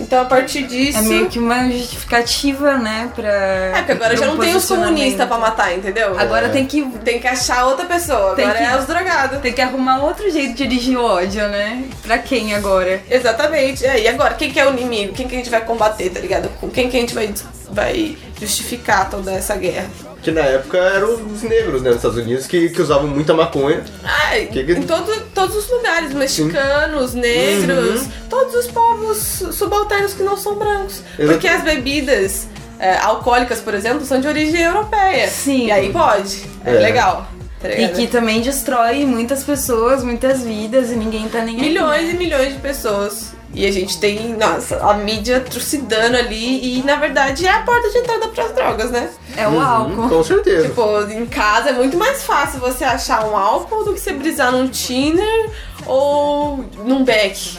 Então, 0.00 0.22
a 0.22 0.24
partir 0.24 0.62
disso. 0.64 0.98
É 0.98 1.02
meio 1.02 1.28
que 1.28 1.38
uma 1.38 1.68
justificativa, 1.70 2.78
né, 2.78 3.10
pra... 3.14 3.28
É, 3.30 3.72
porque 3.78 3.92
agora 3.92 4.16
já 4.16 4.26
não 4.26 4.38
tem 4.38 4.54
os 4.56 4.64
comunistas 4.66 5.26
pra 5.28 5.38
matar, 5.38 5.76
entendeu? 5.76 6.18
Agora 6.18 6.48
tem 6.48 6.66
que, 6.66 6.82
Tem 7.04 7.18
que 7.20 7.26
achar 7.28 7.66
outra 7.66 7.84
pessoa. 7.86 8.34
Tem 8.34 8.44
Agora 8.44 8.58
que- 8.58 8.64
é 8.72 8.76
os 8.78 8.86
drogados. 8.86 9.40
tem 9.40 9.52
que 9.52 9.60
arrumar 9.60 10.02
outro 10.02 10.30
jeito 10.30 10.54
de 10.54 10.66
dirigir 10.66 10.96
o 10.98 11.04
ódio, 11.04 11.46
né? 11.48 11.84
Pra 12.02 12.18
quem 12.18 12.54
agora? 12.54 13.00
Exatamente. 13.10 13.84
É, 13.86 14.00
e 14.00 14.08
agora, 14.08 14.34
quem 14.34 14.50
que 14.50 14.58
é 14.58 14.66
o 14.66 14.72
inimigo? 14.72 15.12
Quem 15.12 15.28
que 15.28 15.34
a 15.34 15.38
gente 15.38 15.50
vai 15.50 15.60
combater, 15.60 16.10
tá 16.10 16.20
ligado? 16.20 16.48
Com 16.60 16.68
quem 16.70 16.88
que 16.88 16.96
a 16.96 17.00
gente 17.00 17.14
vai, 17.14 17.32
vai 17.72 18.16
justificar 18.40 19.08
toda 19.10 19.32
essa 19.32 19.56
guerra? 19.56 19.88
Que 20.22 20.30
na 20.30 20.42
época 20.42 20.76
eram 20.76 21.14
os 21.14 21.42
negros, 21.42 21.80
né, 21.82 21.88
nos 21.90 21.96
Estados 21.96 22.18
Unidos, 22.18 22.46
que, 22.46 22.68
que 22.68 22.82
usavam 22.82 23.06
muita 23.08 23.32
maconha. 23.32 23.82
Ai, 24.04 24.46
Que 24.52 24.62
que- 24.64 24.72
Em 24.72 24.82
todo, 24.82 25.10
todos 25.34 25.56
os 25.56 25.70
lugares, 25.70 26.12
mexicanos, 26.12 27.14
negros, 27.14 28.02
Uhum. 28.02 28.08
todos 28.28 28.54
os 28.54 28.66
povos 28.66 29.16
subalternos 29.52 30.12
que 30.12 30.22
não 30.22 30.36
são 30.36 30.56
brancos. 30.56 31.02
Exato. 31.18 31.32
Porque 31.32 31.48
as 31.48 31.62
bebidas 31.62 32.46
é, 32.78 32.96
alcoólicas, 32.98 33.60
por 33.60 33.74
exemplo, 33.74 34.04
são 34.06 34.20
de 34.20 34.26
origem 34.26 34.62
europeia. 34.62 35.28
Sim. 35.28 35.66
E 35.66 35.72
aí 35.72 35.90
pode. 35.92 36.44
É, 36.64 36.70
É. 36.76 36.78
legal. 36.80 37.26
tá 37.60 37.68
E 37.68 37.88
que 37.88 38.06
também 38.06 38.40
destrói 38.40 39.04
muitas 39.04 39.44
pessoas, 39.44 40.02
muitas 40.02 40.42
vidas 40.42 40.90
e 40.90 40.96
ninguém 40.96 41.28
tá 41.28 41.42
nem 41.42 41.56
aí, 41.56 41.60
milhões 41.60 42.06
né? 42.06 42.12
e 42.14 42.16
milhões 42.16 42.54
de 42.54 42.58
pessoas. 42.60 43.32
E 43.52 43.66
a 43.66 43.72
gente 43.72 43.98
tem, 43.98 44.34
nossa, 44.34 44.76
a 44.78 44.94
mídia 44.94 45.40
trucidando 45.40 46.16
ali 46.16 46.78
e 46.78 46.82
na 46.84 46.94
verdade 46.96 47.44
é 47.44 47.50
a 47.50 47.62
porta 47.62 47.90
de 47.90 47.98
entrada 47.98 48.28
pras 48.28 48.52
drogas, 48.52 48.90
né? 48.92 49.10
É 49.36 49.48
o 49.48 49.60
álcool. 49.60 50.08
Com 50.08 50.22
certeza. 50.22 50.68
Tipo, 50.68 51.00
em 51.10 51.26
casa 51.26 51.70
é 51.70 51.72
muito 51.72 51.96
mais 51.96 52.22
fácil 52.22 52.60
você 52.60 52.84
achar 52.84 53.26
um 53.26 53.36
álcool 53.36 53.84
do 53.84 53.92
que 53.92 53.98
você 54.00 54.12
brisar 54.12 54.52
num 54.52 54.68
thinner 54.68 55.50
ou 55.84 56.64
num 56.84 57.04
beck. 57.04 57.58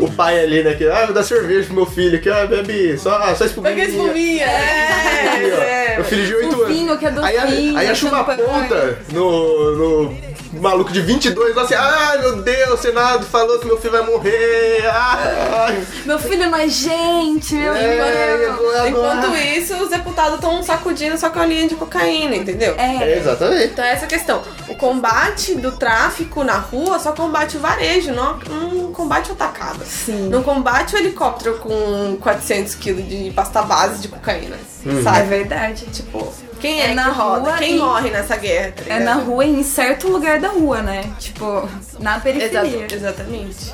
O 0.00 0.10
pai 0.12 0.40
ali, 0.40 0.62
né, 0.62 0.74
que, 0.74 0.88
ah, 0.88 1.04
vou 1.04 1.14
dar 1.14 1.22
cerveja 1.22 1.66
pro 1.66 1.74
meu 1.76 1.86
filho, 1.86 2.20
que, 2.20 2.28
ah, 2.30 2.46
bebe 2.46 2.96
só, 2.96 3.34
só 3.34 3.44
espuminha. 3.44 3.74
Pega 3.74 3.88
espuminha. 3.90 4.46
Aqui, 4.46 5.52
ó, 5.52 5.62
É, 5.62 5.94
Meu 5.96 6.04
filho 6.04 6.26
de 6.26 6.34
8 6.34 6.62
anos. 6.62 6.98
Que 6.98 7.06
é 7.06 7.08
Aí, 7.08 7.14
docinho, 7.14 7.78
aí 7.78 7.86
acha 7.88 8.08
uma 8.08 8.24
ponta 8.24 8.98
no, 9.12 9.76
no 10.06 10.29
maluco 10.52 10.92
de 10.92 11.00
22 11.00 11.54
lá 11.54 11.62
assim, 11.62 11.74
ai 11.74 12.18
meu 12.18 12.42
Deus, 12.42 12.70
o 12.70 12.82
Senado 12.82 13.24
falou 13.26 13.58
que 13.58 13.66
meu 13.66 13.76
filho 13.78 13.92
vai 13.92 14.02
morrer. 14.02 14.84
Ai, 14.92 15.84
Meu 16.04 16.18
filho 16.18 16.50
não 16.50 16.58
é 16.58 16.68
gente, 16.68 17.54
meu 17.54 17.74
É, 17.74 18.46
agora- 18.48 18.88
Enquanto 18.88 19.36
isso, 19.36 19.76
os 19.76 19.90
deputados 19.90 20.34
estão 20.34 20.62
sacudindo 20.62 21.16
sacolinha 21.16 21.68
de 21.68 21.74
cocaína, 21.74 22.34
entendeu? 22.36 22.74
é, 22.76 22.96
É, 23.12 23.18
exatamente. 23.18 23.72
Então 23.72 23.84
é 23.84 23.92
essa 23.92 24.04
a 24.06 24.08
questão. 24.08 24.42
O 24.68 24.74
combate 24.74 25.54
do 25.54 25.72
tráfico 25.72 26.42
na 26.42 26.54
rua 26.58 26.98
só 26.98 27.12
combate 27.12 27.56
o 27.56 27.60
varejo, 27.60 28.12
não, 28.12 28.36
não 28.38 28.92
combate 28.92 29.30
o 29.30 29.32
atacado. 29.34 29.84
sim. 29.84 30.28
Não 30.28 30.42
combate 30.42 30.94
o 30.94 30.98
helicóptero 30.98 31.58
com 31.58 32.16
400 32.20 32.74
kg 32.74 33.02
de 33.02 33.30
pasta 33.30 33.62
base 33.62 34.00
de 34.00 34.08
cocaína, 34.08 34.56
É 34.86 35.02
sabe? 35.02 35.28
verdade. 35.28 35.86
Tipo, 35.86 36.32
quem 36.60 36.80
é, 36.80 36.84
É 36.86 36.88
que 36.90 36.94
na 36.94 37.08
roda? 37.08 37.40
rua 37.50 37.58
Quem 37.58 37.76
e- 37.76 37.78
morre 37.78 38.10
nessa 38.10 38.36
guerra? 38.36 38.72
tá 38.76 38.94
É 38.94 38.98
na 39.00 39.14
rua 39.14 39.44
e 39.44 39.50
em 39.50 39.62
certo 39.64 40.08
lugar 40.08 40.38
da 40.38 40.48
rua, 40.48 40.82
né? 40.82 41.10
Tipo, 41.18 41.68
na 41.98 42.20
periferia. 42.20 42.60
Exato, 42.84 42.94
exatamente. 42.94 43.70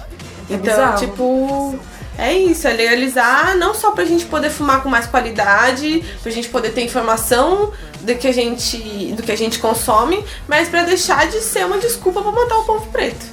É 0.49 0.55
então, 0.55 0.61
bizarro. 0.61 0.99
tipo, 0.99 1.79
é 2.17 2.33
isso, 2.33 2.67
é 2.69 2.73
legalizar 2.73 3.57
não 3.57 3.75
só 3.75 3.91
pra 3.91 4.05
gente 4.05 4.25
poder 4.27 4.49
fumar 4.51 4.83
com 4.83 4.89
mais 4.89 5.07
qualidade, 5.07 6.05
pra 6.23 6.31
gente 6.31 6.49
poder 6.49 6.71
ter 6.71 6.83
informação 6.83 7.73
do 8.01 8.15
que 8.15 8.29
a 8.29 8.33
gente, 8.33 9.13
do 9.17 9.23
que 9.23 9.33
a 9.33 9.37
gente 9.37 9.59
consome, 9.59 10.25
mas 10.47 10.69
pra 10.69 10.85
deixar 10.85 11.27
de 11.27 11.41
ser 11.41 11.67
uma 11.67 11.79
desculpa 11.79 12.23
pra 12.23 12.31
matar 12.31 12.59
o 12.59 12.65
povo 12.65 12.87
preto 12.93 13.27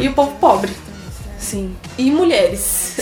e 0.00 0.06
o 0.06 0.12
povo 0.12 0.32
pobre. 0.38 0.70
Sim. 1.42 1.76
E 1.98 2.10
mulheres. 2.10 2.94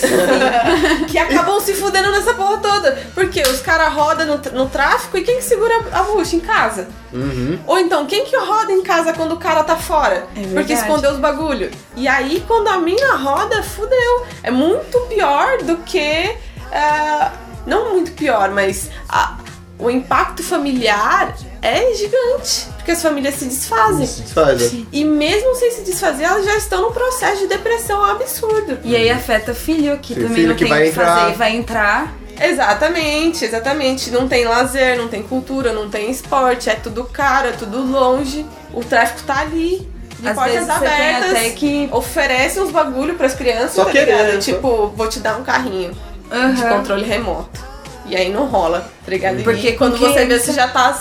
que 1.09 1.19
acabam 1.19 1.61
se 1.61 1.75
fudendo 1.75 2.11
nessa 2.11 2.33
porra 2.35 2.57
toda. 2.59 2.93
Porque 3.15 3.43
os 3.43 3.61
caras 3.61 3.93
rodam 3.93 4.27
no, 4.27 4.39
no 4.65 4.67
tráfico 4.71 5.19
e 5.19 5.23
quem 5.23 5.37
que 5.37 5.45
segura 5.45 5.75
a 5.93 6.03
bucha 6.05 6.35
em 6.37 6.41
casa? 6.41 6.89
Uhum. 7.13 7.59
Ou 7.67 7.79
então, 7.79 8.07
quem 8.07 8.25
que 8.25 8.35
roda 8.37 8.73
em 8.73 8.83
casa 8.83 9.13
quando 9.13 9.33
o 9.33 9.37
cara 9.37 9.63
tá 9.63 9.77
fora? 9.77 10.27
É 10.35 10.55
porque 10.55 10.73
escondeu 10.73 11.13
os 11.13 11.19
bagulho. 11.19 11.71
E 11.95 12.09
aí, 12.09 12.43
quando 12.49 12.69
a 12.69 12.79
mina 12.79 13.15
roda, 13.17 13.63
fudeu. 13.63 14.27
É 14.43 14.51
muito 14.51 14.99
pior 15.03 15.59
do 15.59 15.77
que. 15.79 16.35
ah, 16.73 17.33
não 17.67 17.93
muito 17.93 18.13
pior, 18.13 18.51
mas 18.51 18.91
a- 19.09 19.37
o 19.79 19.91
impacto 19.91 20.43
familiar 20.43 21.35
é 21.63 21.95
gigante. 21.95 22.69
Porque 22.91 22.93
as 22.93 23.03
famílias 23.03 23.35
se 23.37 23.45
desfazem. 23.45 24.05
Se 24.07 24.23
desfaz, 24.23 24.73
né? 24.73 24.85
E 24.93 25.05
mesmo 25.05 25.55
sem 25.55 25.71
se 25.71 25.83
desfazer, 25.83 26.25
elas 26.25 26.45
já 26.45 26.57
estão 26.57 26.83
no 26.83 26.91
processo 26.93 27.39
de 27.43 27.47
depressão 27.47 28.05
absurdo. 28.05 28.79
E 28.83 28.97
aí 28.97 29.09
afeta 29.11 29.55
filho, 29.55 29.99
que 29.99 30.15
Sim, 30.15 30.21
também 30.23 30.35
filho 30.35 30.49
não 30.49 30.57
que 30.57 30.65
tem 30.65 30.73
o 30.73 30.77
vai 30.77 30.89
que 30.89 30.93
fazer 30.93 31.11
entrar. 31.21 31.31
e 31.31 31.35
vai 31.37 31.57
entrar. 31.57 32.15
Exatamente, 32.41 33.45
exatamente. 33.45 34.11
Não 34.11 34.27
tem 34.27 34.45
lazer, 34.45 34.97
não 34.99 35.07
tem 35.09 35.23
cultura, 35.23 35.73
não 35.73 35.89
tem 35.89 36.11
esporte, 36.11 36.69
é 36.69 36.75
tudo 36.75 37.05
caro, 37.05 37.49
é 37.49 37.53
tudo 37.53 37.81
longe. 37.81 38.45
O 38.73 38.83
tráfico 38.83 39.23
tá 39.25 39.41
ali. 39.41 39.89
De 40.19 40.29
Às 40.29 40.35
portas 40.35 40.53
vezes 40.55 40.69
você 40.69 40.79
tem 40.81 40.89
abertas. 41.17 41.31
até 41.31 41.51
que. 41.51 41.89
Oferece 41.93 42.61
uns 42.61 42.71
bagulho 42.73 43.15
pras 43.15 43.35
crianças, 43.35 43.73
Só 43.73 43.85
tá 43.85 43.93
querendo. 43.93 44.41
Tipo, 44.41 44.89
vou 44.97 45.09
te 45.09 45.21
dar 45.21 45.37
um 45.39 45.45
carrinho 45.45 45.93
de 45.93 46.35
Aham. 46.63 46.79
controle 46.79 47.05
remoto. 47.05 47.71
E 48.07 48.17
aí 48.17 48.31
não 48.33 48.47
rola, 48.47 48.81
tá 49.05 49.11
ligado? 49.13 49.43
Porque 49.45 49.69
e 49.69 49.73
quando 49.77 49.97
você 49.97 50.25
vê, 50.25 50.37
você 50.39 50.53
já 50.53 50.67
tá 50.67 50.99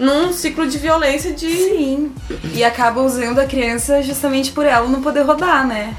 num 0.00 0.32
ciclo 0.32 0.66
de 0.66 0.78
violência 0.78 1.32
de. 1.32 1.48
Sim. 1.54 2.12
E 2.54 2.64
acaba 2.64 3.00
usando 3.02 3.38
a 3.38 3.46
criança 3.46 4.02
justamente 4.02 4.50
por 4.50 4.64
ela 4.66 4.88
não 4.88 5.00
poder 5.02 5.22
rodar, 5.22 5.66
né? 5.66 5.94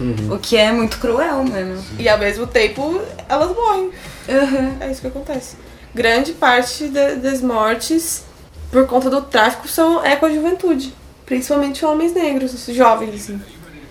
Uhum. 0.00 0.34
O 0.34 0.38
que 0.38 0.56
é 0.56 0.72
muito 0.72 0.98
cruel, 0.98 1.44
mano. 1.44 1.82
E 1.98 2.08
ao 2.08 2.16
mesmo 2.18 2.46
tempo 2.46 3.00
elas 3.28 3.54
morrem. 3.54 3.90
Aham. 4.28 4.76
É 4.80 4.90
isso 4.90 5.00
que 5.02 5.08
acontece. 5.08 5.56
Grande 5.94 6.32
parte 6.32 6.86
da- 6.88 7.14
das 7.16 7.42
mortes 7.42 8.24
por 8.70 8.86
conta 8.86 9.10
do 9.10 9.20
tráfico 9.22 9.66
são, 9.68 10.02
é 10.04 10.16
com 10.16 10.26
a 10.26 10.30
juventude. 10.30 10.94
principalmente 11.26 11.84
homens 11.84 12.12
negros, 12.12 12.66
jovens, 12.70 13.14
assim. 13.14 13.40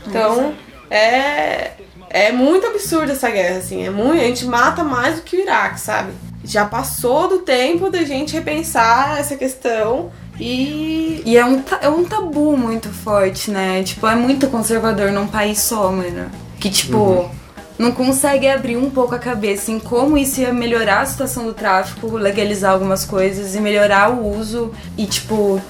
Então, 0.08 0.54
é. 0.90 1.72
É 2.10 2.32
muito 2.34 2.66
absurda 2.68 3.12
essa 3.14 3.30
guerra, 3.30 3.60
assim. 3.60 3.86
É 3.86 3.90
muito, 3.90 4.20
a 4.20 4.26
gente 4.26 4.46
mata 4.46 4.84
mais 4.84 5.16
do 5.18 5.22
que 5.22 5.38
o 5.38 5.40
Iraque, 5.42 5.80
sabe? 5.80 6.12
Já 6.50 6.66
passou 6.66 7.28
do 7.28 7.38
tempo 7.40 7.92
da 7.92 8.04
gente 8.04 8.34
repensar 8.34 9.20
essa 9.20 9.36
questão 9.36 10.12
e. 10.40 11.22
E 11.24 11.38
é 11.38 11.46
um, 11.46 11.64
é 11.80 11.88
um 11.88 12.04
tabu 12.04 12.58
muito 12.58 12.90
forte, 12.90 13.52
né? 13.52 13.84
Tipo, 13.84 14.08
é 14.08 14.16
muito 14.16 14.48
conservador 14.48 15.12
num 15.12 15.28
país 15.28 15.60
só, 15.60 15.92
mano. 15.92 16.28
Que, 16.60 16.72
tipo, 16.72 17.30
não 17.78 17.92
consegue 17.92 18.48
abrir 18.48 18.78
um 18.78 18.90
pouco 18.90 19.14
a 19.14 19.20
cabeça 19.20 19.72
em 19.72 19.80
como 19.80 20.18
isso 20.18 20.42
ia 20.42 20.52
melhorar 20.52 21.02
a 21.02 21.06
situação 21.06 21.44
do 21.44 21.54
tráfico, 21.54 22.18
legalizar 22.18 22.72
algumas 22.72 23.06
coisas 23.06 23.54
e 23.54 23.60
melhorar 23.60 24.12
o 24.12 24.36
uso 24.36 24.74
e, 24.98 25.06
tipo, 25.06 25.62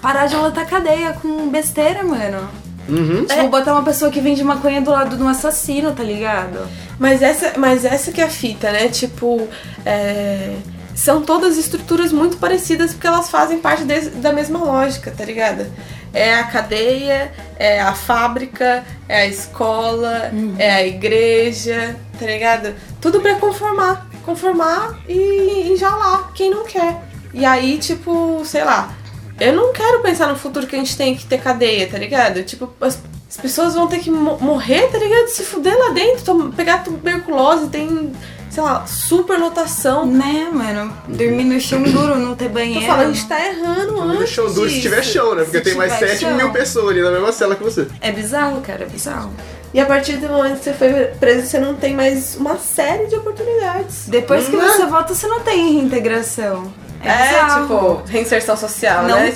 parar 0.00 0.26
de 0.26 0.36
lotar 0.36 0.64
cadeia 0.68 1.12
com 1.12 1.48
besteira, 1.48 2.04
mano. 2.04 2.48
Uhum. 2.88 3.24
Tipo, 3.24 3.48
botar 3.48 3.72
uma 3.72 3.84
pessoa 3.84 4.10
que 4.10 4.20
vende 4.20 4.42
maconha 4.42 4.80
do 4.80 4.90
lado 4.90 5.16
de 5.16 5.22
um 5.22 5.28
assassino, 5.28 5.92
tá 5.92 6.02
ligado? 6.02 6.66
Mas 6.98 7.22
essa, 7.22 7.52
mas 7.58 7.84
essa 7.84 8.10
que 8.12 8.20
é 8.20 8.24
a 8.24 8.28
fita, 8.28 8.70
né? 8.72 8.88
Tipo, 8.88 9.46
é, 9.86 10.54
são 10.94 11.22
todas 11.22 11.56
estruturas 11.56 12.12
muito 12.12 12.36
parecidas 12.38 12.92
porque 12.92 13.06
elas 13.06 13.30
fazem 13.30 13.58
parte 13.58 13.84
des- 13.84 14.08
da 14.16 14.32
mesma 14.32 14.58
lógica, 14.58 15.12
tá 15.16 15.24
ligado? 15.24 15.66
É 16.12 16.34
a 16.34 16.44
cadeia, 16.44 17.30
é 17.56 17.80
a 17.80 17.92
fábrica, 17.94 18.84
é 19.08 19.22
a 19.22 19.26
escola, 19.26 20.30
é 20.58 20.70
a 20.74 20.86
igreja, 20.86 21.96
tá 22.18 22.26
ligado? 22.26 22.74
Tudo 23.00 23.20
pra 23.20 23.36
conformar. 23.36 24.08
Conformar 24.24 24.98
e 25.08 25.70
enjalar 25.72 26.32
quem 26.34 26.50
não 26.50 26.64
quer. 26.64 27.00
E 27.32 27.44
aí, 27.44 27.78
tipo, 27.78 28.42
sei 28.44 28.64
lá, 28.64 28.92
eu 29.40 29.52
não 29.54 29.72
quero 29.72 30.00
pensar 30.00 30.28
no 30.28 30.36
futuro 30.36 30.66
que 30.66 30.76
a 30.76 30.78
gente 30.78 30.96
tem 30.96 31.16
que 31.16 31.24
ter 31.26 31.38
cadeia, 31.40 31.88
tá 31.88 31.98
ligado? 31.98 32.42
Tipo, 32.42 32.70
as, 32.80 32.98
as 33.28 33.36
pessoas 33.36 33.74
vão 33.74 33.86
ter 33.86 33.98
que 33.98 34.10
mo- 34.10 34.38
morrer, 34.40 34.88
tá 34.88 34.98
ligado? 34.98 35.28
Se 35.28 35.42
fuder 35.44 35.76
lá 35.78 35.90
dentro, 35.90 36.24
tom- 36.24 36.50
pegar 36.50 36.84
tuberculose, 36.84 37.68
tem, 37.68 38.12
sei 38.50 38.62
lá, 38.62 38.86
superlotação. 38.86 40.04
Né, 40.06 40.48
mano? 40.52 40.92
Dormir 41.08 41.44
no 41.44 41.60
chão 41.60 41.82
duro, 41.82 42.16
não 42.16 42.34
ter 42.34 42.48
Tô 42.48 42.54
banheiro. 42.54 42.86
falando, 42.86 43.10
a 43.10 43.12
gente 43.12 43.26
tá 43.28 43.46
errando 43.46 43.92
No 43.92 44.02
antes. 44.02 44.30
chão 44.30 44.52
duro 44.52 44.68
se 44.68 44.80
tiver 44.80 45.02
chão, 45.02 45.34
né? 45.34 45.42
Porque 45.44 45.58
Se 45.58 45.64
tem 45.64 45.74
mais 45.74 45.92
tiver 45.94 46.08
7 46.08 46.20
chão. 46.20 46.36
mil 46.36 46.50
pessoas 46.50 46.88
ali 46.90 47.02
na 47.02 47.10
mesma 47.10 47.32
cela 47.32 47.54
que 47.56 47.62
você. 47.62 47.86
É 48.00 48.10
bizarro, 48.12 48.60
cara, 48.60 48.84
é 48.84 48.86
bizarro. 48.86 49.32
E 49.72 49.78
a 49.78 49.86
partir 49.86 50.16
do 50.16 50.28
momento 50.28 50.58
que 50.58 50.64
você 50.64 50.72
foi 50.72 50.90
preso, 51.20 51.46
você 51.46 51.58
não 51.60 51.74
tem 51.76 51.94
mais 51.94 52.34
uma 52.36 52.56
série 52.58 53.06
de 53.06 53.14
oportunidades. 53.14 54.08
Depois 54.08 54.46
que 54.48 54.56
Não 54.56 54.64
é? 54.64 54.68
você 54.76 54.86
volta, 54.86 55.14
você 55.14 55.28
não 55.28 55.40
tem 55.40 55.74
reintegração. 55.74 56.72
É, 57.02 57.08
É, 57.08 57.60
tipo, 57.60 58.02
reinserção 58.06 58.56
social, 58.56 59.02
não 59.04 59.16
né? 59.16 59.30
tem. 59.32 59.34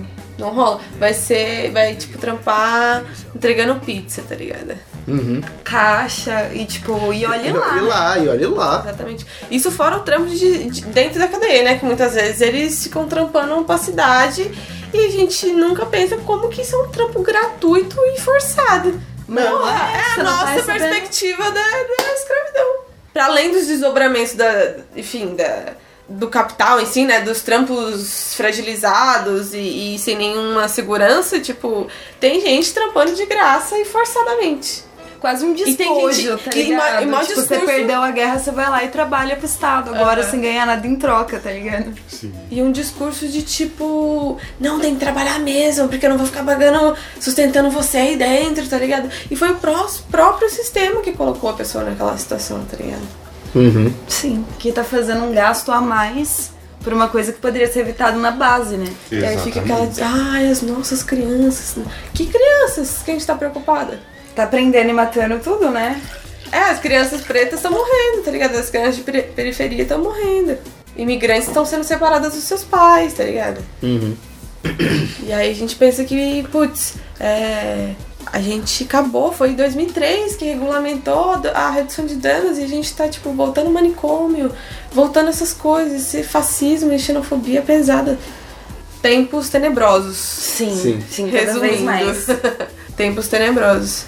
Tipo, 0.00 0.06
não 0.38 0.50
rola. 0.50 0.80
Vai 0.98 1.14
ser, 1.14 1.70
vai, 1.72 1.94
tipo, 1.94 2.18
trampar 2.18 3.04
entregando 3.34 3.76
pizza, 3.80 4.22
tá 4.28 4.34
ligado? 4.34 4.74
Uhum. 5.06 5.42
Caixa 5.62 6.50
e 6.54 6.64
tipo, 6.64 7.12
e 7.12 7.26
olha 7.26 7.54
lá. 7.54 7.76
E 7.76 7.80
lá, 7.82 8.18
e 8.18 8.28
olha 8.28 8.48
lá. 8.48 8.80
Exatamente. 8.86 9.26
Isso 9.50 9.70
fora 9.70 9.96
o 9.98 10.00
trampo 10.00 10.26
de, 10.30 10.64
de- 10.70 10.84
dentro 10.86 11.18
da 11.18 11.28
cadeia, 11.28 11.62
né? 11.62 11.78
Que 11.78 11.84
muitas 11.84 12.14
vezes 12.14 12.40
eles 12.40 12.82
ficam 12.84 13.06
trampando 13.06 13.54
uma 13.54 13.78
cidade 13.78 14.50
e 14.92 14.98
a 15.06 15.10
gente 15.10 15.46
nunca 15.52 15.84
pensa 15.84 16.16
como 16.18 16.48
que 16.48 16.62
isso 16.62 16.74
é 16.74 16.78
um 16.78 16.88
trampo 16.88 17.22
gratuito 17.22 17.96
e 18.14 18.18
forçado. 18.20 18.98
Não, 19.28 19.58
Porra, 19.58 19.72
é, 19.72 19.96
é 19.98 20.20
a 20.20 20.24
não 20.24 20.30
nossa 20.46 20.62
perspectiva 20.62 21.42
da, 21.44 21.50
da 21.60 22.12
escravidão. 22.14 22.74
Para 23.12 23.26
além 23.26 23.52
dos 23.52 23.66
desdobramentos 23.66 24.34
da, 24.34 24.76
enfim, 24.96 25.34
da, 25.36 25.74
do 26.08 26.28
capital 26.28 26.80
em 26.80 26.86
si, 26.86 27.04
né? 27.04 27.20
Dos 27.20 27.40
trampos 27.42 28.34
fragilizados 28.34 29.54
e, 29.54 29.94
e 29.94 29.98
sem 29.98 30.16
nenhuma 30.16 30.68
segurança, 30.68 31.40
tipo, 31.40 31.86
tem 32.20 32.40
gente 32.40 32.72
trampando 32.72 33.14
de 33.14 33.24
graça 33.26 33.78
e 33.78 33.84
forçadamente. 33.84 34.84
Quase 35.20 35.42
um 35.42 35.54
tem 35.54 35.64
despojo, 35.64 36.12
gente- 36.20 36.42
tá 36.44 36.50
e 36.54 36.62
ligado? 36.64 37.02
e 37.02 37.06
mó 37.06 37.20
tipo, 37.20 37.34
você 37.36 37.40
discurso- 37.56 37.64
perdeu 37.64 38.02
a 38.02 38.10
guerra, 38.10 38.38
você 38.38 38.50
vai 38.50 38.68
lá 38.68 38.84
e 38.84 38.88
trabalha 38.88 39.34
pro 39.36 39.46
Estado 39.46 39.94
agora 39.94 40.20
Aham. 40.20 40.30
sem 40.30 40.40
ganhar 40.42 40.66
nada 40.66 40.86
em 40.86 40.96
troca, 40.96 41.40
tá 41.40 41.50
ligado? 41.50 41.94
Sim. 42.06 42.30
E 42.50 42.60
um 42.62 42.70
discurso 42.70 43.26
de 43.26 43.40
tipo, 43.40 44.36
não, 44.60 44.78
tem 44.80 44.92
que 44.92 45.00
trabalhar 45.00 45.38
mesmo, 45.38 45.88
porque 45.88 46.04
eu 46.04 46.10
não 46.10 46.18
vou 46.18 46.26
ficar 46.26 46.44
pagando, 46.44 46.94
sustentando 47.18 47.70
você 47.70 47.96
aí 47.96 48.16
dentro, 48.16 48.68
tá 48.68 48.76
ligado? 48.76 49.08
E 49.30 49.34
foi 49.34 49.50
o 49.52 49.54
pró- 49.54 49.88
próprio 50.10 50.50
sistema 50.50 51.00
que 51.00 51.12
colocou 51.12 51.48
a 51.48 51.54
pessoa 51.54 51.84
naquela 51.84 52.18
situação, 52.18 52.62
tá 52.70 52.76
ligado? 52.76 53.23
Uhum. 53.54 53.92
Sim. 54.08 54.44
Que 54.58 54.72
tá 54.72 54.82
fazendo 54.84 55.24
um 55.24 55.32
gasto 55.32 55.70
a 55.72 55.80
mais 55.80 56.52
por 56.82 56.92
uma 56.92 57.08
coisa 57.08 57.32
que 57.32 57.38
poderia 57.40 57.70
ser 57.70 57.80
evitado 57.80 58.18
na 58.18 58.30
base, 58.30 58.76
né? 58.76 58.86
E 59.10 59.24
aí 59.24 59.38
fica 59.38 59.60
aquela, 59.60 59.88
ai, 60.32 60.48
as 60.50 60.60
nossas 60.60 61.02
crianças. 61.02 61.76
Que 62.12 62.26
crianças 62.26 63.00
que 63.04 63.10
a 63.10 63.14
gente 63.14 63.26
tá 63.26 63.34
preocupada? 63.34 64.00
Tá 64.34 64.46
prendendo 64.46 64.90
e 64.90 64.92
matando 64.92 65.38
tudo, 65.38 65.70
né? 65.70 66.00
É, 66.52 66.58
as 66.58 66.78
crianças 66.80 67.22
pretas 67.22 67.54
estão 67.54 67.70
morrendo, 67.70 68.22
tá 68.24 68.30
ligado? 68.30 68.54
As 68.56 68.68
crianças 68.70 68.96
de 68.96 69.02
peri- 69.02 69.22
periferia 69.22 69.82
estão 69.82 69.98
morrendo. 70.02 70.58
Imigrantes 70.96 71.48
estão 71.48 71.64
sendo 71.64 71.84
separadas 71.84 72.34
dos 72.34 72.44
seus 72.44 72.62
pais, 72.62 73.14
tá 73.14 73.24
ligado? 73.24 73.60
Uhum. 73.82 74.14
E 75.26 75.32
aí 75.32 75.50
a 75.50 75.54
gente 75.54 75.74
pensa 75.76 76.04
que, 76.04 76.46
putz, 76.52 76.94
é, 77.18 77.90
a 78.32 78.40
gente 78.40 78.84
acabou, 78.84 79.32
foi 79.32 79.50
em 79.50 79.54
2003 79.54 80.36
que 80.36 80.44
regulamentou 80.44 81.40
a 81.54 81.70
redução 81.70 82.06
de 82.06 82.14
danos 82.16 82.58
e 82.58 82.64
a 82.64 82.68
gente 82.68 82.92
tá, 82.94 83.08
tipo, 83.08 83.30
voltando 83.32 83.70
manicômio, 83.70 84.50
voltando 84.92 85.28
essas 85.28 85.52
coisas, 85.52 86.02
esse 86.02 86.22
fascismo 86.22 86.92
e 86.92 86.98
xenofobia 86.98 87.62
pesada. 87.62 88.18
Tempos 89.02 89.48
tenebrosos. 89.48 90.16
Sim, 90.16 90.74
Sim. 90.74 91.04
sim, 91.10 91.30
cada 91.30 91.58
vez 91.58 91.80
Resumindo, 91.80 91.84
mais. 91.84 92.26
tempos 92.96 93.28
tenebrosos. 93.28 94.04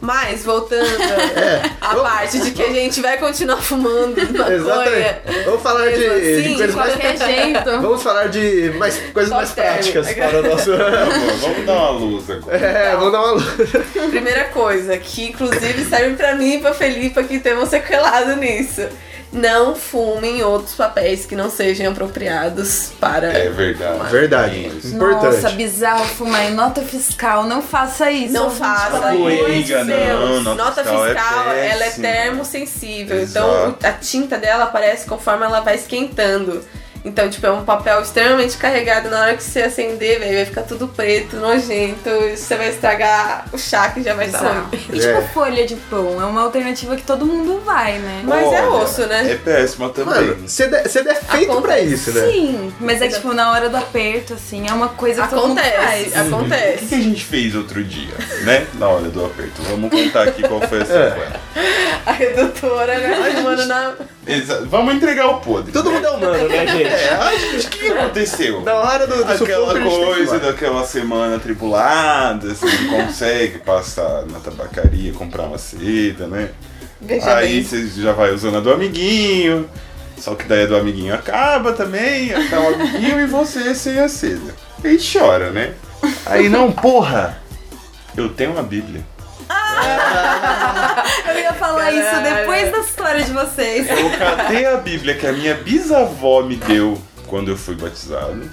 Mas, 0.00 0.44
voltando 0.44 0.86
à 1.80 1.88
Vamos- 1.88 2.02
parte 2.02 2.38
de 2.40 2.50
que 2.52 2.62
a 2.62 2.72
gente 2.72 3.00
vai 3.02 3.18
continuar 3.18 3.58
fumando 3.58 4.16
maconha. 4.32 4.54
Exatamente. 4.56 5.44
Vamos 5.44 5.62
falar 5.62 5.90
de, 5.90 5.98
Mesmo 5.98 6.20
de 6.20 6.32
assim, 6.40 6.54
coisas 6.56 6.74
mais. 6.74 6.92
qualquer 6.94 7.16
jeito. 7.26 7.64
Vamos 7.82 8.02
falar 8.02 8.26
de 8.28 8.72
mais, 8.78 8.98
coisas 9.12 9.28
Só 9.30 9.36
mais 9.36 9.52
término. 9.52 9.92
práticas 9.92 10.14
para 10.14 10.38
o 10.38 10.42
nosso. 10.42 10.70
Vamos, 10.76 11.40
vamos 11.42 11.66
dar 11.66 11.72
uma 11.74 11.90
luz 11.90 12.30
agora. 12.30 12.56
É, 12.56 12.96
vamos 12.96 13.12
dar 13.12 13.20
uma 13.20 13.32
luz. 13.32 13.44
Primeira 14.10 14.44
coisa, 14.44 14.96
que 14.96 15.24
inclusive 15.28 15.84
serve 15.84 16.16
pra 16.16 16.34
mim 16.34 16.54
e 16.54 16.58
pra 16.60 16.72
Felipe 16.72 17.22
que 17.24 17.38
temos 17.38 17.68
sequelado 17.68 18.36
nisso. 18.36 18.88
Não 19.32 19.76
fumem 19.76 20.42
outros 20.42 20.74
papéis 20.74 21.24
que 21.24 21.36
não 21.36 21.48
sejam 21.48 21.92
apropriados 21.92 22.90
para. 22.98 23.28
É 23.28 23.48
verdade. 23.48 24.10
Verdade. 24.10 24.66
Isso. 24.66 24.96
Importante. 24.96 25.34
Nossa, 25.42 25.50
bizarro 25.50 26.04
fumar 26.04 26.50
em 26.50 26.54
nota 26.54 26.82
fiscal. 26.82 27.44
Não 27.44 27.62
faça 27.62 28.10
isso. 28.10 28.32
Não 28.32 28.50
faça, 28.50 28.98
Coringa, 29.12 29.84
Deus. 29.84 29.88
não, 29.88 30.40
Nota, 30.42 30.64
nota 30.64 30.82
fiscal, 30.82 31.04
fiscal 31.04 31.52
é 31.52 31.68
ela 31.68 31.84
é 31.84 31.90
termosensível. 31.90 33.16
Exato. 33.18 33.76
Então 33.78 33.88
a 33.88 33.92
tinta 33.92 34.36
dela 34.36 34.64
aparece 34.64 35.06
conforme 35.06 35.44
ela 35.44 35.60
vai 35.60 35.76
esquentando. 35.76 36.64
Então, 37.04 37.30
tipo, 37.30 37.46
é 37.46 37.50
um 37.50 37.64
papel 37.64 38.00
extremamente 38.02 38.56
carregado. 38.58 39.08
Na 39.08 39.20
hora 39.22 39.34
que 39.36 39.42
você 39.42 39.62
acender, 39.62 40.18
velho, 40.18 40.34
vai 40.36 40.44
ficar 40.44 40.62
tudo 40.62 40.86
preto, 40.88 41.36
nojento. 41.36 42.10
Você 42.36 42.54
vai 42.56 42.68
estragar 42.68 43.46
o 43.52 43.58
chá 43.58 43.88
que 43.90 44.02
já 44.02 44.12
vai 44.14 44.26
estar 44.26 44.40
ruim. 44.40 44.66
E 44.72 44.98
tipo, 44.98 45.08
É. 45.08 45.22
folha 45.32 45.66
de 45.66 45.76
pão 45.76 46.20
é 46.20 46.24
uma 46.26 46.42
alternativa 46.42 46.94
que 46.96 47.02
todo 47.02 47.24
mundo 47.24 47.62
vai, 47.64 47.98
né? 47.98 48.20
Mas 48.24 48.52
é 48.52 48.66
osso, 48.66 49.06
né? 49.06 49.32
É 49.32 49.36
péssima 49.36 49.88
também. 49.88 50.14
Mano, 50.14 50.48
CD 50.48 50.76
é 50.76 50.82
feito 50.88 51.22
pra 51.46 51.54
Acontece. 51.74 51.94
isso, 51.94 52.12
né? 52.12 52.30
Sim, 52.30 52.72
mas 52.78 53.00
é 53.00 53.08
tipo, 53.08 53.32
na 53.32 53.50
hora 53.52 53.68
do 53.70 53.76
aperto, 53.76 54.34
assim, 54.34 54.66
é 54.68 54.72
uma 54.72 54.88
coisa 54.88 55.22
que 55.22 55.30
todo 55.30 55.48
mundo 55.48 55.58
Acontece. 55.58 56.00
O 56.00 56.04
que, 56.04 56.10
que 56.10 56.18
acontece. 56.18 56.94
a 56.94 56.98
gente 57.00 57.24
fez 57.24 57.54
outro 57.54 57.82
dia, 57.82 58.14
né? 58.42 58.66
Na 58.74 58.88
hora 58.88 59.08
do 59.08 59.24
aperto. 59.24 59.62
Vamos 59.62 59.90
contar 59.90 60.24
aqui 60.24 60.42
qual 60.46 60.60
foi 60.60 60.82
a 60.82 60.84
sequência. 60.84 61.40
A 62.04 62.12
redutora, 62.12 62.98
né? 62.98 63.32
Fumando 63.36 63.64
na. 63.66 63.92
Exa- 64.26 64.62
Vamos 64.66 64.94
entregar 64.94 65.26
o 65.28 65.40
podre. 65.40 65.72
Todo 65.72 65.90
mundo 65.90 66.06
é 66.06 66.10
humano, 66.10 66.48
né, 66.48 66.66
gente? 66.66 66.89
É, 66.90 67.14
acho 67.14 67.68
que 67.68 67.78
o 67.78 67.80
que 67.80 67.88
aconteceu? 67.92 68.60
Na 68.62 68.74
hora 68.74 69.06
do, 69.06 69.24
do 69.24 69.32
Aquela 69.32 69.80
coisa 69.80 70.38
daquela 70.38 70.84
semana 70.84 71.38
tripulada, 71.38 72.54
você 72.54 72.66
não 72.66 73.06
consegue 73.06 73.58
passar 73.58 74.26
na 74.26 74.38
tabacaria 74.40 75.12
comprar 75.12 75.44
uma 75.44 75.58
seda, 75.58 76.26
né? 76.26 76.50
Veja 77.00 77.36
Aí 77.36 77.54
bem. 77.54 77.64
você 77.64 77.86
já 78.02 78.12
vai 78.12 78.32
usando 78.32 78.58
a 78.58 78.60
do 78.60 78.72
amiguinho, 78.72 79.68
só 80.18 80.34
que 80.34 80.44
daí 80.44 80.64
a 80.64 80.66
do 80.66 80.76
amiguinho 80.76 81.14
acaba 81.14 81.72
também, 81.72 82.34
acaba 82.34 82.70
o 82.70 82.74
amiguinho 82.74 83.20
e 83.20 83.26
você 83.26 83.74
sem 83.74 83.98
a 83.98 84.08
seda. 84.08 84.54
Aí 84.84 84.98
chora, 84.98 85.50
né? 85.50 85.74
Aí 86.26 86.48
não, 86.48 86.70
porra! 86.70 87.38
Eu 88.16 88.28
tenho 88.28 88.52
uma 88.52 88.62
Bíblia. 88.62 89.02
Eu 91.28 91.38
ia 91.38 91.52
falar 91.54 91.92
isso 91.92 92.10
Caralho. 92.10 92.36
depois 92.36 92.72
da 92.72 92.78
história 92.78 93.24
de 93.24 93.32
vocês. 93.32 93.88
Eu 93.88 94.10
catei 94.18 94.66
a 94.66 94.76
Bíblia 94.76 95.14
que 95.14 95.26
a 95.26 95.32
minha 95.32 95.54
bisavó 95.54 96.42
me 96.42 96.56
deu 96.56 97.00
quando 97.26 97.50
eu 97.50 97.56
fui 97.56 97.74
batizado. 97.74 98.50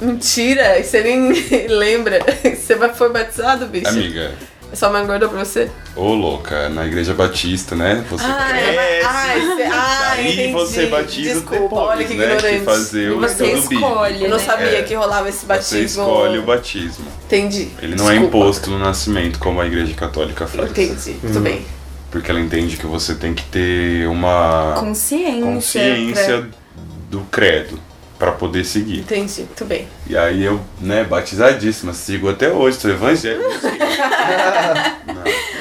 Mentira, 0.00 0.82
você 0.82 1.02
nem 1.02 1.32
lembra. 1.68 2.18
Você 2.42 2.76
foi 2.94 3.10
batizado, 3.10 3.66
bicho? 3.66 3.88
Amiga, 3.88 4.32
É 4.74 4.76
só 4.76 4.90
mais 4.90 5.04
engordou 5.04 5.28
pra 5.28 5.38
você? 5.44 5.70
Ô, 5.94 6.14
louca, 6.14 6.68
na 6.68 6.84
igreja 6.84 7.14
batista, 7.14 7.76
né? 7.76 8.04
Você 8.10 8.24
Ah, 8.26 8.46
cresce. 8.48 8.76
é, 8.76 9.04
ai, 9.04 9.40
cê- 9.40 9.62
ah, 9.72 10.06
daí 10.16 10.32
entendi. 10.32 10.52
você 10.52 10.86
batiza 10.86 11.34
Desculpa, 11.34 11.62
depois, 11.62 11.88
olha 11.90 12.04
que 12.04 12.14
né? 12.14 12.24
ignorante. 12.24 12.58
Que 12.58 12.64
fazer 12.64 13.10
o 13.12 13.20
Você 13.20 13.52
escolhe, 13.52 14.24
Eu 14.24 14.30
não 14.30 14.36
né? 14.36 14.42
sabia 14.42 14.78
É. 14.80 14.82
que 14.82 14.94
rolava 14.94 15.28
esse 15.28 15.46
batismo. 15.46 15.78
Você 15.78 15.84
escolhe 15.84 16.38
o 16.38 16.42
batismo. 16.42 17.04
Entendi. 17.26 17.68
Ele 17.80 17.94
não 17.94 18.10
é 18.10 18.14
Desculpa. 18.14 18.36
imposto 18.36 18.70
no 18.70 18.80
nascimento 18.80 19.38
como 19.38 19.60
a 19.60 19.66
igreja 19.66 19.94
católica 19.94 20.44
faz. 20.48 20.68
Entendi, 20.72 21.18
tudo 21.20 21.38
bem. 21.38 21.64
Porque 22.10 22.28
ela 22.32 22.40
entende 22.40 22.76
que 22.76 22.86
você 22.86 23.14
tem 23.14 23.32
que 23.32 23.44
ter 23.44 24.08
uma 24.08 24.74
Consciência. 24.76 25.40
consciência 25.40 26.46
do 27.08 27.20
credo 27.30 27.78
pra 28.18 28.32
poder 28.32 28.64
seguir. 28.64 29.00
Entendi, 29.00 29.42
muito 29.42 29.64
bem. 29.64 29.88
E 30.06 30.16
aí 30.16 30.44
eu, 30.44 30.60
né, 30.80 31.04
batizadíssima, 31.04 31.92
sigo 31.92 32.28
até 32.28 32.50
hoje, 32.50 32.78
sou 32.78 32.90
evangélico. 32.90 33.48
Não. 35.06 35.24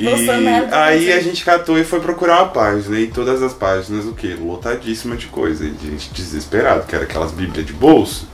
E 0.00 0.06
aí 0.06 0.12
a 0.12 1.16
fazendo. 1.16 1.22
gente 1.24 1.44
catou 1.44 1.76
e 1.76 1.82
foi 1.82 1.98
procurar 1.98 2.36
uma 2.44 2.50
página, 2.50 3.00
e 3.00 3.08
todas 3.08 3.42
as 3.42 3.52
páginas, 3.52 4.04
o 4.04 4.12
quê? 4.12 4.36
Lotadíssima 4.40 5.16
de 5.16 5.26
coisa, 5.26 5.64
e 5.64 5.74
gente 5.84 6.14
desesperado, 6.14 6.86
que 6.86 6.94
era 6.94 7.02
aquelas 7.02 7.32
bíblias 7.32 7.66
de 7.66 7.72
bolso. 7.72 8.28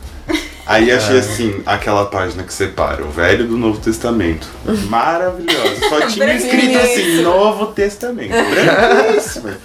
Aí 0.66 0.90
achei 0.90 1.18
assim, 1.18 1.62
aquela 1.64 2.06
página 2.06 2.42
que 2.42 2.52
separa 2.52 3.02
o 3.02 3.10
Velho 3.10 3.46
do 3.46 3.56
Novo 3.56 3.80
Testamento. 3.80 4.46
Maravilhosa. 4.88 5.88
Só 5.88 6.00
tinha 6.08 6.34
escrito 6.34 6.78
assim. 6.78 7.22
Novo 7.22 7.66
Testamento. 7.68 8.32
Branquíssima. 8.50 9.56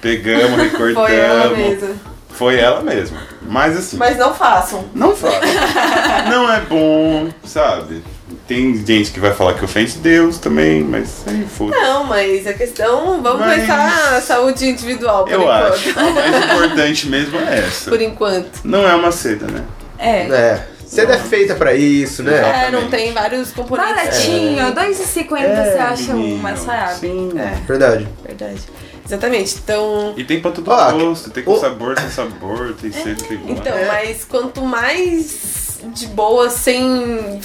Pegamos, 0.00 0.60
recortamos. 0.60 2.11
Foi 2.32 2.58
ela 2.58 2.80
mesma. 2.82 3.18
Mas 3.42 3.76
assim. 3.76 3.96
Mas 3.96 4.16
não 4.16 4.34
façam. 4.34 4.84
Não 4.94 5.14
fala. 5.14 5.40
não 6.30 6.50
é 6.52 6.60
bom, 6.60 7.28
sabe? 7.44 8.02
Tem 8.48 8.74
gente 8.84 9.10
que 9.12 9.20
vai 9.20 9.32
falar 9.32 9.54
que 9.54 9.64
ofende 9.64 9.98
Deus 9.98 10.38
também, 10.38 10.82
mas 10.82 11.22
aí 11.26 11.46
foda 11.46 11.76
Não, 11.76 12.04
mas 12.04 12.46
a 12.46 12.54
questão, 12.54 13.22
vamos 13.22 13.40
Mas- 13.46 13.60
pensar 13.60 14.12
na 14.12 14.20
saúde 14.20 14.66
individual 14.68 15.24
por 15.24 15.32
Eu 15.32 15.42
enquanto. 15.42 15.72
acho. 15.74 15.98
A 15.98 16.10
mais 16.10 16.44
importante 16.44 17.08
mesmo 17.08 17.38
é 17.38 17.58
essa. 17.58 17.90
Por 17.90 18.00
enquanto. 18.00 18.60
Não 18.64 18.88
é 18.88 18.94
uma 18.94 19.12
seda, 19.12 19.46
né? 19.46 19.62
É. 19.98 20.20
É. 20.28 20.66
Seda 20.86 21.14
é 21.14 21.18
feita 21.18 21.54
pra 21.54 21.72
isso, 21.74 22.22
né? 22.22 22.66
É, 22.66 22.70
não 22.70 22.88
tem 22.90 23.12
vários 23.12 23.50
componentes. 23.52 23.94
Baratinho, 23.94 24.58
R$2,50 24.58 25.26
você 25.26 25.78
acha 25.78 26.12
menino, 26.14 26.36
uma, 26.36 26.54
sabe? 26.56 26.98
Sim. 27.00 27.32
É, 27.38 27.54
Verdade. 27.66 28.06
verdade. 28.26 28.60
Exatamente. 29.16 29.56
Então, 29.62 30.14
E 30.16 30.24
tem 30.24 30.40
pra 30.40 30.50
todo 30.50 30.70
Ó, 30.70 30.92
gosto, 30.92 31.30
tem 31.30 31.44
com 31.44 31.52
o- 31.52 31.60
sabor, 31.60 31.98
sem 32.00 32.08
sabor, 32.08 32.74
tem 32.80 32.90
cedo 32.90 33.22
que 33.24 33.34
igual. 33.34 33.50
então, 33.58 33.76
É. 33.76 33.86
mas 33.86 34.24
quanto 34.24 34.62
mais 34.62 35.78
de 35.92 36.06
boa, 36.06 36.48
sem 36.48 37.38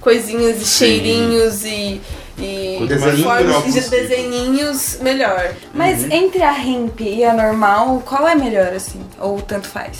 coisinhas 0.00 0.60
e 0.62 0.64
cheirinhos 0.64 1.64
e, 1.64 2.00
e 2.38 2.76
Com 2.78 2.86
desenhinhos. 2.86 3.22
formas 3.24 3.64
de 3.74 3.80
desenhinhos, 3.90 4.98
melhor. 5.00 5.52
Mas 5.72 6.02
Uhum. 6.04 6.12
entre 6.12 6.42
a 6.42 6.56
hemp 6.56 7.00
e 7.00 7.24
a 7.24 7.32
normal, 7.32 8.00
qual 8.06 8.28
é 8.28 8.34
melhor, 8.36 8.72
assim? 8.72 9.00
Ou 9.18 9.40
tanto 9.40 9.66
faz? 9.66 9.98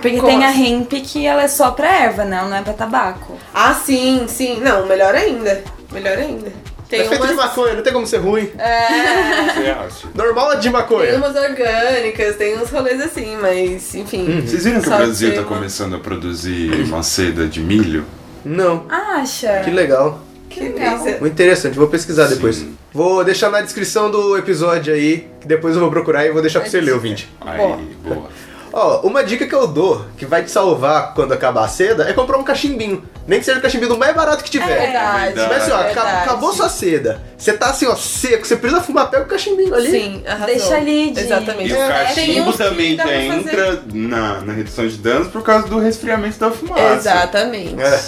Porque 0.00 0.18
Como 0.18 0.28
tem 0.28 0.44
a 0.44 0.52
hemp 0.56 0.92
que 0.92 1.26
ela 1.26 1.42
é 1.42 1.48
só 1.48 1.72
pra 1.72 2.02
erva, 2.02 2.24
não, 2.24 2.48
não 2.48 2.56
é 2.56 2.62
pra 2.62 2.72
tabaco. 2.74 3.36
Ah, 3.52 3.74
sim, 3.74 4.26
sim. 4.28 4.60
Não, 4.60 4.86
melhor 4.86 5.14
ainda. 5.16 5.64
Melhor 5.90 6.16
ainda. 6.18 6.52
Tem 6.92 7.00
é 7.00 7.08
feito 7.08 7.26
de 7.26 7.32
umas, 7.32 7.46
maconha, 7.46 7.74
não 7.74 7.82
tem 7.82 7.92
como 7.92 8.06
ser 8.06 8.18
ruim. 8.18 8.50
é? 8.58 9.78
Normal 10.14 10.52
é 10.52 10.56
de 10.56 10.62
tem 10.62 10.70
maconha. 10.72 11.16
umas 11.16 11.34
orgânicas, 11.34 12.36
tem 12.36 12.58
uns 12.58 12.70
rolês 12.70 13.00
assim, 13.00 13.36
mas 13.40 13.94
enfim. 13.94 14.42
Vocês 14.46 14.64
viram 14.64 14.80
que 14.80 14.88
o 14.88 14.96
Brasil 14.96 15.28
tem 15.30 15.38
tá 15.38 15.46
uma- 15.46 15.56
começando 15.56 15.96
a 15.96 15.98
produzir 15.98 16.70
uma 16.84 17.02
seda 17.02 17.46
de 17.46 17.60
milho? 17.60 18.04
Não. 18.44 18.84
Acha? 18.88 19.60
Que 19.64 19.70
legal. 19.70 20.20
Que 20.50 20.60
legal. 20.60 20.98
Muito 20.98 21.26
interessante, 21.28 21.78
vou 21.78 21.88
pesquisar 21.88 22.28
Sim. 22.28 22.34
depois. 22.34 22.64
Vou 22.92 23.24
deixar 23.24 23.50
na 23.50 23.62
descrição 23.62 24.10
do 24.10 24.36
episódio 24.36 24.92
aí, 24.92 25.26
que 25.40 25.48
depois 25.48 25.74
eu 25.74 25.80
vou 25.80 25.90
procurar 25.90 26.26
e 26.26 26.30
vou 26.30 26.42
deixar 26.42 26.60
pra 26.60 26.68
você 26.68 26.78
ler, 26.78 26.92
ouvinte. 26.92 27.30
Aí, 27.40 27.56
Boa. 27.56 27.78
boa. 28.04 28.28
Ó, 28.72 29.00
uma 29.06 29.22
dica 29.22 29.46
que 29.46 29.54
eu 29.54 29.66
dou, 29.66 30.04
que 30.16 30.24
vai 30.24 30.42
te 30.42 30.50
salvar 30.50 31.12
quando 31.14 31.32
acabar 31.32 31.64
a 31.64 31.68
seda, 31.68 32.08
é 32.08 32.12
comprar 32.14 32.38
um 32.38 32.42
cachimbinho. 32.44 33.04
Nem 33.26 33.38
que 33.38 33.44
seja 33.44 33.58
o 33.58 33.62
cachimbinho 33.62 33.98
mais 33.98 34.14
barato 34.16 34.42
que 34.42 34.50
tiver. 34.50 34.70
É 34.70 34.80
verdade. 34.86 35.34
Mas 35.36 35.62
assim, 35.62 35.70
ó, 35.72 35.74
aca- 35.76 35.84
verdade. 35.86 36.22
acabou 36.22 36.52
sua 36.54 36.68
seda. 36.68 37.20
Você 37.36 37.52
tá 37.52 37.66
assim, 37.70 37.86
ó, 37.86 37.94
seco, 37.94 38.46
você 38.46 38.56
precisa 38.56 38.80
fumar, 38.80 39.10
pega 39.10 39.24
o 39.24 39.26
cachimbinho 39.28 39.74
ali. 39.74 39.90
Sim, 39.90 40.22
arrasou. 40.26 40.46
Deixa 40.46 40.74
ali 40.76 41.10
de- 41.10 41.20
Exatamente. 41.20 41.70
E 41.70 41.74
o 41.74 41.76
É, 41.76 42.04
tem 42.14 42.26
cachimbo 42.26 42.52
também 42.54 42.96
fazer. 42.96 43.38
entra 43.50 43.82
na, 43.92 44.40
na 44.40 44.52
redução 44.54 44.86
de 44.88 44.96
danos 44.96 45.28
por 45.28 45.42
causa 45.42 45.68
do 45.68 45.78
resfriamento 45.78 46.38
da 46.38 46.50
fumaça. 46.50 46.94
Exatamente. 46.94 47.80
É. 47.80 48.00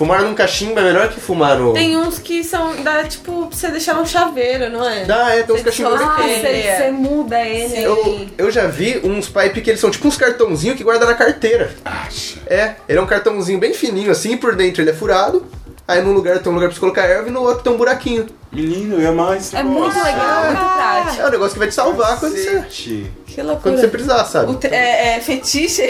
Fumar 0.00 0.22
num 0.22 0.34
cachimbo 0.34 0.80
é 0.80 0.82
melhor 0.82 1.10
que 1.10 1.20
fumar 1.20 1.58
no. 1.58 1.74
Tem 1.74 1.94
uns 1.94 2.18
que 2.18 2.42
são, 2.42 2.82
dá 2.82 3.04
tipo, 3.04 3.48
pra 3.48 3.54
você 3.54 3.68
deixar 3.68 3.92
num 3.92 4.06
chaveiro, 4.06 4.70
não 4.70 4.88
é? 4.88 5.04
Dá, 5.04 5.34
é, 5.34 5.42
tem 5.42 5.54
uns 5.54 5.60
cachimbos 5.60 6.00
Ah, 6.00 6.16
você 6.16 6.74
você 6.78 6.90
muda 6.90 7.38
ele. 7.46 7.68
Sim. 7.68 7.82
Eu, 7.82 8.26
eu 8.46 8.50
já 8.50 8.66
vi 8.66 8.98
uns 9.04 9.28
pipe 9.28 9.60
que 9.60 9.68
eles 9.68 9.78
são 9.78 9.90
tipo 9.90 10.08
uns 10.08 10.16
cartãozinhos 10.16 10.78
que 10.78 10.82
guarda 10.82 11.04
na 11.04 11.12
carteira. 11.12 11.70
Acha. 11.84 12.38
É, 12.46 12.76
ele 12.88 12.98
é 12.98 13.02
um 13.02 13.06
cartãozinho 13.06 13.58
bem 13.58 13.74
fininho 13.74 14.10
assim, 14.10 14.38
por 14.38 14.56
dentro 14.56 14.80
ele 14.80 14.88
é 14.88 14.94
furado. 14.94 15.46
Aí 15.88 16.00
num 16.02 16.12
lugar 16.12 16.38
tem 16.38 16.52
um 16.52 16.54
lugar 16.54 16.68
pra 16.68 16.74
você 16.74 16.80
colocar 16.80 17.02
erva 17.02 17.28
e 17.28 17.32
no 17.32 17.42
outro 17.42 17.64
tem 17.64 17.72
um 17.72 17.76
buraquinho. 17.76 18.26
Menino, 18.52 19.00
ia 19.00 19.10
mais. 19.12 19.52
É 19.54 19.62
muito 19.62 19.96
legal, 20.02 20.44
muito 20.44 20.58
prático. 20.58 21.22
É 21.22 21.26
um 21.26 21.30
negócio 21.30 21.52
que 21.54 21.58
vai 21.58 21.68
te 21.68 21.74
salvar 21.74 22.18
quando 22.20 22.36
você. 22.36 22.64
Que 23.26 23.42
loucura. 23.42 23.60
quando 23.62 23.80
você 23.80 23.88
precisar, 23.88 24.24
sabe? 24.24 24.54
Te- 24.56 24.66
é, 24.68 25.16
é 25.16 25.20
fetiche 25.20 25.82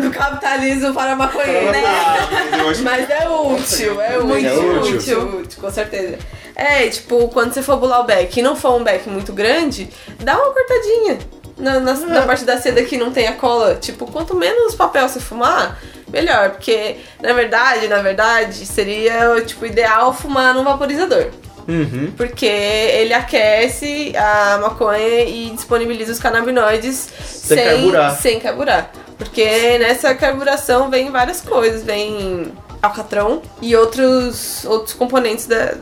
do 0.00 0.10
capitalismo 0.10 0.92
para 0.94 1.16
maconheiro. 1.16 1.72
Acho 2.70 2.82
Mas 2.82 3.08
é 3.10 3.28
útil, 3.28 4.00
é 4.00 4.18
útil, 4.18 4.34
É 4.44 4.52
útil. 4.52 4.94
útil, 4.96 5.40
útil, 5.40 5.60
com 5.60 5.70
certeza. 5.70 6.18
É, 6.54 6.88
tipo, 6.88 7.28
quando 7.28 7.52
você 7.52 7.62
for 7.62 7.76
bular 7.76 8.00
o 8.00 8.04
beck 8.04 8.36
e 8.38 8.42
não 8.42 8.56
for 8.56 8.74
um 8.80 8.82
beck 8.84 9.08
muito 9.08 9.32
grande, 9.32 9.88
dá 10.20 10.36
uma 10.36 10.52
cortadinha 10.52 11.18
na, 11.58 11.80
na, 11.80 11.94
na 11.94 12.22
parte 12.22 12.44
da 12.44 12.58
seda 12.60 12.82
que 12.82 12.96
não 12.96 13.12
tem 13.12 13.28
a 13.28 13.34
cola. 13.34 13.74
Tipo, 13.76 14.10
quanto 14.10 14.34
menos 14.34 14.74
papel 14.74 15.08
você 15.08 15.20
fumar, 15.20 15.78
melhor. 16.08 16.50
Porque, 16.50 16.96
na 17.22 17.32
verdade, 17.32 17.88
na 17.88 18.02
verdade, 18.02 18.64
seria, 18.66 19.40
tipo, 19.44 19.66
ideal 19.66 20.12
fumar 20.12 20.54
num 20.54 20.64
vaporizador. 20.64 21.30
Uhum. 21.68 22.12
Porque 22.16 22.46
ele 22.46 23.12
aquece 23.12 24.12
a 24.16 24.58
maconha 24.58 25.24
e 25.24 25.50
disponibiliza 25.50 26.12
os 26.12 26.18
canabinoides 26.20 27.08
Sem 27.24 27.56
carburar. 27.64 28.16
sem 28.16 28.40
carburar. 28.40 28.90
Porque 29.18 29.78
nessa 29.78 30.14
carburação 30.14 30.90
vem 30.90 31.10
várias 31.10 31.40
coisas, 31.40 31.82
vem 31.82 32.52
alcatrão 32.80 33.42
e 33.60 33.74
outros, 33.74 34.64
outros 34.64 34.94
componentes 34.94 35.46
da, 35.46 35.74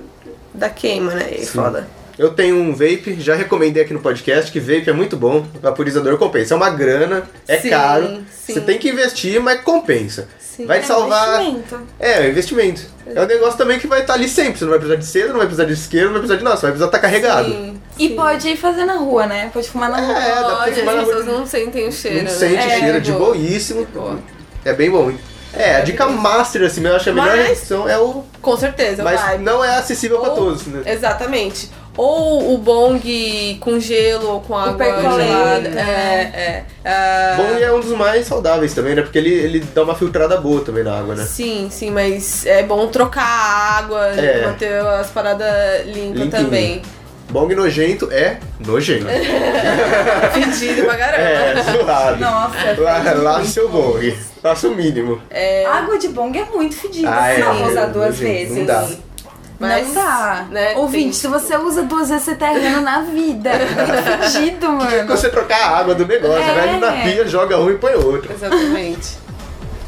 da 0.55 0.70
queima, 0.70 1.12
né? 1.12 1.35
E 1.39 1.45
foda. 1.45 1.87
Eu 2.18 2.30
tenho 2.30 2.56
um 2.56 2.72
vape, 2.72 3.16
já 3.18 3.34
recomendei 3.34 3.82
aqui 3.82 3.92
no 3.92 3.98
podcast 4.00 4.50
que 4.52 4.60
vape 4.60 4.88
é 4.88 4.92
muito 4.92 5.16
bom, 5.16 5.44
vaporizador 5.60 6.16
compensa. 6.16 6.54
É 6.54 6.56
uma 6.56 6.70
grana, 6.70 7.24
é 7.48 7.58
Sim, 7.58 7.70
caro, 7.70 8.06
sim. 8.30 8.54
você 8.54 8.60
tem 8.60 8.78
que 8.78 8.88
investir, 8.88 9.40
mas 9.40 9.60
compensa. 9.62 10.28
Sim. 10.38 10.66
Vai 10.66 10.78
te 10.78 10.84
É 10.84 10.86
salvar. 10.86 11.42
investimento. 11.42 11.80
É, 11.98 12.12
é 12.12 12.20
um 12.20 12.30
investimento. 12.30 12.82
É 13.12 13.20
um 13.20 13.26
negócio 13.26 13.58
também 13.58 13.80
que 13.80 13.88
vai 13.88 14.02
estar 14.02 14.14
ali 14.14 14.28
sempre. 14.28 14.56
Você 14.56 14.64
não 14.64 14.70
vai 14.70 14.78
precisar 14.78 15.00
de 15.00 15.06
cedo, 15.06 15.28
não 15.30 15.38
vai 15.38 15.46
precisar 15.46 15.64
de 15.64 15.72
isqueiro, 15.72 16.06
não 16.06 16.12
vai 16.12 16.20
precisar 16.20 16.38
de 16.38 16.44
nada, 16.44 16.56
você 16.56 16.62
vai 16.62 16.70
precisar 16.70 16.86
estar 16.86 16.98
carregado. 17.00 17.48
Sim, 17.48 17.80
E 17.98 18.08
sim. 18.10 18.14
pode 18.14 18.48
ir 18.48 18.56
fazer 18.56 18.84
na 18.84 18.94
rua, 18.94 19.26
né? 19.26 19.50
Pode 19.52 19.68
fumar 19.68 19.90
na 19.90 19.96
rua. 20.00 20.16
É, 20.16 20.34
dá 20.36 20.44
pra 20.44 20.56
Pode, 20.58 20.74
fumar 20.78 20.94
na 20.94 21.00
as 21.02 21.06
rua. 21.08 21.16
pessoas 21.16 21.38
não 21.38 21.46
sentem 21.46 21.88
o 21.88 21.92
cheiro. 21.92 22.18
Não 22.18 22.24
né? 22.24 22.30
sente 22.30 22.54
É, 22.54 22.78
cheiro, 22.78 23.00
de 23.00 23.10
boa. 23.10 23.34
boíssimo. 23.34 23.84
Boa. 23.92 24.18
É 24.64 24.72
bem 24.72 24.88
bom, 24.88 25.10
hein? 25.10 25.18
É, 25.52 25.76
a 25.76 25.80
dica 25.80 26.06
master, 26.06 26.62
assim, 26.62 26.84
eu 26.86 26.94
acho 26.94 27.04
que 27.04 27.10
a 27.10 27.12
melhor 27.14 27.36
Mas- 27.36 27.46
redução 27.48 27.88
é 27.88 27.98
o. 27.98 28.22
Com 28.40 28.56
certeza, 28.56 29.02
Mas 29.02 29.20
vai. 29.20 29.38
não 29.38 29.64
é 29.64 29.76
acessível 29.76 30.20
pra 30.20 30.30
Ou- 30.30 30.36
todos, 30.36 30.66
né? 30.66 30.82
Exatamente. 30.86 31.70
Ou 31.97 32.55
o 32.55 32.59
bong 32.59 33.57
com 33.61 33.78
gelo 33.78 34.28
ou 34.32 34.40
com 34.40 34.57
água 34.57 34.84
gelada. 34.84 35.68
né? 35.70 36.32
É, 36.34 36.88
é. 36.88 37.34
Bom, 37.36 37.59
e 37.59 37.62
é 37.62 37.72
um 37.72 37.78
dos 37.80 37.92
mais 37.97 38.26
saudáveis 38.26 38.74
também, 38.74 38.95
né? 38.97 39.03
Porque 39.03 39.16
ele, 39.18 39.30
ele 39.32 39.61
dá 39.61 39.82
uma 39.84 39.95
filtrada 39.95 40.36
boa 40.38 40.61
também 40.62 40.82
na 40.82 40.99
água, 40.99 41.14
né? 41.14 41.24
Sim, 41.24 41.68
sim, 41.70 41.90
mas 41.90 42.45
é 42.47 42.62
bom 42.64 42.88
trocar 42.88 43.22
a 43.24 43.78
água, 43.78 44.07
É. 44.09 44.47
manter 44.47 44.80
as 44.80 45.09
paradas 45.11 45.86
limpas 45.86 46.20
Limpinho. 46.22 46.30
também. 46.30 46.82
Bong 47.30 47.55
nojento 47.55 48.09
é 48.12 48.38
nojento. 48.61 49.07
Pedido 50.34 50.84
pra 50.84 50.97
caramba. 50.97 51.22
É, 51.22 51.62
zoado. 51.62 52.20
Nossa. 52.20 52.80
Lá, 52.80 53.12
lá 53.14 53.45
seu 53.45 53.68
bong. 53.68 54.16
Faça 54.42 54.68
o 54.68 54.74
mínimo. 54.74 55.20
É, 55.30 55.64
Água 55.64 55.99
de 55.99 56.09
bong 56.09 56.38
é 56.38 56.45
muito 56.45 56.76
fedida. 56.76 57.09
Ah, 57.11 57.28
é, 57.28 57.38
não, 57.38 57.55
vou 57.55 57.68
usar 57.68 57.80
é, 57.82 57.86
duas 57.86 58.09
nojento, 58.20 58.20
vezes. 58.32 58.57
não 58.59 58.64
dá. 58.66 58.86
Mas, 59.59 59.86
não 59.88 59.94
dá. 59.94 60.46
né, 60.50 60.74
Ouvinte, 60.76 61.05
tem- 61.05 61.12
se 61.12 61.26
você 61.28 61.57
usa 61.57 61.82
duas 61.84 62.09
vezes, 62.09 62.24
você 62.24 62.34
tá 62.34 62.52
errando 62.52 62.80
na 62.82 63.00
vida. 63.02 63.50
É 63.55 63.64
muito 63.66 64.32
fedido, 64.32 64.66
Quando 64.66 64.84
mano. 64.84 65.07
você 65.09 65.28
trocar 65.28 65.61
a 65.61 65.78
água 65.78 65.94
do 65.94 66.05
negócio, 66.07 66.42
É. 66.42 66.55
vai 66.55 66.68
ali 66.70 66.80
na 66.80 66.92
pia, 66.92 67.26
joga 67.28 67.59
um 67.59 67.70
e 67.70 67.78
põe 67.78 67.94
outro. 67.94 68.32
Exatamente. 68.32 69.16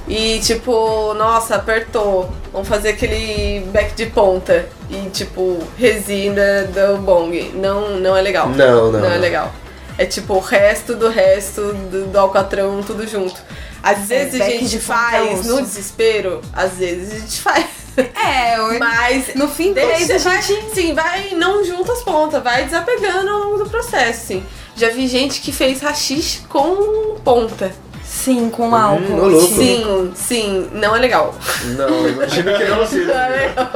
E 0.08 0.38
tipo, 0.38 1.14
nossa, 1.14 1.56
apertou. 1.56 2.30
Vamos 2.52 2.68
fazer 2.68 2.90
aquele 2.90 3.66
back 3.72 3.92
de 3.94 4.06
ponta. 4.06 4.66
E 4.88 5.10
tipo, 5.10 5.58
resina 5.76 6.62
do 6.64 6.98
bong. 6.98 7.50
Não, 7.56 7.90
não 7.98 8.16
é 8.16 8.22
legal. 8.22 8.48
Não, 8.48 8.92
não, 8.92 9.00
Não 9.00 9.10
é 9.10 9.16
legal. 9.18 9.52
É 9.98 10.04
tipo 10.06 10.34
o 10.34 10.38
resto 10.40 10.94
do 10.94 11.08
resto 11.08 11.72
do, 11.90 12.06
do 12.06 12.18
alcatrão, 12.20 12.82
tudo 12.84 13.04
junto. 13.08 13.34
Às 13.82 14.06
vezes 14.06 14.40
a 14.40 14.44
back 14.44 14.58
gente 14.60 14.78
faz 14.78 15.44
no 15.46 15.60
desespero, 15.60 16.40
às 16.52 16.72
vezes 16.74 17.12
a 17.14 17.18
gente 17.18 17.40
faz. 17.42 17.66
É, 17.97 18.57
Mas 18.78 19.34
no 19.34 19.49
fim 19.49 19.72
do 19.72 19.80
mês 19.80 20.11
a 20.11 20.18
vai, 20.18 20.42
gente. 20.42 20.74
sim, 20.74 20.94
vai, 20.94 21.30
não 21.34 21.64
junta 21.64 21.92
as 21.92 22.03
pontas, 22.03 22.42
vai 22.42 22.64
desapegando 22.64 23.30
ao 23.30 23.38
longo 23.44 23.59
do 23.64 23.70
processo, 23.70 24.26
sim. 24.26 24.44
Já 24.76 24.90
vi 24.90 25.07
gente 25.09 25.40
que 25.40 25.53
fez 25.53 25.80
rachixe 25.80 26.40
com 26.49 27.16
ponta. 27.24 27.72
Sim, 28.05 28.51
com 28.51 28.68
Hum, 28.68 28.74
álcool. 28.74 29.26
louco. 29.28 29.55
Sim. 29.55 30.12
Sim, 30.14 30.68
não 30.72 30.94
é 30.94 30.99
legal. 30.99 31.34
Não, 31.76 32.09
imagino 32.09 32.53
que 32.57 32.64
não 32.64 32.76
Não 32.78 32.86
seja. 32.86 33.12
é 33.12 33.28
legal. 33.49 33.70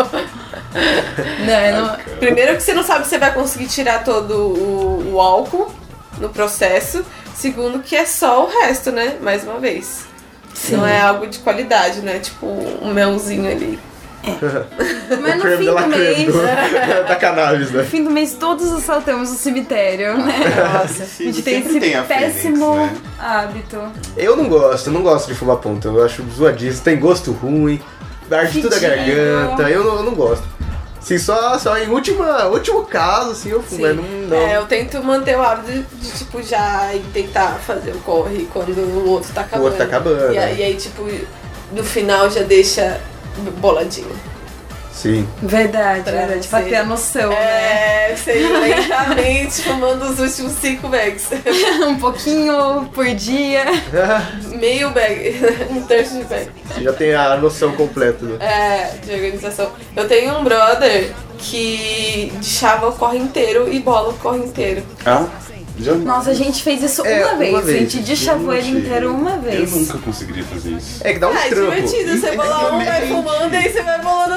Não, 1.41 1.87
não, 1.87 1.97
Primeiro 2.19 2.57
que 2.57 2.63
você 2.63 2.73
não 2.75 2.83
sabe 2.83 3.05
se 3.05 3.11
você 3.11 3.19
vai 3.19 3.33
conseguir 3.35 3.67
tirar 3.67 4.05
todo 4.05 4.33
o, 4.35 5.13
o 5.15 5.21
álcool 5.21 5.71
no 6.19 6.29
processo. 6.29 7.05
Segundo 7.35 7.81
que 7.81 7.97
é 7.97 8.05
só 8.05 8.45
o 8.45 8.49
resto, 8.49 8.93
né? 8.93 9.17
Mais 9.21 9.43
uma 9.45 9.59
vez. 9.59 10.05
Sim. 10.55 10.77
Não 10.77 10.87
é 10.87 11.01
algo 11.01 11.27
de 11.27 11.39
qualidade, 11.39 12.01
né? 12.01 12.19
Tipo 12.19 12.47
um 12.47 12.93
melzinho 12.93 13.51
ali. 13.51 13.79
Mas 15.21 15.43
o 15.43 15.47
no 15.49 15.57
fim 15.59 15.65
do 15.67 15.87
mês. 15.89 16.27
do- 16.27 16.43
da 17.09 17.17
cannabis, 17.17 17.71
né? 17.71 17.83
No 17.83 17.89
fim 17.89 18.05
do 18.05 18.11
mês 18.11 18.35
todos 18.39 18.71
assaltamos 18.73 19.31
o 19.31 19.35
cemitério, 19.35 20.17
né? 20.19 20.35
Nossa, 20.83 21.03
a 21.05 21.07
gente 21.07 21.43
tem 21.43 21.63
sempre 21.63 21.71
esse 21.71 21.81
tem 21.81 21.95
a 21.95 22.05
Fênix, 22.05 22.35
péssimo 22.35 22.77
né? 22.77 22.97
hábito. 23.19 23.79
Eu 24.17 24.37
não 24.37 24.49
gosto, 24.49 24.89
eu 24.89 24.93
não 24.93 25.03
gosto 25.03 25.29
de 25.29 25.35
fumar 25.35 25.57
ponta. 25.57 25.89
Eu 25.89 26.05
acho 26.05 26.23
zoadíssimo, 26.37 26.85
tem 26.85 26.99
gosto 26.99 27.33
ruim, 27.33 27.81
arde 28.31 28.61
tudo 28.63 28.75
a 28.75 28.79
garganta. 28.79 29.63
Eu 29.71 29.85
não, 29.85 29.97
eu 29.97 30.03
não 30.05 30.15
gosto. 30.15 30.45
Assim, 31.01 31.17
só, 31.17 31.59
só 31.59 31.79
em 31.79 31.89
última, 31.89 32.45
último 32.49 32.85
caso, 32.85 33.31
assim, 33.31 33.49
eu 33.49 33.63
fumo, 33.63 33.81
mas 33.81 33.97
não. 33.97 34.03
não. 34.05 34.37
É, 34.37 34.59
eu 34.59 34.67
tento 34.67 35.03
manter 35.03 35.35
o 35.35 35.41
hábito 35.43 35.73
de, 35.73 35.83
de, 35.83 36.11
tipo, 36.19 36.43
já 36.43 36.91
tentar 37.15 37.53
fazer 37.67 37.93
o 37.93 37.99
corre 38.01 38.47
quando 38.53 38.69
o 38.79 39.09
outro 39.09 39.33
tá 39.33 39.41
acabando. 39.41 39.65
outro 39.65 39.79
tá 39.79 39.85
acabando, 39.85 40.35
E 40.35 40.39
aí, 40.39 40.63
aí, 40.63 40.75
tipo, 40.75 41.09
no 41.73 41.83
final 41.83 42.29
já 42.31 42.43
deixa 42.43 43.01
boladinho. 43.59 44.15
Sim. 44.93 45.27
Verdade, 45.41 46.03
Pra 46.03 46.13
verdade. 46.13 46.49
Pra 46.49 46.63
ter 46.63 46.75
a 46.75 46.85
noção, 46.85 47.31
né? 47.31 48.11
É, 48.11 48.15
você 48.15 48.39
ir 48.39 48.53
lentamente 48.53 49.63
fumando 49.65 50.03
os 50.05 50.19
últimos 50.19 50.53
cinco 50.53 50.89
bags. 50.89 51.29
um 51.89 51.97
pouquinho 51.99 52.85
por 52.93 53.07
dia. 53.15 53.65
Meio 54.59 54.91
bag, 54.91 55.41
um 55.71 55.83
terço 55.85 56.19
de 56.19 56.25
bag. 56.25 56.51
Você 56.67 56.83
já 56.83 56.93
tem 56.93 57.15
a 57.15 57.37
noção 57.37 57.73
completa. 57.73 58.27
Né? 58.27 58.37
É, 58.41 58.99
de 58.99 59.13
organização. 59.13 59.71
Eu 59.97 60.07
tenho 60.07 60.37
um 60.39 60.45
brother 60.45 61.13
que 61.39 62.31
deixava 62.35 62.89
o 62.89 62.93
corre 62.93 63.17
inteiro 63.17 63.73
e 63.73 63.81
bola 63.81 64.11
o 64.11 64.15
corre 64.19 64.41
inteiro. 64.41 64.83
Ah, 65.07 65.25
já 65.81 65.95
Nossa, 65.95 66.31
a 66.31 66.35
gente 66.35 66.63
fez 66.63 66.83
isso 66.83 67.05
É, 67.07 67.25
uma, 67.27 67.35
vez. 67.37 67.51
uma 67.53 67.63
vez. 67.63 67.77
A 67.77 67.81
gente 67.81 67.99
deschavou 68.01 68.53
ele 68.55 68.71
inteiro 68.79 69.13
uma 69.15 69.37
vez. 69.39 69.73
Eu 69.73 69.79
nunca 69.81 69.99
conseguiria 69.99 70.45
fazer 70.45 70.71
isso. 70.71 71.01
É 71.03 71.13
que 71.13 71.19
dá 71.19 71.29
um 71.29 71.33
Ah, 71.37 71.47
é 71.47 71.49
trampo. 71.49 71.71
divertido. 71.73 72.19
Você 72.21 72.37
bola 72.37 72.73
um, 72.75 72.85
vai 72.85 73.07
fumando 73.09 73.55
e 73.55 73.57
aí 73.57 73.73
você 73.73 73.83
vai 73.83 74.01
bolando 74.03 74.35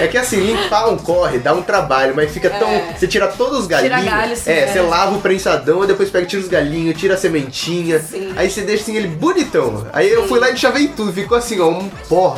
É 0.00 0.06
que 0.08 0.16
assim, 0.18 0.40
limpar 0.40 0.88
um 0.88 0.96
corre 0.98 1.38
dá 1.38 1.52
um 1.54 1.62
trabalho, 1.62 2.14
mas 2.14 2.30
fica 2.30 2.50
tão. 2.50 2.68
É. 2.68 2.94
Você 2.98 3.06
tira 3.06 3.28
todos 3.28 3.60
os 3.60 3.66
galinhos. 3.66 3.98
Tira 3.98 4.10
galho, 4.10 4.36
sim, 4.36 4.50
é, 4.50 4.60
é. 4.60 4.66
você 4.66 4.80
lava 4.80 5.16
o 5.16 5.20
prensadão, 5.20 5.84
e 5.84 5.86
depois 5.86 6.10
pega, 6.10 6.26
tira 6.26 6.42
os 6.42 6.48
galinhos, 6.48 6.98
tira 6.98 7.14
a 7.14 7.16
sementinha. 7.16 7.98
Sim. 8.00 8.32
Aí 8.36 8.50
você 8.50 8.62
deixa 8.62 8.82
assim 8.84 8.96
ele 8.96 9.08
bonitão. 9.08 9.86
Aí 9.92 10.10
eu 10.10 10.26
fui 10.28 10.38
lá 10.38 10.50
e 10.50 10.56
chavei 10.56 10.88
tudo, 10.88 11.12
ficou 11.12 11.36
assim, 11.36 11.60
ó, 11.60 11.68
um 11.68 11.88
pó 12.08 12.36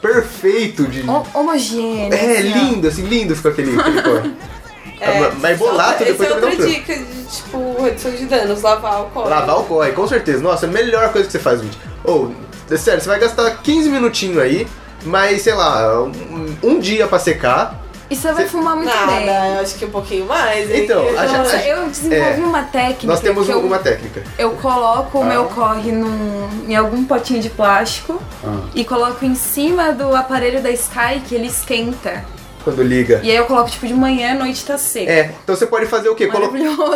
perfeito 0.00 0.84
de. 0.86 1.08
Ho- 1.08 1.26
Homogêneo. 1.34 2.12
É, 2.14 2.38
assim, 2.38 2.52
ó. 2.52 2.56
lindo, 2.58 2.88
assim, 2.88 3.02
lindo 3.02 3.34
ficou 3.36 3.50
aquele, 3.50 3.78
aquele 3.78 4.00
corre. 4.02 4.32
É, 5.00 5.30
Mas 5.40 5.58
bolato 5.58 6.02
essa 6.02 6.12
depois 6.12 6.28
é 6.30 6.34
também 6.34 6.40
dá 6.40 6.46
um 6.46 6.50
outra 6.50 6.66
trampo. 6.66 6.80
dica 6.80 6.94
de, 6.96 7.24
tipo, 7.36 7.82
redução 7.82 8.10
de 8.12 8.24
danos, 8.26 8.62
lavar 8.62 9.02
o 9.02 9.04
corre. 9.06 9.30
Lavar 9.30 9.58
o 9.60 9.64
corre, 9.64 9.92
com 9.92 10.06
certeza. 10.08 10.42
Nossa, 10.42 10.66
a 10.66 10.68
melhor 10.68 11.10
coisa 11.12 11.26
que 11.26 11.32
você 11.32 11.38
faz, 11.38 11.60
gente. 11.60 11.78
Ou, 12.04 12.32
é 12.70 12.76
sério, 12.76 13.00
você 13.00 13.08
vai 13.08 13.18
gastar 13.18 13.50
15 13.62 13.88
minutinhos 13.88 14.38
aí, 14.38 14.66
mas 15.04 15.42
sei 15.42 15.54
lá, 15.54 16.02
um, 16.02 16.56
um 16.62 16.78
dia 16.80 17.06
pra 17.06 17.18
secar. 17.18 17.82
E 18.10 18.16
você 18.16 18.32
vai 18.32 18.46
fumar 18.48 18.74
muito 18.74 18.88
Nada, 18.88 19.12
bem. 19.12 19.26
eu 19.54 19.60
acho 19.60 19.74
que 19.74 19.84
um 19.84 19.90
pouquinho 19.90 20.24
mais. 20.24 20.70
hein? 20.70 20.84
Então, 20.84 21.02
a 21.18 21.26
gente- 21.26 21.36
Nossa, 21.38 21.56
a 21.56 21.58
gente- 21.58 21.68
eu 21.68 21.86
desenvolvi 21.88 22.40
é, 22.40 22.44
uma 22.44 22.62
técnica. 22.62 23.06
Nós 23.06 23.20
temos 23.20 23.48
eu, 23.50 23.60
uma 23.60 23.78
técnica. 23.78 24.22
eu 24.38 24.50
coloco 24.52 25.18
o 25.20 25.24
meu 25.26 25.44
corre 25.44 25.92
num, 25.92 26.48
em 26.66 26.74
algum 26.74 27.04
potinho 27.04 27.40
de 27.42 27.50
plástico 27.50 28.18
Ah. 28.42 28.60
e 28.74 28.82
coloco 28.82 29.22
em 29.26 29.34
cima 29.34 29.92
do 29.92 30.16
aparelho 30.16 30.62
da 30.62 30.70
Sky 30.70 31.20
que 31.28 31.34
ele 31.34 31.48
esquenta. 31.48 32.24
Quando 32.68 32.82
liga. 32.82 33.20
E 33.22 33.30
aí 33.30 33.36
eu 33.36 33.44
coloco 33.46 33.70
tipo 33.70 33.86
de 33.86 33.94
manhã, 33.94 34.32
à 34.32 34.34
noite 34.34 34.64
tá 34.64 34.76
seco. 34.76 35.10
É, 35.10 35.30
então 35.42 35.54
você 35.56 35.66
pode 35.66 35.86
fazer 35.86 36.08
o 36.08 36.14
quê? 36.14 36.26
Colo- 36.26 36.50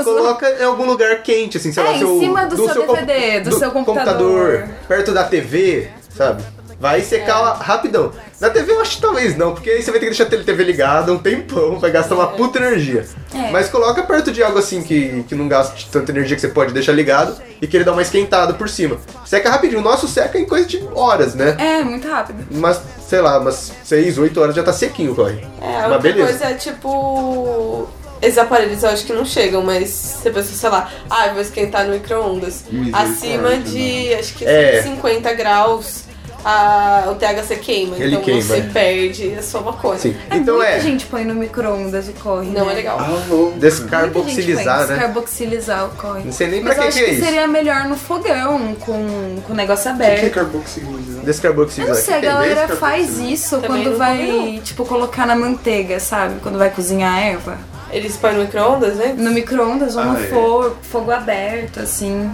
coloca 0.04 0.50
em 0.50 0.64
algum 0.64 0.84
lugar 0.86 1.22
quente, 1.22 1.56
assim, 1.56 1.72
sei 1.72 1.82
É, 1.82 1.86
lá, 1.86 1.92
em 1.94 1.98
seu, 1.98 2.18
cima 2.18 2.46
do 2.46 2.56
seu 2.56 2.84
com- 2.84 2.94
DVD, 2.94 3.40
do 3.40 3.58
seu 3.58 3.70
computador. 3.70 4.68
perto 4.86 5.12
da 5.12 5.24
TV, 5.24 5.88
sabe? 6.14 6.42
Vai 6.82 7.00
secar 7.00 7.60
É. 7.60 7.62
rapidão. 7.64 8.10
Na 8.40 8.50
TV 8.50 8.72
eu 8.72 8.80
acho 8.80 8.96
que 8.96 9.02
talvez 9.02 9.36
não, 9.36 9.54
porque 9.54 9.70
aí 9.70 9.80
você 9.80 9.92
vai 9.92 10.00
ter 10.00 10.06
que 10.06 10.16
deixar 10.16 10.24
a 10.24 10.44
TV 10.44 10.64
ligada 10.64 11.12
um 11.12 11.18
tempão, 11.18 11.78
vai 11.78 11.92
gastar 11.92 12.16
uma 12.16 12.26
puta 12.26 12.58
energia. 12.58 13.06
É. 13.32 13.52
Mas 13.52 13.68
coloca 13.68 14.02
perto 14.02 14.32
de 14.32 14.42
algo 14.42 14.58
assim 14.58 14.82
que, 14.82 15.24
que 15.28 15.34
não 15.36 15.46
gaste 15.46 15.88
tanta 15.92 16.10
energia 16.10 16.34
que 16.34 16.40
você 16.42 16.48
pode 16.48 16.72
deixar 16.72 16.90
ligado 16.90 17.40
e 17.60 17.68
que 17.68 17.76
ele 17.76 17.84
dá 17.84 17.92
uma 17.92 18.02
esquentada 18.02 18.54
por 18.54 18.68
cima. 18.68 18.96
Seca 19.24 19.48
rapidinho. 19.48 19.78
O 19.80 19.84
nosso 19.84 20.08
seca 20.08 20.36
em 20.36 20.44
coisa 20.44 20.66
de 20.66 20.82
horas, 20.92 21.36
né? 21.36 21.54
É, 21.56 21.84
muito 21.84 22.08
rápido. 22.08 22.44
Mas, 22.50 22.80
sei 23.08 23.20
lá, 23.20 23.38
umas 23.38 23.70
6, 23.84 24.18
8 24.18 24.40
horas 24.40 24.56
já 24.56 24.64
tá 24.64 24.72
sequinho, 24.72 25.14
corre. 25.14 25.38
É, 25.60 25.68
a 25.68 25.82
Mas 25.82 25.92
outra 25.92 25.98
beleza. 26.00 26.26
coisa 26.30 26.44
é 26.46 26.54
tipo. 26.54 27.88
Esses 28.20 28.38
aparelhos 28.38 28.82
eu 28.82 28.88
acho 28.90 29.04
que 29.04 29.12
não 29.12 29.24
chegam, 29.24 29.62
mas 29.62 29.88
você 29.90 30.30
pensa, 30.30 30.52
sei 30.52 30.68
lá, 30.70 30.88
ah, 31.10 31.26
eu 31.28 31.32
vou 31.34 31.42
esquentar 31.42 31.84
no 31.86 31.92
micro-ondas. 31.92 32.64
Acima 32.92 33.56
de 33.56 34.14
acho 34.14 34.34
que 34.34 34.44
É. 34.44 34.80
50 34.82 35.32
graus, 35.34 36.04
a, 36.44 37.04
o 37.10 37.14
THC 37.14 37.56
queima. 37.56 37.96
Ele 37.96 38.12
então 38.12 38.22
queima, 38.22 38.42
você 38.42 38.56
é. 38.56 38.60
perde 38.62 39.34
a 39.38 39.42
sua 39.42 39.60
maconha. 39.60 39.98
Sim. 39.98 40.16
É, 40.30 40.36
então 40.36 40.56
muita 40.56 40.70
é. 40.70 40.80
gente 40.80 41.06
põe 41.06 41.24
no 41.24 41.34
micro-ondas 41.34 42.08
o 42.08 42.12
corre. 42.14 42.48
Não 42.48 42.66
né? 42.66 42.72
é 42.72 42.74
legal. 42.74 42.98
Ah, 43.00 43.04
Muita 43.04 43.20
gente 43.20 43.28
põe 43.28 43.58
Descarboxilizar, 43.58 44.80
né? 44.86 44.94
Descarboxilizar 44.94 45.86
o 45.86 45.90
corre. 45.90 46.24
Não 46.24 46.32
sei 46.32 46.48
nem 46.48 46.62
Mas 46.62 46.74
pra 46.74 46.84
eu 46.84 46.90
que 46.92 46.98
acho 46.98 47.04
que 47.04 47.10
é 47.10 47.14
que 47.14 47.24
seria 47.24 47.46
melhor 47.46 47.84
no 47.84 47.96
fogão, 47.96 48.74
com, 48.80 49.40
com 49.46 49.52
o 49.52 49.56
negócio 49.56 49.90
O 49.92 49.96
que 49.96 50.02
é 50.02 50.06
aberto. 50.06 50.34
carboxilizar? 50.34 51.24
Descarboxilizar. 51.24 51.94
Eu 51.94 51.96
não 51.96 52.04
sei, 52.04 52.14
a 52.14 52.18
é 52.18 52.20
galera 52.20 52.66
descarboxilizar? 52.66 52.78
faz 52.78 53.18
isso 53.18 53.60
Também 53.60 53.84
quando 53.84 53.98
vai, 53.98 54.60
tipo, 54.64 54.84
colocar 54.84 55.26
na 55.26 55.36
manteiga, 55.36 56.00
sabe? 56.00 56.40
Quando 56.40 56.58
vai 56.58 56.70
cozinhar 56.70 57.14
a 57.14 57.20
erva. 57.20 57.58
Eles 57.90 58.16
põem 58.16 58.34
no 58.34 58.40
micro-ondas, 58.40 58.96
né? 58.96 59.14
No 59.16 59.30
micro-ondas 59.30 59.96
ou 59.96 60.04
no 60.04 60.16
Ah, 60.16 60.20
é. 60.22 60.26
fogo, 60.28 60.76
fogo 60.82 61.10
aberto, 61.10 61.78
assim. 61.80 62.30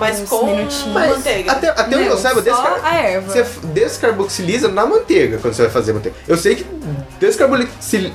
Mas 0.00 0.28
com 0.28 0.46
minutinhos. 0.46 0.94
Mas 0.94 1.10
manteiga. 1.10 1.52
Até, 1.52 1.68
até 1.68 1.96
onde 1.96 2.06
eu 2.06 2.18
saiba, 2.18 2.42
descar... 2.42 2.80
a 2.82 2.94
erva. 2.96 3.32
você 3.32 3.46
descarboxiliza 3.68 4.68
na 4.68 4.86
manteiga 4.86 5.38
quando 5.38 5.54
você 5.54 5.62
vai 5.62 5.70
fazer 5.70 5.92
manteiga. 5.92 6.16
Eu 6.26 6.36
sei 6.36 6.56
que 6.56 6.66
descarboxil... 7.18 8.12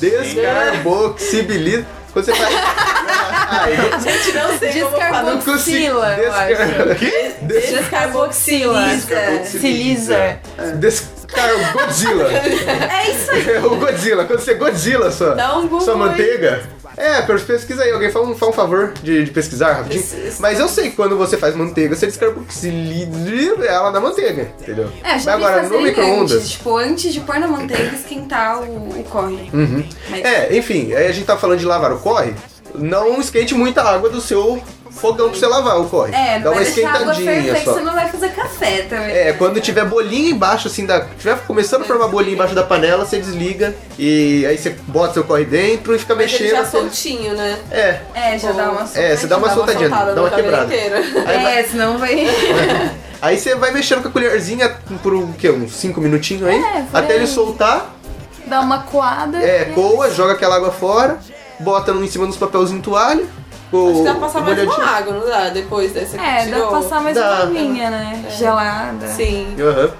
descarboxibiliza 0.00 1.86
quando 2.12 2.24
você 2.26 2.34
faz. 2.34 2.52
Gente, 4.02 4.32
não 4.32 4.58
sei. 4.58 4.72
Descarboxila, 4.72 6.16
eu 6.18 6.32
Descar... 6.32 7.26
Des... 7.42 7.70
Descarboxila. 7.70 8.88
Descarboxiliza. 8.88 9.60
Siliza. 9.60 10.40
Descarboxila. 10.76 12.28
É 12.92 13.10
isso 13.10 13.30
aí. 13.30 13.50
É 13.54 13.58
o 13.60 13.76
Godzilla. 13.76 14.24
Quando 14.24 14.40
você 14.40 14.54
Godzilla 14.54 15.10
sua, 15.10 15.34
Dá 15.34 15.56
um 15.56 15.62
Google 15.62 15.80
sua 15.80 15.94
aí. 15.94 15.98
manteiga. 16.00 16.62
É, 16.96 17.22
pesquisa 17.22 17.82
aí. 17.82 17.90
Alguém 17.92 18.10
faz 18.10 18.26
um, 18.26 18.34
faz 18.34 18.50
um 18.50 18.54
favor 18.54 18.92
de, 19.02 19.24
de 19.24 19.30
pesquisar 19.30 19.72
rapidinho. 19.72 20.04
Mas 20.38 20.60
eu 20.60 20.68
sei 20.68 20.90
que 20.90 20.96
quando 20.96 21.16
você 21.16 21.36
faz 21.36 21.54
manteiga, 21.54 21.94
você 21.96 22.06
descarboxiliza 22.06 23.64
ela 23.64 23.90
na 23.90 24.00
manteiga, 24.00 24.48
entendeu? 24.60 24.90
É, 25.02 25.12
Mas 25.12 25.22
já 25.24 25.36
vi 25.36 25.44
agora, 25.44 25.62
no 25.68 25.82
micro-ondas... 25.82 26.32
antes, 26.32 26.50
tipo, 26.50 26.76
antes 26.76 27.12
de 27.12 27.20
pôr 27.20 27.38
na 27.38 27.48
manteiga, 27.48 27.94
esquentar 27.94 28.62
o, 28.62 29.00
o 29.00 29.04
corre. 29.04 29.50
Uhum. 29.52 29.84
Mas- 30.10 30.24
É, 30.24 30.56
enfim, 30.56 30.92
aí 30.94 31.06
a 31.06 31.12
gente 31.12 31.26
tá 31.26 31.36
falando 31.36 31.58
de 31.58 31.64
lavar 31.66 31.92
o 31.92 31.98
corre. 31.98 32.34
Não 32.74 33.20
esquente 33.20 33.54
muita 33.54 33.82
água 33.82 34.08
do 34.08 34.20
seu 34.20 34.62
fogão 34.94 35.30
pra 35.30 35.38
você 35.38 35.46
lavar 35.46 35.80
o 35.80 35.84
corre. 35.88 36.14
É, 36.14 36.38
Dá 36.38 36.44
não 36.44 36.52
uma 36.52 36.62
vai 36.62 36.64
deixar 36.72 36.88
a 36.88 37.00
água 37.00 37.12
esquentadinha 37.12 37.64
só. 37.64 37.72
você 37.74 37.80
não 37.80 37.94
vai 37.94 38.08
fazer 38.08 38.28
café 38.30 38.82
também. 38.82 39.10
É, 39.16 39.32
quando 39.32 39.60
tiver 39.60 39.84
bolinha 39.84 40.30
embaixo, 40.30 40.68
assim, 40.68 40.86
da. 40.86 41.00
Tiver 41.18 41.38
começando 41.46 41.82
a 41.82 41.84
formar 41.84 42.08
bolinha 42.08 42.34
embaixo 42.34 42.54
da 42.54 42.62
panela, 42.62 43.04
você 43.04 43.18
desliga 43.18 43.74
e 43.98 44.44
aí 44.46 44.56
você 44.58 44.70
bota 44.86 45.14
seu 45.14 45.24
corre 45.24 45.44
dentro 45.44 45.94
e 45.94 45.98
fica 45.98 46.14
Mas 46.14 46.32
ele 46.32 46.32
mexendo. 46.44 46.56
já 46.56 46.60
até- 46.60 46.70
soltinho, 46.78 47.34
né? 47.34 47.58
É. 47.70 48.00
É, 48.14 48.38
já 48.38 48.52
dá 48.52 48.70
uma 48.70 48.82
É, 48.94 49.16
você 49.16 49.26
dá 49.26 49.36
uma 49.38 49.48
Dá 49.48 49.54
soltadinha, 49.54 49.88
soltada 49.88 50.10
dá 50.14 50.20
no 50.20 50.22
uma 50.22 50.30
cabelo 50.30 50.48
quebrada. 50.66 50.74
inteiro. 50.74 50.96
Aí 51.28 51.42
vai- 51.42 51.58
É, 51.58 51.64
senão 51.64 51.98
vai. 51.98 52.26
Aí 53.22 53.38
você 53.38 53.54
vai 53.54 53.70
mexendo 53.70 54.02
com 54.02 54.08
a 54.08 54.10
colherzinha 54.10 54.68
por 55.00 55.14
um, 55.14 55.32
quê, 55.32 55.48
uns 55.48 55.74
5 55.74 56.00
minutinhos 56.00 56.44
aí, 56.48 56.56
É, 56.58 56.82
por 56.90 56.96
até 56.98 57.12
aí. 57.12 57.18
ele 57.20 57.26
soltar, 57.28 57.94
dar 58.46 58.60
uma 58.60 58.82
coada. 58.82 59.38
é, 59.38 59.66
coa, 59.66 60.10
joga 60.10 60.32
aquela 60.32 60.56
água 60.56 60.72
fora, 60.72 61.18
bota 61.60 61.92
em 61.92 62.08
cima 62.08 62.26
dos 62.26 62.36
papelzinhos 62.36 62.82
toalha. 62.84 63.24
Acho 63.72 63.98
que 63.98 64.04
dá 64.04 64.12
pra 64.12 64.20
passar 64.20 64.40
mais 64.42 64.56
molhadinho. 64.58 64.84
uma 64.86 64.96
água, 64.96 65.12
não 65.14 65.26
dá? 65.28 65.48
Depois 65.50 65.92
dessa 65.92 66.18
que 66.18 66.24
É, 66.24 66.36
dá 66.38 66.42
tirou. 66.44 66.68
pra 66.68 66.80
passar 66.80 67.00
mais 67.02 67.14
Dá. 67.16 67.22
uma 67.22 67.42
aguinha, 67.44 67.90
né? 67.90 68.24
Gelada. 68.38 69.06
Sim. 69.08 69.56
Aham. 69.60 69.90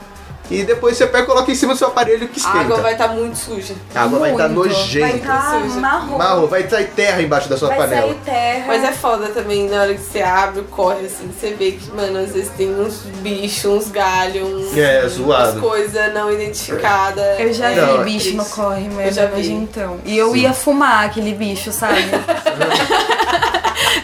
E 0.51 0.65
depois 0.65 0.99
você 0.99 1.07
pega 1.07 1.23
e 1.23 1.27
coloca 1.27 1.51
em 1.51 1.55
cima 1.55 1.73
do 1.73 1.79
seu 1.79 1.89
aparelho 1.89 2.29
que 2.29 2.39
A 2.39 2.43
esquenta. 2.43 2.59
água 2.59 2.77
vai 2.83 2.93
estar 2.93 3.09
muito 3.09 3.39
suja. 3.39 3.75
A 3.95 4.03
água 4.03 4.19
vai 4.19 4.33
estar 4.33 4.49
Muito. 4.51 4.69
Vai 4.69 4.79
nojenta. 4.83 5.17
estar 5.17 5.61
Suja. 5.63 5.81
marrom. 5.81 6.19
Marrom, 6.19 6.47
vai 6.47 6.69
sair 6.69 6.87
terra 6.89 7.23
embaixo 7.23 7.49
da 7.49 7.57
sua 7.57 7.69
Vai 7.69 7.79
panela. 7.79 8.03
sair 8.09 8.15
terra. 8.23 8.65
Mas 8.67 8.85
é 8.85 8.93
foda 8.93 9.29
também 9.29 9.67
na 9.71 9.81
hora 9.81 9.95
que 9.95 10.01
você 10.03 10.21
abre 10.21 10.61
o 10.61 10.65
corre, 10.65 11.07
assim, 11.07 11.31
você 11.33 11.55
vê 11.55 11.71
que, 11.73 11.91
mano, 11.93 12.19
às 12.19 12.33
vezes 12.33 12.51
tem 12.51 12.69
uns 12.69 12.97
bichos, 13.23 13.65
uns 13.65 13.91
galhos, 13.91 14.47
uns, 14.73 14.77
É, 14.77 15.09
zoado. 15.09 15.53
umas 15.53 15.61
coisas 15.61 16.13
não 16.13 16.31
identificadas. 16.31 17.41
Eu 17.41 17.55
já 17.55 17.71
Não, 17.71 17.99
vi 18.05 18.13
bicho 18.13 18.37
no 18.37 18.45
corre 18.45 18.81
mesmo, 18.89 19.01
Eu 19.01 19.13
já 19.13 19.27
vi. 19.27 19.37
nojentão. 19.37 20.01
E 20.05 20.19
eu 20.19 20.37
ia 20.37 20.53
fumar 20.53 21.07
aquele 21.07 21.33
bicho, 21.33 21.73
sabe? 21.73 22.03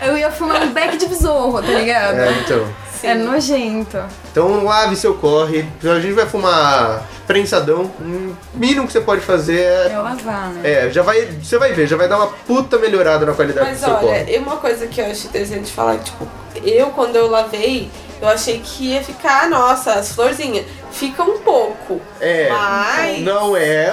eu 0.03 0.17
ia 0.17 0.31
fumar 0.31 0.63
um 0.63 0.73
beck 0.73 0.97
de 0.97 1.07
besouro, 1.07 1.63
tá 1.63 1.73
ligado? 1.73 2.19
É, 2.19 2.33
então. 2.45 2.67
É 3.03 3.15
nojento. 3.15 3.99
Então 4.33 4.65
lave 4.65 4.97
seu 4.97 5.15
corre. 5.15 5.65
A 5.85 6.01
gente 6.01 6.15
vai 6.15 6.27
fumar 6.27 7.07
prensadão. 7.29 7.83
O 8.01 8.37
mínimo 8.55 8.87
que 8.87 8.93
você 8.93 9.01
pode 9.01 9.21
fazer 9.21 9.61
é. 9.61 9.91
É 9.93 9.99
lavar, 9.99 10.49
né? 10.51 10.87
É, 10.87 10.91
já 10.91 11.03
vai. 11.03 11.27
Você 11.27 11.59
vai 11.59 11.73
ver, 11.73 11.87
já 11.87 11.97
vai 11.97 12.09
dar 12.09 12.17
uma 12.17 12.27
puta 12.27 12.77
melhorada 12.79 13.25
na 13.25 13.35
qualidade 13.35 13.69
Mas 13.69 13.81
do 13.81 13.85
seu 13.85 13.95
olha, 13.95 14.01
corre. 14.01 14.35
e 14.35 14.39
uma 14.39 14.57
coisa 14.57 14.87
que 14.89 15.01
eu 15.01 15.07
acho 15.07 15.29
interessante 15.29 15.71
falar, 15.73 15.99
tipo, 15.99 16.27
eu 16.57 16.87
quando 16.89 17.15
eu 17.15 17.29
lavei, 17.31 17.89
eu 18.21 18.29
achei 18.29 18.61
que 18.65 18.93
ia 18.93 19.03
ficar, 19.03 19.49
nossa, 19.49 19.95
as 19.95 20.13
florzinhas. 20.13 20.65
Fica 20.93 21.23
um 21.23 21.39
pouco. 21.39 22.01
É. 22.21 22.49
Mas. 22.49 23.21
Não 23.21 23.57
é 23.57 23.93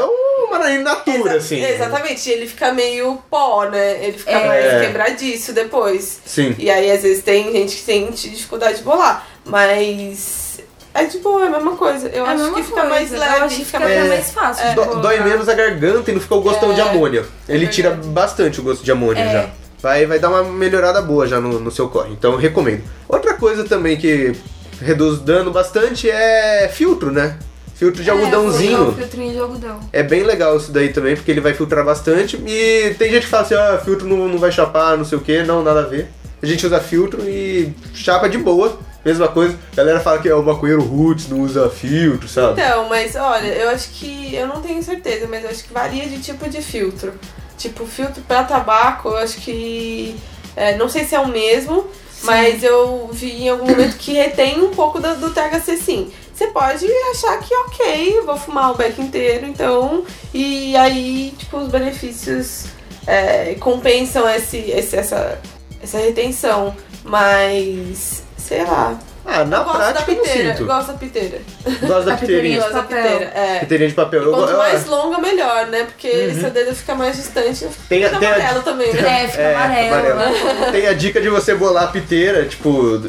uma 0.50 0.70
inatura, 0.72 1.36
Exa- 1.36 1.38
assim. 1.38 1.64
Exatamente, 1.64 2.30
ele 2.30 2.48
fica 2.48 2.72
meio 2.72 3.18
pó, 3.30 3.66
né? 3.66 4.04
Ele 4.04 4.18
fica 4.18 4.32
É. 4.32 4.48
mais 4.48 4.86
quebradiço 4.88 5.54
depois. 5.54 6.20
Sim. 6.26 6.56
E 6.58 6.70
aí, 6.70 6.90
às 6.92 7.02
vezes, 7.04 7.24
tem 7.24 7.52
gente 7.52 7.76
que 7.76 7.82
sente 7.82 8.30
dificuldade 8.30 8.78
de 8.78 8.84
bolar. 8.84 9.28
Mas 9.46 10.60
é 10.94 11.04
de 11.06 11.18
boa, 11.20 11.44
é 11.44 11.48
a 11.48 11.50
mesma 11.52 11.76
coisa. 11.76 12.08
Eu 12.10 12.26
É 12.26 12.30
acho 12.30 12.54
que 12.54 12.64
fica 12.64 12.74
coisa. 12.82 12.90
mais 12.90 13.14
Eu 13.14 13.20
leve. 13.20 13.36
acho 13.44 13.56
que 13.58 13.66
fica 13.66 13.84
É. 13.90 14.04
mais 14.06 14.32
fácil. 14.32 14.74
colocar. 14.76 15.00
dói 15.02 15.20
menos 15.22 15.50
a 15.50 15.54
garganta 15.54 16.12
e 16.12 16.14
não 16.14 16.22
fica 16.22 16.36
o 16.36 16.42
gostão 16.42 16.72
É, 16.72 16.76
de 16.76 16.82
amônia. 16.82 17.26
Ele 17.48 17.66
é 17.66 17.68
tira 17.70 17.90
verdade. 17.90 18.10
bastante 18.10 18.60
o 18.60 18.64
gosto 18.64 18.84
de 18.84 18.92
amônia 18.92 19.22
É. 19.24 19.32
já. 19.32 19.50
Vai, 19.82 20.06
vai 20.06 20.20
dar 20.20 20.30
uma 20.30 20.44
melhorada 20.44 21.02
boa 21.02 21.28
já 21.28 21.40
no, 21.40 21.60
no 21.60 21.70
seu 21.72 21.88
corre. 21.90 22.12
Então 22.12 22.36
recomendo. 22.38 22.82
Outra 23.08 23.34
coisa 23.36 23.64
também 23.64 23.98
que 23.98 24.34
reduz 24.82 25.20
dano 25.20 25.52
bastante 25.52 26.10
é 26.10 26.68
filtro, 26.74 27.12
né? 27.12 27.38
Filtro 27.76 28.02
de 28.02 28.10
É, 28.10 28.14
algodãozinho. 28.14 28.94
filtrinho 28.94 29.34
de 29.34 29.40
algodão. 29.40 29.80
É 29.92 30.02
bem 30.02 30.24
legal 30.24 30.56
isso 30.56 30.72
daí 30.72 30.90
também, 30.94 31.16
porque 31.16 31.30
ele 31.30 31.42
vai 31.42 31.54
filtrar 31.54 31.84
bastante. 31.84 32.38
E 32.48 32.96
tem 32.98 33.12
gente 33.12 33.24
que 33.24 33.30
fala 33.30 33.44
assim, 33.44 33.54
ah, 33.54 33.80
filtro 33.84 34.08
não, 34.08 34.28
não 34.30 34.38
vai 34.38 34.52
chapar, 34.52 34.98
não 34.98 35.04
sei 35.06 35.18
o 35.18 35.22
que, 35.22 35.44
não, 35.44 35.62
nada 35.62 35.82
a 35.82 35.86
ver. 35.86 36.08
A 36.42 36.46
gente 36.46 36.66
usa 36.66 36.80
filtro 36.80 37.22
e 37.28 37.74
chapa 37.94 38.30
de 38.30 38.38
boa. 38.38 38.78
Mesma 39.04 39.28
coisa. 39.28 39.56
A 39.74 39.76
galera 39.76 40.00
fala 40.00 40.20
que 40.20 40.28
é 40.28 40.34
o 40.34 40.42
maconheiro 40.42 40.82
roots, 40.82 41.28
não 41.30 41.42
usa 41.42 41.70
filtro, 41.70 42.28
sabe? 42.28 42.60
Então, 42.62 42.88
mas 42.90 43.16
olha, 43.16 43.46
eu 43.48 43.70
acho 43.70 43.90
que. 43.90 44.34
Eu 44.34 44.48
não 44.48 44.62
tenho 44.62 44.82
certeza, 44.82 45.28
mas 45.30 45.44
eu 45.44 45.50
acho 45.50 45.64
que 45.64 45.74
varia 45.74 46.08
de 46.08 46.18
tipo 46.20 46.50
de 46.50 46.62
filtro. 46.62 47.14
Tipo, 47.58 47.86
filtro 47.86 48.22
pra 48.28 48.44
tabaco, 48.44 49.10
eu 49.10 49.18
acho 49.18 49.38
que. 49.42 50.16
é, 50.56 50.76
não 50.78 50.90
sei 50.90 51.06
se 51.06 51.16
é 51.16 51.20
o 51.20 51.28
mesmo, 51.28 51.86
mas 52.24 52.64
eu 52.64 53.10
vi 53.12 53.44
em 53.44 53.50
algum 53.50 53.66
momento 53.70 53.98
que 53.98 54.14
retém 54.14 54.62
um 54.62 54.72
pouco 54.72 55.00
do, 55.00 55.16
do 55.16 55.30
THC 55.32 55.78
sim. 55.78 56.12
Você 56.34 56.48
pode 56.48 56.86
achar 57.12 57.40
que 57.40 57.54
ok, 57.56 58.18
eu 58.18 58.26
vou 58.26 58.36
fumar 58.38 58.72
o 58.72 58.76
beck 58.76 59.00
inteiro, 59.02 59.46
então. 59.48 60.04
E 60.34 60.76
aí, 60.76 61.34
tipo, 61.38 61.58
os 61.58 61.70
benefícios 61.70 62.66
é, 63.08 63.56
compensam 63.56 64.30
esse, 64.30 64.58
esse- 64.58 64.98
essa, 64.98 65.40
essa 65.82 65.98
retenção. 65.98 66.76
Mas. 67.06 68.24
sei 68.38 68.64
lá. 68.66 69.00
Ah, 69.28 69.44
na 69.44 69.58
eu 69.58 69.64
gosto 69.64 69.78
da 69.80 69.86
prática 69.92 70.12
eu 70.12 70.16
não 70.18 70.24
piteira. 70.24 70.50
sinto. 70.52 70.62
Eu 70.62 70.68
gosto 70.68 70.88
da 70.88 70.94
piteira. 70.94 71.42
Gosto 71.82 72.06
da 72.06 72.14
A 72.14 72.18
piteirinha. 72.18 72.58
Eu 72.58 72.62
gosto 72.62 72.74
da 72.74 72.82
piteira. 72.84 73.32
É. 73.36 73.60
Piteirinha 73.62 73.90
de 73.90 73.96
papel. 73.96 74.22
E 74.22 74.26
Eu 74.26 74.32
quanto 74.32 74.52
go- 74.52 74.58
mais 74.58 74.86
ah, 74.88 74.90
longa, 74.96 75.18
melhor, 75.20 75.68
né? 75.68 75.84
Porque 75.84 76.08
Uhum. 76.10 76.40
seu 76.42 76.50
dedo 76.52 76.76
fica 76.76 76.96
mais 76.96 77.16
distante. 77.16 77.68
Tem 77.90 78.04
a- 78.06 78.10
Fica 78.10 78.20
tem 78.20 78.30
a- 78.30 78.36
amarelo 78.36 78.62
também, 78.62 78.94
né? 78.94 79.24
É, 79.24 79.28
fica 79.28 79.42
É, 79.42 79.56
amarelo. 79.56 80.16
né? 80.16 80.70
Tem 80.72 80.88
a 80.88 80.94
dica 80.94 81.20
de 81.20 81.30
você 81.30 81.56
bolar 81.56 81.86
a 81.86 81.88
piteira, 81.88 82.46
tipo. 82.46 83.02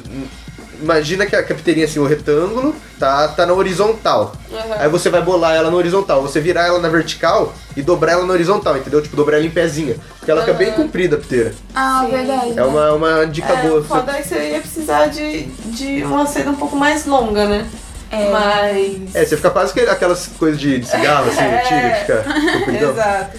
Imagina 0.80 1.26
que 1.26 1.34
a, 1.34 1.42
que 1.42 1.52
a 1.52 1.56
piteirinha 1.56 1.86
assim, 1.86 1.98
o 1.98 2.06
retângulo, 2.06 2.74
tá, 2.98 3.28
tá 3.28 3.46
na 3.46 3.52
horizontal. 3.52 4.32
Uhum. 4.50 4.58
Aí 4.78 4.88
você 4.88 5.08
vai 5.10 5.22
bolar 5.22 5.54
ela 5.54 5.70
na 5.70 5.76
horizontal, 5.76 6.22
você 6.22 6.40
virar 6.40 6.66
ela 6.66 6.78
na 6.78 6.88
vertical 6.88 7.54
e 7.76 7.82
dobrar 7.82 8.12
ela 8.12 8.26
na 8.26 8.32
horizontal, 8.32 8.76
entendeu? 8.76 9.00
Tipo, 9.02 9.16
dobrar 9.16 9.36
ela 9.38 9.46
em 9.46 9.50
pezinha. 9.50 9.96
Porque 10.18 10.30
ela 10.30 10.40
fica 10.42 10.54
bem 10.54 10.72
comprida 10.72 11.16
a 11.16 11.18
piteira. 11.18 11.54
Ah, 11.74 12.02
Sim. 12.04 12.10
verdade. 12.16 12.58
É 12.58 12.64
uma, 12.64 12.92
uma 12.92 13.26
dica 13.26 13.52
É, 13.52 13.62
boa. 13.68 13.80
o 13.80 13.84
foda 13.84 14.12
é 14.12 14.22
que 14.22 14.28
você 14.28 14.50
ia 14.50 14.60
precisar 14.60 15.06
de, 15.06 15.42
de 15.42 16.02
uma 16.04 16.26
seda 16.26 16.50
um 16.50 16.56
pouco 16.56 16.76
mais 16.76 17.06
longa, 17.06 17.46
né? 17.46 17.66
É. 18.10 18.30
Mas. 18.30 19.14
É, 19.16 19.24
você 19.24 19.36
fica 19.36 19.50
quase 19.50 19.72
que 19.72 19.80
aquelas 19.80 20.28
coisas 20.38 20.60
de, 20.60 20.78
de 20.78 20.86
cigarro, 20.86 21.28
assim, 21.28 21.40
É. 21.42 21.60
antiga, 21.60 21.90
que 21.90 22.00
fica 22.00 22.58
compridão. 22.58 22.90
Exato. 22.92 23.38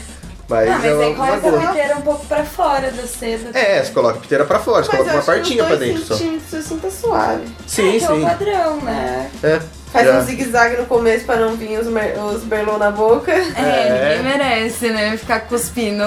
Mas, 0.49 0.69
Ah, 0.69 0.73
mas 0.75 0.85
é 0.85 0.89
aí 0.89 1.13
uma 1.13 1.37
coloca 1.37 1.49
a 1.49 1.67
piteira 1.67 1.97
um 1.97 2.01
pouco 2.01 2.25
pra 2.25 2.43
fora 2.45 2.89
da 2.91 3.03
seda. 3.05 3.57
É, 3.57 3.83
você 3.83 3.91
coloca 3.91 4.17
a 4.17 4.21
piteira 4.21 4.45
pra 4.45 4.59
fora, 4.59 4.83
você 4.83 4.89
Mas 4.91 4.97
coloca 5.01 5.15
uma 5.17 5.23
partinha 5.23 5.63
pra 5.65 5.75
dentro 5.75 6.05
só. 6.05 6.13
assim 6.13 6.39
tá 6.81 6.89
suave. 6.89 7.43
Sim, 7.67 7.99
que 7.99 8.05
é 8.05 8.11
o 8.11 8.15
sim. 8.15 8.21
padrão, 8.23 8.77
né? 8.81 9.29
É. 9.43 9.47
É. 9.47 9.61
Faz 9.91 10.07
Já. 10.07 10.19
um 10.19 10.25
zigue-zague 10.25 10.77
no 10.77 10.85
começo 10.85 11.25
pra 11.25 11.35
não 11.37 11.55
vir 11.55 11.79
os, 11.79 11.87
mer- 11.87 12.17
os 12.19 12.43
berlô 12.43 12.77
na 12.77 12.91
boca. 12.91 13.31
É, 13.31 13.43
É. 13.57 14.17
ninguém 14.17 14.37
merece, 14.37 14.89
né? 14.89 15.17
Ficar 15.17 15.41
cuspindo. 15.41 16.03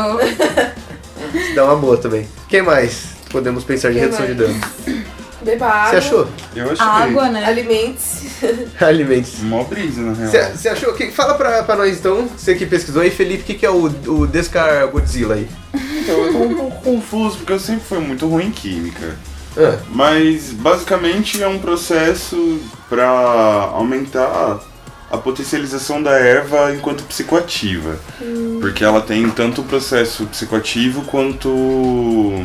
Dá 1.54 1.64
uma 1.64 1.76
boa 1.76 1.96
também. 1.96 2.26
Quem 2.48 2.62
mais 2.62 3.08
podemos 3.30 3.64
pensar 3.64 3.88
de 3.88 3.94
Quem 3.94 4.04
redução 4.04 4.26
de 4.26 4.34
mais? 4.34 4.48
dano? 4.60 5.04
Beba 5.42 5.66
água. 5.66 5.90
Você 5.90 5.96
achou? 5.96 6.28
Eu 6.54 6.64
achei. 6.72 6.86
Água, 6.86 7.28
né? 7.28 7.44
Alimente-se. 7.46 8.29
Alimentos. 8.80 9.40
Mó 9.40 9.64
brisa, 9.64 10.00
na 10.00 10.12
real. 10.12 10.52
Você 10.54 10.68
achou? 10.68 10.92
Que, 10.94 11.10
fala 11.10 11.34
pra, 11.34 11.62
pra 11.62 11.76
nós 11.76 11.98
então, 11.98 12.28
você 12.28 12.54
que 12.54 12.66
pesquisou 12.66 13.02
aí, 13.02 13.10
Felipe, 13.10 13.42
o 13.42 13.46
que, 13.46 13.54
que 13.54 13.66
é 13.66 13.70
o, 13.70 13.84
o 13.84 14.26
Descar 14.26 14.88
Godzilla 14.88 15.34
aí? 15.34 15.48
Então, 15.74 16.24
eu 16.24 16.32
tô 16.32 16.38
um 16.38 16.54
pouco 16.54 16.82
confuso, 16.82 17.38
porque 17.38 17.52
eu 17.52 17.58
sempre 17.60 17.84
fui 17.84 17.98
muito 17.98 18.26
ruim 18.26 18.46
em 18.46 18.50
química. 18.50 19.16
Ah, 19.56 19.78
Mas 19.90 20.52
basicamente 20.52 21.42
é 21.42 21.48
um 21.48 21.58
processo 21.58 22.60
para 22.88 23.08
aumentar 23.08 24.60
a 25.10 25.18
potencialização 25.18 26.02
da 26.02 26.12
erva 26.12 26.72
enquanto 26.74 27.02
psicoativa. 27.04 27.98
Porque 28.60 28.84
ela 28.84 29.00
tem 29.00 29.28
tanto 29.30 29.60
o 29.60 29.64
processo 29.64 30.24
psicoativo 30.26 31.02
quanto 31.02 32.44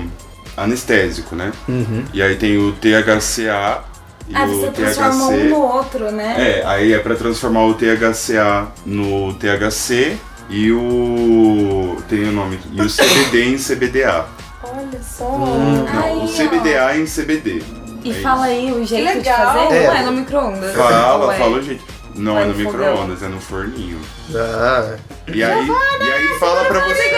anestésico, 0.58 1.36
né? 1.36 1.52
uhum. 1.68 2.04
E 2.14 2.22
aí 2.22 2.36
tem 2.36 2.58
o 2.58 2.72
THCA 2.74 3.84
e 4.28 4.36
Ah, 4.36 4.46
você 4.46 4.72
transforma 4.72 5.26
um 5.26 5.30
THC. 5.30 5.44
no 5.50 5.62
outro, 5.62 6.12
né? 6.12 6.36
É, 6.62 6.66
aí 6.66 6.94
é 6.94 7.00
pra 7.00 7.16
transformar 7.16 7.66
o 7.66 7.74
THCA 7.76 8.68
no 8.86 9.34
THC 9.36 10.18
e 10.50 10.72
o. 10.72 11.98
tem 12.10 12.24
o 12.26 12.32
nome. 12.32 12.60
E 12.72 12.82
o 12.82 12.88
CBD 12.90 13.44
em 13.54 13.58
CBDA. 13.58 14.26
Olha 14.64 15.02
só. 15.04 15.26
Hum. 15.26 15.86
Não, 15.94 16.04
Aí, 16.04 16.16
o 16.18 16.24
ó. 16.24 16.28
CBDA 16.28 16.98
em 16.98 17.06
CBD. 17.06 17.62
E 18.04 18.12
É 18.12 18.14
fala 18.16 18.46
aí 18.46 18.72
o 18.72 18.86
jeito 18.86 19.22
de 19.22 19.30
fazer? 19.30 19.76
É. 19.76 19.88
Não 19.88 19.96
é 19.96 20.04
no 20.04 20.12
micro-ondas? 20.12 20.76
Fala, 20.76 21.34
fala 21.34 21.58
o 21.58 21.62
jeito. 21.62 21.84
Não 22.18 22.40
é 22.40 22.46
no 22.46 22.54
no 22.54 22.64
fogão? 22.64 22.72
micro-ondas, 22.92 23.22
é 23.24 23.28
no 23.28 23.40
forninho. 23.42 24.00
Ah, 24.34 24.96
E 25.28 25.44
aí, 25.44 25.68
e 25.68 26.12
aí 26.12 26.40
fala 26.40 26.64
pra 26.66 26.80
você. 26.80 27.12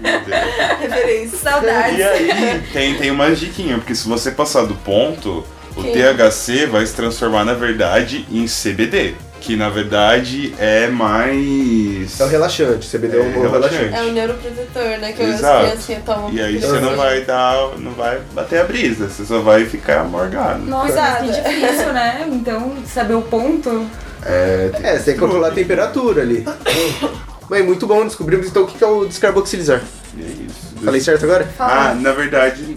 Meu 0.00 0.20
Deus. 0.20 0.38
Referência. 0.80 1.38
Saudades. 1.38 1.98
E 1.98 2.02
aí 2.02 2.62
tem, 2.72 2.94
tem 2.96 3.10
uma 3.10 3.30
diquinha, 3.34 3.78
porque 3.78 3.94
se 3.94 4.08
você 4.08 4.30
passar 4.30 4.64
do 4.66 4.74
ponto, 4.74 5.44
o? 5.76 5.82
THC 5.82 6.66
vai 6.66 6.84
se 6.84 6.94
transformar 6.94 7.44
na 7.44 7.54
verdade 7.54 8.26
em 8.30 8.46
CBD. 8.46 9.14
Que 9.40 9.56
na 9.56 9.68
verdade 9.70 10.54
é 10.58 10.88
mais. 10.88 12.20
é 12.20 12.24
o 12.24 12.28
relaxante, 12.28 12.88
CBD 12.88 13.16
é, 13.16 13.20
É, 13.20 13.22
o, 13.22 13.42
relaxante. 13.42 13.74
relaxante. 13.76 13.94
É 13.94 14.02
o 14.02 14.12
neuroprotetor, 14.12 14.98
né? 15.00 15.12
Que 15.12 15.22
as 15.22 15.34
Exato. 15.38 15.64
criancinhas 15.64 16.04
tomam. 16.04 16.32
E 16.32 16.40
aí 16.42 16.58
você 16.60 16.80
não 16.80 16.96
vai 16.96 17.20
dar. 17.22 17.78
não 17.78 17.92
vai 17.92 18.20
bater 18.34 18.60
a 18.60 18.64
brisa, 18.64 19.08
você 19.08 19.24
só 19.24 19.40
vai 19.40 19.64
ficar 19.64 20.04
morgado. 20.04 20.64
Nossa, 20.64 21.20
mas 21.20 21.36
que 21.36 21.42
difícil, 21.42 21.92
né? 21.92 22.26
Então, 22.30 22.74
saber 22.86 23.14
o 23.14 23.22
ponto. 23.22 23.86
É, 24.24 24.70
É, 24.82 24.98
você 24.98 25.04
tem 25.04 25.14
que 25.14 25.20
controlar 25.20 25.48
a 25.48 25.52
temperatura 25.52 26.22
ali. 26.22 26.44
Mas 27.48 27.64
muito 27.64 27.86
bom, 27.86 28.04
descobrimos 28.04 28.46
então 28.46 28.64
o 28.64 28.66
que 28.66 28.76
que 28.76 28.84
é 28.84 28.86
o 28.86 29.06
descarboxilizar. 29.06 29.80
É 30.18 30.20
isso. 30.22 30.84
Falei 30.84 31.00
certo 31.00 31.24
agora? 31.24 31.48
Ah, 31.58 31.94
na 31.98 32.12
verdade, 32.12 32.76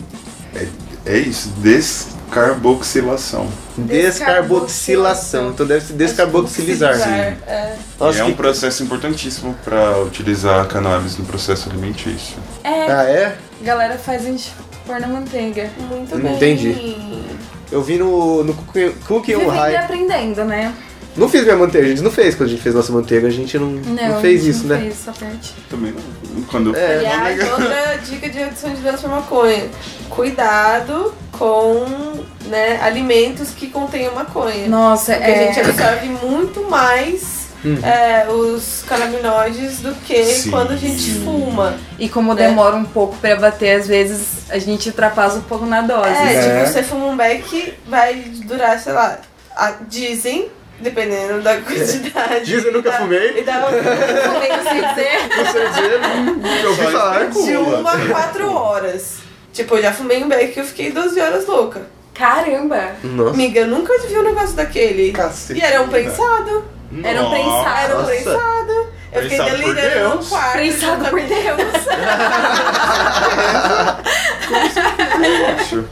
é, 0.55 0.65
é 1.05 1.17
isso, 1.17 1.49
descarboxilação. 2.31 3.47
Descarboxilação. 3.77 5.49
Então 5.49 5.65
deve 5.65 5.85
se 5.85 5.93
descarboxilizar. 5.93 6.93
É. 7.47 7.75
Nossa, 7.99 8.17
e 8.19 8.21
é 8.21 8.23
um 8.23 8.33
processo 8.33 8.83
importantíssimo 8.83 9.55
para 9.63 9.99
utilizar 9.99 10.61
a 10.61 10.65
cannabis 10.65 11.17
no 11.17 11.25
processo 11.25 11.69
alimentício. 11.69 12.37
É, 12.63 12.91
Ah, 12.91 13.03
é? 13.03 13.37
galera 13.61 13.97
faz 13.97 14.21
a 14.23 14.25
gente 14.25 14.51
pôr 14.85 14.99
na 14.99 15.07
manteiga. 15.07 15.69
Muito 15.89 16.17
bem. 16.17 16.35
entendi. 16.35 17.21
Eu 17.71 17.81
vi 17.81 17.97
no, 17.97 18.43
no 18.43 18.53
Cookie- 18.53 18.93
Cookie 19.07 19.35
on 19.35 19.39
Vivendo 19.39 19.55
e 19.55 19.57
High. 19.59 19.75
aprendendo, 19.77 20.43
né? 20.45 20.73
Não 21.15 21.27
fiz 21.27 21.43
minha 21.43 21.57
manteiga, 21.57 21.87
a 21.87 21.89
gente 21.89 22.01
não 22.01 22.11
fez. 22.11 22.35
Quando 22.35 22.47
a 22.47 22.51
gente 22.51 22.61
fez 22.61 22.73
nossa 22.73 22.91
manteiga, 22.93 23.27
a 23.27 23.31
gente 23.31 23.57
não, 23.59 23.67
não, 23.67 24.17
a 24.17 24.21
fez 24.21 24.41
gente 24.43 24.51
isso, 24.55 24.67
não 24.67 24.75
né? 24.75 24.81
fez 24.81 24.93
essa 24.93 25.11
parte. 25.11 25.53
Também 25.69 25.91
não. 25.93 26.43
Quando 26.43 26.75
É. 26.75 26.97
Aliás, 26.97 27.51
outra 27.51 27.97
dica 28.09 28.29
de 28.29 28.37
redução 28.37 28.73
de 28.73 28.81
danos 28.81 29.01
por 29.01 29.09
maconha. 29.09 29.65
Cuidado 30.09 31.13
com 31.31 31.85
né, 32.47 32.79
alimentos 32.81 33.49
que 33.51 33.67
contenham 33.67 34.13
maconha. 34.15 34.67
Nossa, 34.67 35.13
Porque 35.13 35.29
é. 35.29 35.49
a 35.49 35.53
gente 35.53 35.59
absorve 35.69 36.07
muito 36.25 36.69
mais 36.69 37.47
é, 37.83 38.29
os 38.31 38.83
canabinoides 38.87 39.79
do 39.81 39.93
que 40.05 40.23
Sim. 40.23 40.51
quando 40.51 40.71
a 40.71 40.75
gente 40.77 41.11
fuma. 41.23 41.75
E 41.99 42.07
como 42.07 42.33
né? 42.33 42.47
demora 42.47 42.75
um 42.75 42.85
pouco 42.85 43.15
pra 43.17 43.35
bater, 43.35 43.79
às 43.79 43.87
vezes 43.87 44.49
a 44.49 44.57
gente 44.59 44.89
ultrapassa 44.89 45.37
um 45.37 45.41
pouco 45.41 45.65
na 45.65 45.81
dose. 45.81 46.07
É, 46.09 46.33
É. 46.33 46.41
tipo, 46.63 46.71
você 46.73 46.83
fuma 46.83 47.07
um 47.07 47.17
beck, 47.17 47.73
vai 47.87 48.15
durar, 48.45 48.79
sei 48.79 48.93
lá, 48.93 49.19
a- 49.55 49.73
dizem, 49.87 50.49
dependendo 50.81 51.41
da 51.41 51.57
quantidade. 51.61 52.45
Dizem, 52.45 52.67
eu 52.67 52.73
nunca 52.73 52.89
e 52.89 52.91
da- 52.91 52.97
fumei. 52.97 53.39
E 53.39 53.43
da, 53.43 53.61
Fumei, 53.63 54.49
não 54.49 54.63
sei 54.63 54.81
dizer. 54.87 55.19
Não 55.37 55.45
sei 55.51 55.67
dizer, 55.69 55.99
já 56.61 56.67
ouvi 56.69 56.85
falar. 56.91 57.25
de 57.29 57.57
uma 57.57 57.91
a 57.93 58.05
quatro 58.07 58.51
horas. 58.53 59.17
Tipo, 59.53 59.75
eu 59.77 59.81
já 59.83 59.91
fumei 59.93 60.23
um 60.23 60.27
beck 60.29 60.55
e 60.55 60.59
eu 60.59 60.65
fiquei 60.65 60.91
12 60.91 61.19
horas 61.19 61.45
louca. 61.45 61.81
Caramba! 62.13 62.91
Nossa. 63.03 63.29
Amiga, 63.31 63.59
eu 63.61 63.67
nunca 63.67 63.93
vi 64.07 64.17
um 64.17 64.23
negócio 64.23 64.55
daquele. 64.55 65.11
Cacete. 65.11 65.59
E 65.59 65.63
era 65.63 65.81
um 65.81 65.87
prensado. 65.87 66.63
Era 67.03 67.21
um 67.21 67.23
Nossa. 67.23 67.35
prensado. 67.35 67.79
Era 67.79 67.95
um 67.95 67.97
Nossa. 68.01 68.11
prensado. 68.11 68.91
Eu 69.13 69.21
fiquei 69.23 69.37
delirando 69.39 70.09
no 70.09 70.15
Deus. 70.15 70.29
quarto. 70.29 70.51
Prensado 70.53 71.05
por 71.09 71.19
Deus. 71.21 71.31
Acho. 75.55 75.85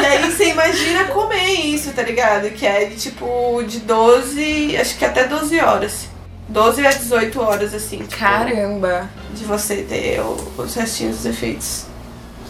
E 0.00 0.06
aí 0.06 0.30
você 0.30 0.50
imagina 0.50 1.04
comer 1.04 1.44
isso, 1.66 1.92
tá 1.92 2.02
ligado? 2.02 2.50
Que 2.50 2.66
é 2.66 2.84
de 2.86 2.96
tipo 2.96 3.62
de 3.66 3.80
12, 3.80 4.76
acho 4.76 4.96
que 4.98 5.04
até 5.04 5.24
12 5.24 5.58
horas. 5.60 6.08
12 6.48 6.86
a 6.86 6.90
18 6.90 7.40
horas, 7.40 7.74
assim. 7.74 7.98
tipo, 7.98 8.16
Caramba! 8.16 9.08
De 9.34 9.44
você 9.44 9.82
ter 9.82 10.20
o- 10.20 10.52
os 10.56 10.74
restinhos 10.74 11.16
dos 11.16 11.26
efeitos. 11.26 11.84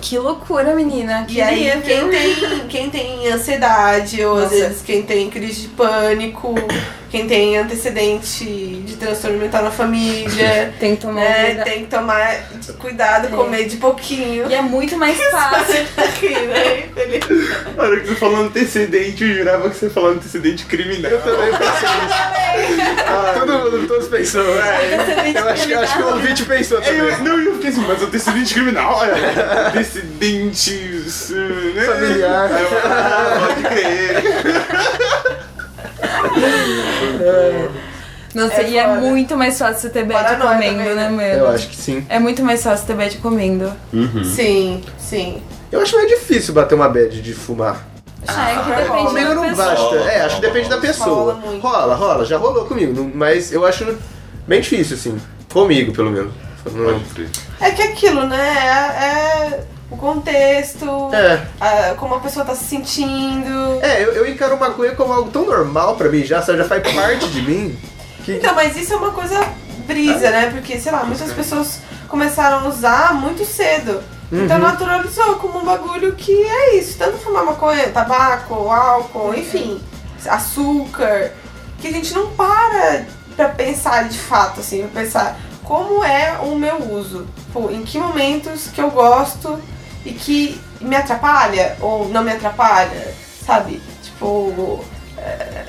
Que 0.01 0.17
loucura, 0.19 0.75
menina. 0.75 1.27
E 1.29 1.41
aí, 1.43 1.71
quem 1.85 2.09
tem, 2.09 2.35
quem 2.69 2.91
tem 2.91 3.29
ansiedade, 3.33 4.25
ou 4.25 4.37
às 4.37 4.43
Nossa. 4.45 4.55
vezes 4.55 4.83
quem 4.83 5.03
tem 5.03 5.29
crise 5.29 5.63
de 5.63 5.69
pânico, 5.69 6.55
quem 7.11 7.27
tem 7.27 7.59
antecedente 7.59 8.45
de 8.87 8.97
transtorno 8.97 9.39
mental 9.39 9.65
na 9.65 9.71
família, 9.71 10.73
Tem 10.81 10.95
que 10.95 11.03
tomar 11.03 11.21
né? 11.21 11.45
cuidado. 11.47 11.65
Tem 11.65 11.81
que 11.81 11.87
tomar 11.91 12.35
cuidado, 12.79 13.27
É. 13.27 13.31
comer 13.31 13.65
de 13.67 13.77
pouquinho. 13.79 14.49
E 14.51 14.55
é 14.55 14.63
muito 14.63 14.97
mais 14.97 15.19
fácil. 15.31 15.85
Aqui, 15.97 16.29
né? 16.29 16.89
Na 17.77 17.83
hora 17.83 18.01
que 18.01 18.07
você 18.09 18.15
falou 18.15 18.37
antecedente, 18.45 19.25
eu 19.25 19.35
jurava 19.35 19.69
que 19.69 19.77
você 19.77 19.91
falou 19.91 20.11
antecedente 20.13 20.65
criminal. 20.65 21.11
Eu 21.11 21.21
também 21.23 21.51
pensei 21.59 21.89
nisso. 21.89 22.99
Ah, 23.07 23.35
Todo 23.39 23.53
mundo, 23.53 23.89
todos 23.89 24.09
pensou. 24.09 24.43
É, 24.43 25.33
eu 25.35 25.49
acho, 25.49 25.67
que- 25.67 25.75
acho 25.75 25.97
que 25.97 26.03
o 26.03 26.07
ouvinte 26.15 26.45
pensou 26.45 26.81
também. 26.81 26.99
eu, 27.01 27.19
não, 27.25 27.39
eu 27.41 27.55
fiquei 27.55 27.71
assim, 27.71 27.85
mas 27.87 28.03
antecedente 28.03 28.55
criminal, 28.55 29.01
é, 29.05 29.71
antecedentes, 29.89 31.31
uh, 31.31 31.35
né? 31.75 31.83
Familiar. 31.85 32.51
Ah, 32.85 33.47
pode 33.47 33.63
crer. 33.63 34.23
Nossa, 38.35 38.61
É 38.63 38.71
e 38.71 38.77
é 38.79 38.87
muito 38.87 39.37
mais 39.37 39.59
fácil 39.59 39.81
você 39.81 39.89
ter 39.91 40.05
bad 40.05 40.23
Paranoia 40.23 40.53
comendo, 40.55 40.79
também, 40.79 40.95
né, 40.95 40.95
né? 40.95 41.09
mano? 41.11 41.23
Eu 41.47 41.49
acho 41.49 41.69
que 41.69 41.77
sim. 41.77 42.07
É 42.09 42.19
muito 42.19 42.43
mais 42.43 42.63
fácil 42.63 42.87
ter 42.87 42.95
bad 42.95 43.17
comendo. 43.19 43.73
Sim, 44.35 44.83
sim. 44.99 45.43
Eu 45.73 45.81
acho 45.81 45.97
meio 45.97 46.09
difícil 46.09 46.55
bater 46.55 46.75
uma 46.75 46.89
bad 46.89 47.21
de 47.21 47.33
fumar. 47.35 47.87
Ah, 48.27 48.51
é 48.51 48.57
que 48.57 48.71
depende 48.83 49.07
Comigo 49.07 49.29
da 49.29 49.35
não 49.35 49.43
pessoa. 49.49 49.67
basta. 49.75 49.97
É, 50.11 50.21
acho 50.23 50.37
que 50.37 50.43
depende 50.43 50.69
da 50.69 50.79
pessoa. 50.79 51.09
Rola 51.33 51.35
muito. 51.35 51.63
Rola, 51.67 51.95
rola, 51.95 52.25
já 52.27 52.37
rolou 52.37 52.67
comigo. 52.67 52.93
não- 52.93 53.11
Mas 53.15 53.53
eu 53.53 53.65
acho 53.65 53.97
bem 54.47 54.61
difícil, 54.61 54.97
assim. 54.97 55.19
Comigo, 55.51 55.93
pelo 55.93 56.11
menos. 56.11 56.33
Não-. 56.75 57.01
É 57.61 57.71
que 57.71 57.83
aquilo, 57.83 58.27
né? 58.27 58.37
É, 58.39 59.05
é 59.05 59.65
o 59.91 59.97
contexto, 59.97 60.87
É. 61.15 61.47
a- 61.61 61.95
como 61.97 62.15
a 62.15 62.21
pessoa 62.21 62.45
tá 62.45 62.55
se 62.55 62.65
sentindo. 62.65 63.79
É, 63.83 64.03
eu, 64.05 64.13
eu 64.13 64.29
encaro 64.31 64.59
maconha 64.59 64.95
como 64.95 65.13
algo 65.13 65.31
tão 65.31 65.47
normal 65.47 65.97
pra 65.97 66.09
mim 66.09 66.25
já, 66.25 66.43
sabe? 66.43 66.59
Já 66.59 66.65
faz 66.65 66.83
parte 66.95 67.27
de 67.29 67.43
mim. 67.43 67.79
Que, 68.25 68.33
Então, 68.35 68.55
mas 68.55 68.77
isso 68.77 68.93
é 68.93 68.97
uma 68.97 69.11
coisa 69.13 69.41
brisa, 69.87 70.31
né? 70.31 70.51
Porque, 70.51 70.79
sei 70.79 70.93
lá, 70.93 71.05
muitas 71.05 71.33
pessoas 71.33 71.81
começaram 72.09 72.59
a 72.67 72.69
usar 72.69 73.15
muito 73.15 73.45
cedo. 73.45 74.03
Então 74.31 74.59
naturalizou 74.59 75.37
como 75.37 75.61
um 75.61 75.65
bagulho 75.65 76.15
que 76.15 76.33
é 76.33 76.77
isso. 76.77 76.99
Tanto 76.99 77.17
fumar 77.17 77.45
maconha, 77.47 77.89
tabaco, 77.89 78.71
álcool, 78.71 79.33
enfim, 79.35 79.81
açúcar. 80.27 81.33
Que 81.81 81.89
a 81.89 81.93
gente 81.93 82.13
não 82.13 82.29
para 82.33 83.05
pra 83.37 83.49
pensar 83.49 84.07
de 84.09 84.19
fato, 84.19 84.61
assim, 84.61 84.87
pra 84.89 85.03
pensar 85.03 85.39
como 85.65 86.05
é 86.05 86.37
o 86.43 86.57
meu 86.57 86.77
uso. 86.93 87.27
Tipo, 87.47 87.71
em 87.71 87.83
que 87.85 87.99
momentos 87.99 88.69
que 88.69 88.81
eu 88.83 88.91
gosto 88.91 89.59
e 90.09 90.15
que 90.15 90.61
me 90.81 90.97
atrapalha 90.97 91.77
ou 91.81 92.09
não 92.09 92.23
me 92.23 92.33
atrapalha, 92.33 93.15
sabe? 93.45 93.81
Tipo, 94.03 94.83
é, 95.19 95.67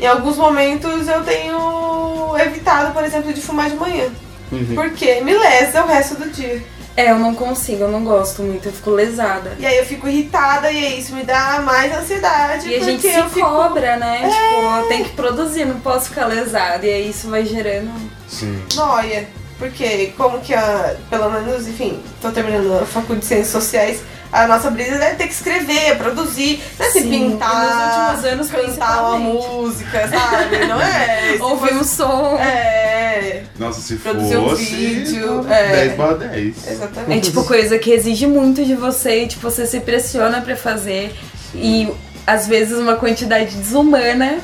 em 0.00 0.06
alguns 0.06 0.36
momentos 0.36 1.06
eu 1.06 1.22
tenho 1.22 2.36
evitado, 2.38 2.92
por 2.92 3.04
exemplo, 3.04 3.32
de 3.32 3.40
fumar 3.40 3.70
de 3.70 3.76
manhã. 3.76 4.08
Uhum. 4.50 4.74
Porque 4.74 5.20
me 5.20 5.32
lesa 5.32 5.84
o 5.84 5.86
resto 5.86 6.16
do 6.16 6.28
dia. 6.30 6.60
É, 6.96 7.12
eu 7.12 7.18
não 7.20 7.32
consigo, 7.34 7.84
eu 7.84 7.90
não 7.90 8.02
gosto 8.02 8.42
muito, 8.42 8.66
eu 8.66 8.72
fico 8.72 8.90
lesada. 8.90 9.56
E 9.60 9.64
aí 9.64 9.78
eu 9.78 9.86
fico 9.86 10.08
irritada 10.08 10.72
e 10.72 10.84
aí 10.84 10.98
isso 10.98 11.14
me 11.14 11.22
dá 11.22 11.62
mais 11.64 11.96
ansiedade. 11.96 12.68
E 12.68 12.74
a 12.74 12.80
gente 12.80 13.00
porque 13.00 13.12
se 13.12 13.18
eu 13.20 13.28
fico. 13.30 13.48
cobra, 13.48 13.96
né? 13.96 14.28
Tipo, 14.28 14.78
eu 14.78 14.88
tenho 14.88 15.04
que 15.04 15.12
produzir, 15.12 15.64
não 15.64 15.78
posso 15.78 16.08
ficar 16.08 16.26
lesada. 16.26 16.84
E 16.84 16.92
aí 16.92 17.10
isso 17.10 17.30
vai 17.30 17.46
gerando. 17.46 17.92
Sim. 18.28 18.60
Noia. 18.74 19.28
Porque 19.60 20.12
como 20.16 20.40
que 20.40 20.54
a. 20.54 20.96
Pelo 21.10 21.30
menos, 21.30 21.68
enfim, 21.68 22.00
tô 22.20 22.32
terminando 22.32 22.80
a 22.82 22.86
faculdade 22.86 23.20
de 23.20 23.26
ciências 23.26 23.48
sociais. 23.48 24.00
A 24.32 24.46
nossa 24.46 24.70
brisa 24.70 24.94
é 24.94 25.14
ter 25.14 25.26
que 25.26 25.32
escrever, 25.34 25.96
produzir, 25.98 26.62
não 26.78 26.86
é 26.86 26.90
se 26.90 27.00
Sim, 27.02 27.10
pintar, 27.10 28.14
nos 28.14 28.22
últimos 28.22 28.32
anos, 28.32 28.50
cantar 28.78 29.02
uma 29.08 29.18
música, 29.18 30.08
sabe? 30.08 30.66
Não 30.66 30.80
é? 30.80 31.36
Ouvir 31.42 31.74
um 31.74 31.82
som. 31.82 32.38
É, 32.38 33.42
Nossa, 33.58 33.80
se 33.80 33.96
Produzir 33.96 34.36
um 34.38 34.48
fosse 34.50 34.64
vídeo, 34.66 35.44
é. 35.50 35.72
10 35.86 35.96
barra 35.96 36.14
10. 36.14 36.68
exatamente. 36.68 37.18
É 37.18 37.20
tipo 37.20 37.42
coisa 37.44 37.76
que 37.76 37.90
exige 37.90 38.26
muito 38.28 38.64
de 38.64 38.76
você 38.76 39.24
e 39.24 39.26
tipo, 39.26 39.42
você 39.50 39.66
se 39.66 39.80
pressiona 39.80 40.40
pra 40.40 40.54
fazer. 40.56 41.12
E 41.52 41.88
às 42.24 42.46
vezes 42.46 42.78
uma 42.78 42.94
quantidade 42.94 43.56
desumana, 43.56 44.38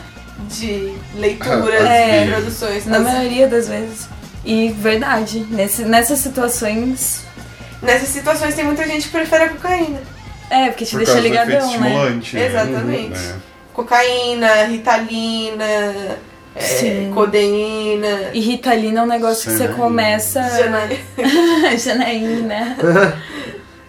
de 0.50 0.92
leituras 1.14 1.80
É. 1.82 2.24
e 2.26 2.28
produções. 2.30 2.84
na 2.86 2.96
As- 2.98 3.04
maioria 3.04 3.46
das 3.46 3.68
vezes. 3.68 4.08
E 4.47 4.68
verdade, 4.70 5.40
nesse, 5.51 5.82
nessas 5.82 6.20
situações. 6.20 7.24
Nessas 7.82 8.09
situações 8.09 8.55
tem 8.55 8.64
muita 8.64 8.86
gente 8.86 9.07
que 9.07 9.11
prefere 9.12 9.44
a 9.44 9.49
cocaína. 9.51 10.01
É, 10.49 10.66
porque 10.68 10.84
te 10.84 10.92
Por 10.92 10.99
deixa 10.99 11.12
causa 11.14 11.28
do 11.28 11.34
efeito 11.34 11.49
ligadão, 11.51 11.80
né? 11.80 11.88
estimulante. 11.88 12.36
né? 12.36 12.47
Exatamente. 12.47 13.18
É. 13.18 13.34
Cocaína, 13.74 14.64
ritalina, 14.66 15.64
é, 16.55 17.11
codeína. 17.12 18.30
E 18.32 18.40
Ritalina 18.40 19.01
é 19.01 19.03
um 19.03 19.07
negócio 19.07 19.42
que 19.44 19.51
você 19.57 19.64
Janaína. 19.64 19.82
começa. 19.82 20.42
Jana- 20.49 20.88
Janaína. 21.76 22.76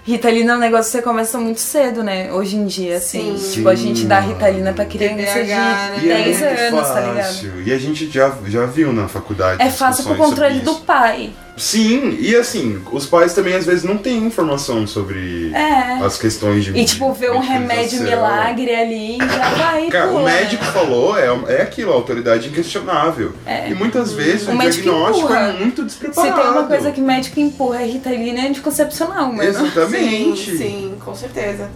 Ritalina 0.07 0.53
é 0.53 0.55
um 0.55 0.59
negócio 0.59 0.85
que 0.85 0.97
você 0.97 1.01
começa 1.01 1.37
muito 1.37 1.59
cedo, 1.59 2.01
né? 2.01 2.31
Hoje 2.31 2.55
em 2.55 2.65
dia, 2.65 2.95
assim. 2.95 3.37
Sim. 3.37 3.51
Tipo, 3.55 3.67
a 3.67 3.75
gente 3.75 4.05
dá 4.05 4.21
Ritalina 4.21 4.71
pra 4.71 4.85
criança 4.85 5.33
TDAH, 5.33 5.95
de 5.99 6.05
né? 6.07 6.15
10 6.23 6.39
E 6.39 6.43
é 6.45 6.67
anos, 6.69 6.87
tá 6.87 6.99
ligado? 7.01 7.25
fácil. 7.25 7.61
E 7.65 7.73
a 7.73 7.77
gente 7.77 8.09
já, 8.09 8.33
já 8.47 8.65
viu 8.65 8.93
na 8.93 9.09
faculdade. 9.09 9.61
É 9.61 9.69
fácil 9.69 10.05
pro 10.05 10.15
controle 10.15 10.61
do 10.61 10.75
pai. 10.75 11.31
Sim, 11.57 12.15
e 12.19 12.35
assim, 12.35 12.79
os 12.91 13.07
pais 13.07 13.33
também 13.33 13.55
às 13.55 13.65
vezes 13.65 13.83
não 13.83 13.97
têm 13.97 14.17
informação 14.25 14.85
sobre 14.85 15.51
É. 15.53 15.93
as 16.05 16.15
questões 16.17 16.63
de 16.63 16.77
E 16.77 16.85
tipo, 16.85 17.11
ver 17.13 17.31
um 17.31 17.39
remédio 17.39 18.01
milagre 18.03 18.73
ali 18.75 19.15
e 19.15 19.17
já 19.17 19.49
vai. 19.55 19.87
Cara, 19.87 20.07
o 20.07 20.13
pula, 20.17 20.23
médico 20.31 20.63
né? 20.63 20.71
falou, 20.71 21.17
é, 21.17 21.25
é 21.55 21.61
aquilo, 21.63 21.91
a 21.91 21.95
autoridade 21.95 22.47
inquestionável. 22.49 23.33
É. 23.45 23.69
E 23.69 23.73
muitas 23.73 24.11
vezes 24.13 24.47
O 24.47 24.51
o, 24.51 24.55
médico 24.55 24.83
diagnóstico 24.83 25.25
empurra. 25.25 25.39
é 25.49 25.53
muito 25.53 25.81
Se 25.81 25.87
despreparado. 25.87 26.41
tem 26.41 26.51
uma 26.51 26.63
coisa 26.67 26.91
que 26.91 27.01
médico 27.01 27.39
empurra 27.39 27.81
é 27.81 27.85
Ritalina 27.85 28.39
é 28.41 28.47
anticoncepcional, 28.49 29.27
mano. 29.33 29.43
Exatamente. 29.43 30.51
Sim, 30.51 30.57
sim, 30.57 30.95
com 31.03 31.15
certeza. 31.15 31.69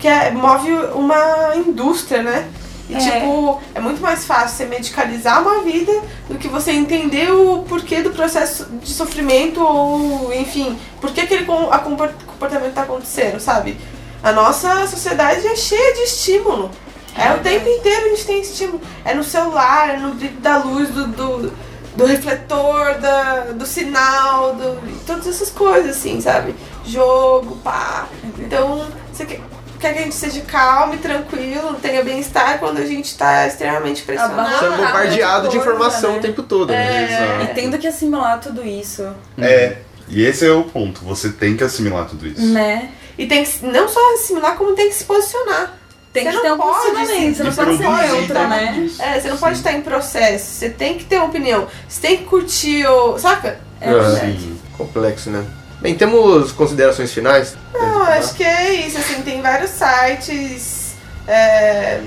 Que 0.00 0.08
é, 0.08 0.30
move 0.30 0.70
uma 0.94 1.54
indústria, 1.56 2.22
né? 2.22 2.46
E 2.88 2.94
É. 2.94 2.98
tipo, 2.98 3.60
é 3.74 3.80
muito 3.80 4.00
mais 4.00 4.24
fácil 4.24 4.56
você 4.56 4.64
medicalizar 4.66 5.42
uma 5.42 5.62
vida 5.62 5.92
do 6.28 6.38
que 6.38 6.46
você 6.48 6.70
entender 6.70 7.32
o 7.32 7.64
porquê 7.68 8.00
do 8.00 8.10
processo 8.10 8.66
de 8.82 8.90
sofrimento 8.92 9.60
ou, 9.60 10.32
enfim, 10.32 10.78
por 11.00 11.10
que 11.10 11.20
aquele 11.20 11.44
comportamento 11.44 12.74
tá 12.74 12.82
acontecendo, 12.82 13.40
sabe? 13.40 13.76
A 14.22 14.32
nossa 14.32 14.86
sociedade 14.86 15.46
é 15.46 15.56
cheia 15.56 15.94
de 15.94 16.00
estímulo. 16.02 16.70
É 17.18 17.32
o 17.34 17.38
tempo 17.40 17.68
inteiro 17.68 18.06
a 18.06 18.08
gente 18.10 18.26
tem 18.26 18.40
estímulo. 18.40 18.80
É 19.04 19.14
no 19.14 19.24
celular, 19.24 19.90
é 19.90 19.96
no 19.96 20.14
brilho 20.14 20.36
da 20.38 20.58
luz, 20.58 20.88
do, 20.90 21.06
do, 21.06 21.52
do 21.96 22.04
refletor, 22.04 22.98
da, 22.98 23.40
do 23.52 23.64
sinal, 23.66 24.54
do, 24.54 24.78
todas 25.06 25.26
essas 25.26 25.50
coisas, 25.50 25.96
assim, 25.96 26.20
sabe? 26.20 26.54
Jogo, 26.84 27.56
pá. 27.64 28.06
Então, 28.38 28.86
você 29.12 29.24
quer, 29.24 29.40
quer 29.78 29.92
que 29.92 29.98
a 29.98 30.02
gente 30.02 30.14
seja 30.14 30.40
calmo 30.42 30.94
e 30.94 30.98
tranquilo, 30.98 31.74
tenha 31.80 32.02
bem-estar 32.02 32.58
quando 32.58 32.78
a 32.78 32.86
gente 32.86 33.16
tá 33.16 33.46
extremamente 33.46 34.02
pressionado. 34.02 34.58
Sendo 34.58 34.76
bombardeado 34.76 35.48
de 35.48 35.56
coisa, 35.56 35.72
informação 35.72 36.12
né? 36.12 36.18
o 36.18 36.20
tempo 36.22 36.42
todo. 36.42 36.70
né? 36.70 37.02
É. 37.02 37.04
Exato. 37.04 37.42
E 37.44 37.54
tendo 37.54 37.78
que 37.78 37.86
assimilar 37.86 38.40
tudo 38.40 38.64
isso. 38.66 39.06
É, 39.38 39.76
E 40.08 40.22
esse 40.24 40.46
é 40.46 40.52
o 40.52 40.64
ponto, 40.64 41.04
você 41.04 41.30
tem 41.30 41.56
que 41.56 41.64
assimilar 41.64 42.06
tudo 42.06 42.26
isso. 42.26 42.46
Né? 42.46 42.90
E 43.18 43.26
tem 43.26 43.44
que 43.44 43.64
não 43.66 43.88
só 43.88 44.00
assimilar, 44.14 44.56
como 44.56 44.74
tem 44.74 44.88
que 44.88 44.94
se 44.94 45.04
posicionar. 45.04 45.72
Tem 46.12 46.24
Você 46.24 46.30
que 46.30 46.36
não 46.36 46.42
ter 46.42 46.52
um 46.52 46.56
pode 46.56 46.74
posicionamento, 46.74 47.36
você 47.36 47.42
não 47.42 47.50
se 47.50 47.56
pode 47.56 47.76
ser 47.76 47.88
neutra, 47.88 48.48
né? 48.48 48.90
É, 48.98 49.20
você 49.20 49.28
não 49.28 49.36
pode 49.36 49.56
estar 49.56 49.72
em 49.72 49.82
processo, 49.82 50.46
você 50.46 50.70
tem 50.70 50.96
que 50.96 51.04
ter 51.04 51.16
uma 51.18 51.26
opinião. 51.26 51.66
Você 51.86 52.00
tem 52.00 52.16
que 52.18 52.24
curtir 52.24 52.86
o. 52.86 53.18
Saca? 53.18 53.60
É 53.80 53.92
verdade. 53.92 54.40
Sim. 54.40 54.58
Complexo, 54.78 55.28
né? 55.30 55.44
Bem, 55.80 55.94
temos 55.94 56.52
considerações 56.52 57.12
finais? 57.12 57.56
Não, 57.72 58.02
acho 58.02 58.34
que 58.34 58.42
é 58.42 58.86
isso, 58.86 58.98
assim, 58.98 59.22
tem 59.22 59.42
vários 59.42 59.70
sites 59.70 60.94
é, 61.28 62.00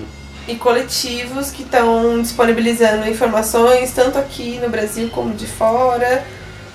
e 0.47 0.55
coletivos 0.55 1.51
que 1.51 1.61
estão 1.61 2.21
disponibilizando 2.21 3.07
informações, 3.07 3.91
tanto 3.91 4.17
aqui 4.17 4.59
no 4.59 4.69
Brasil 4.69 5.09
como 5.09 5.33
de 5.33 5.45
fora. 5.45 6.23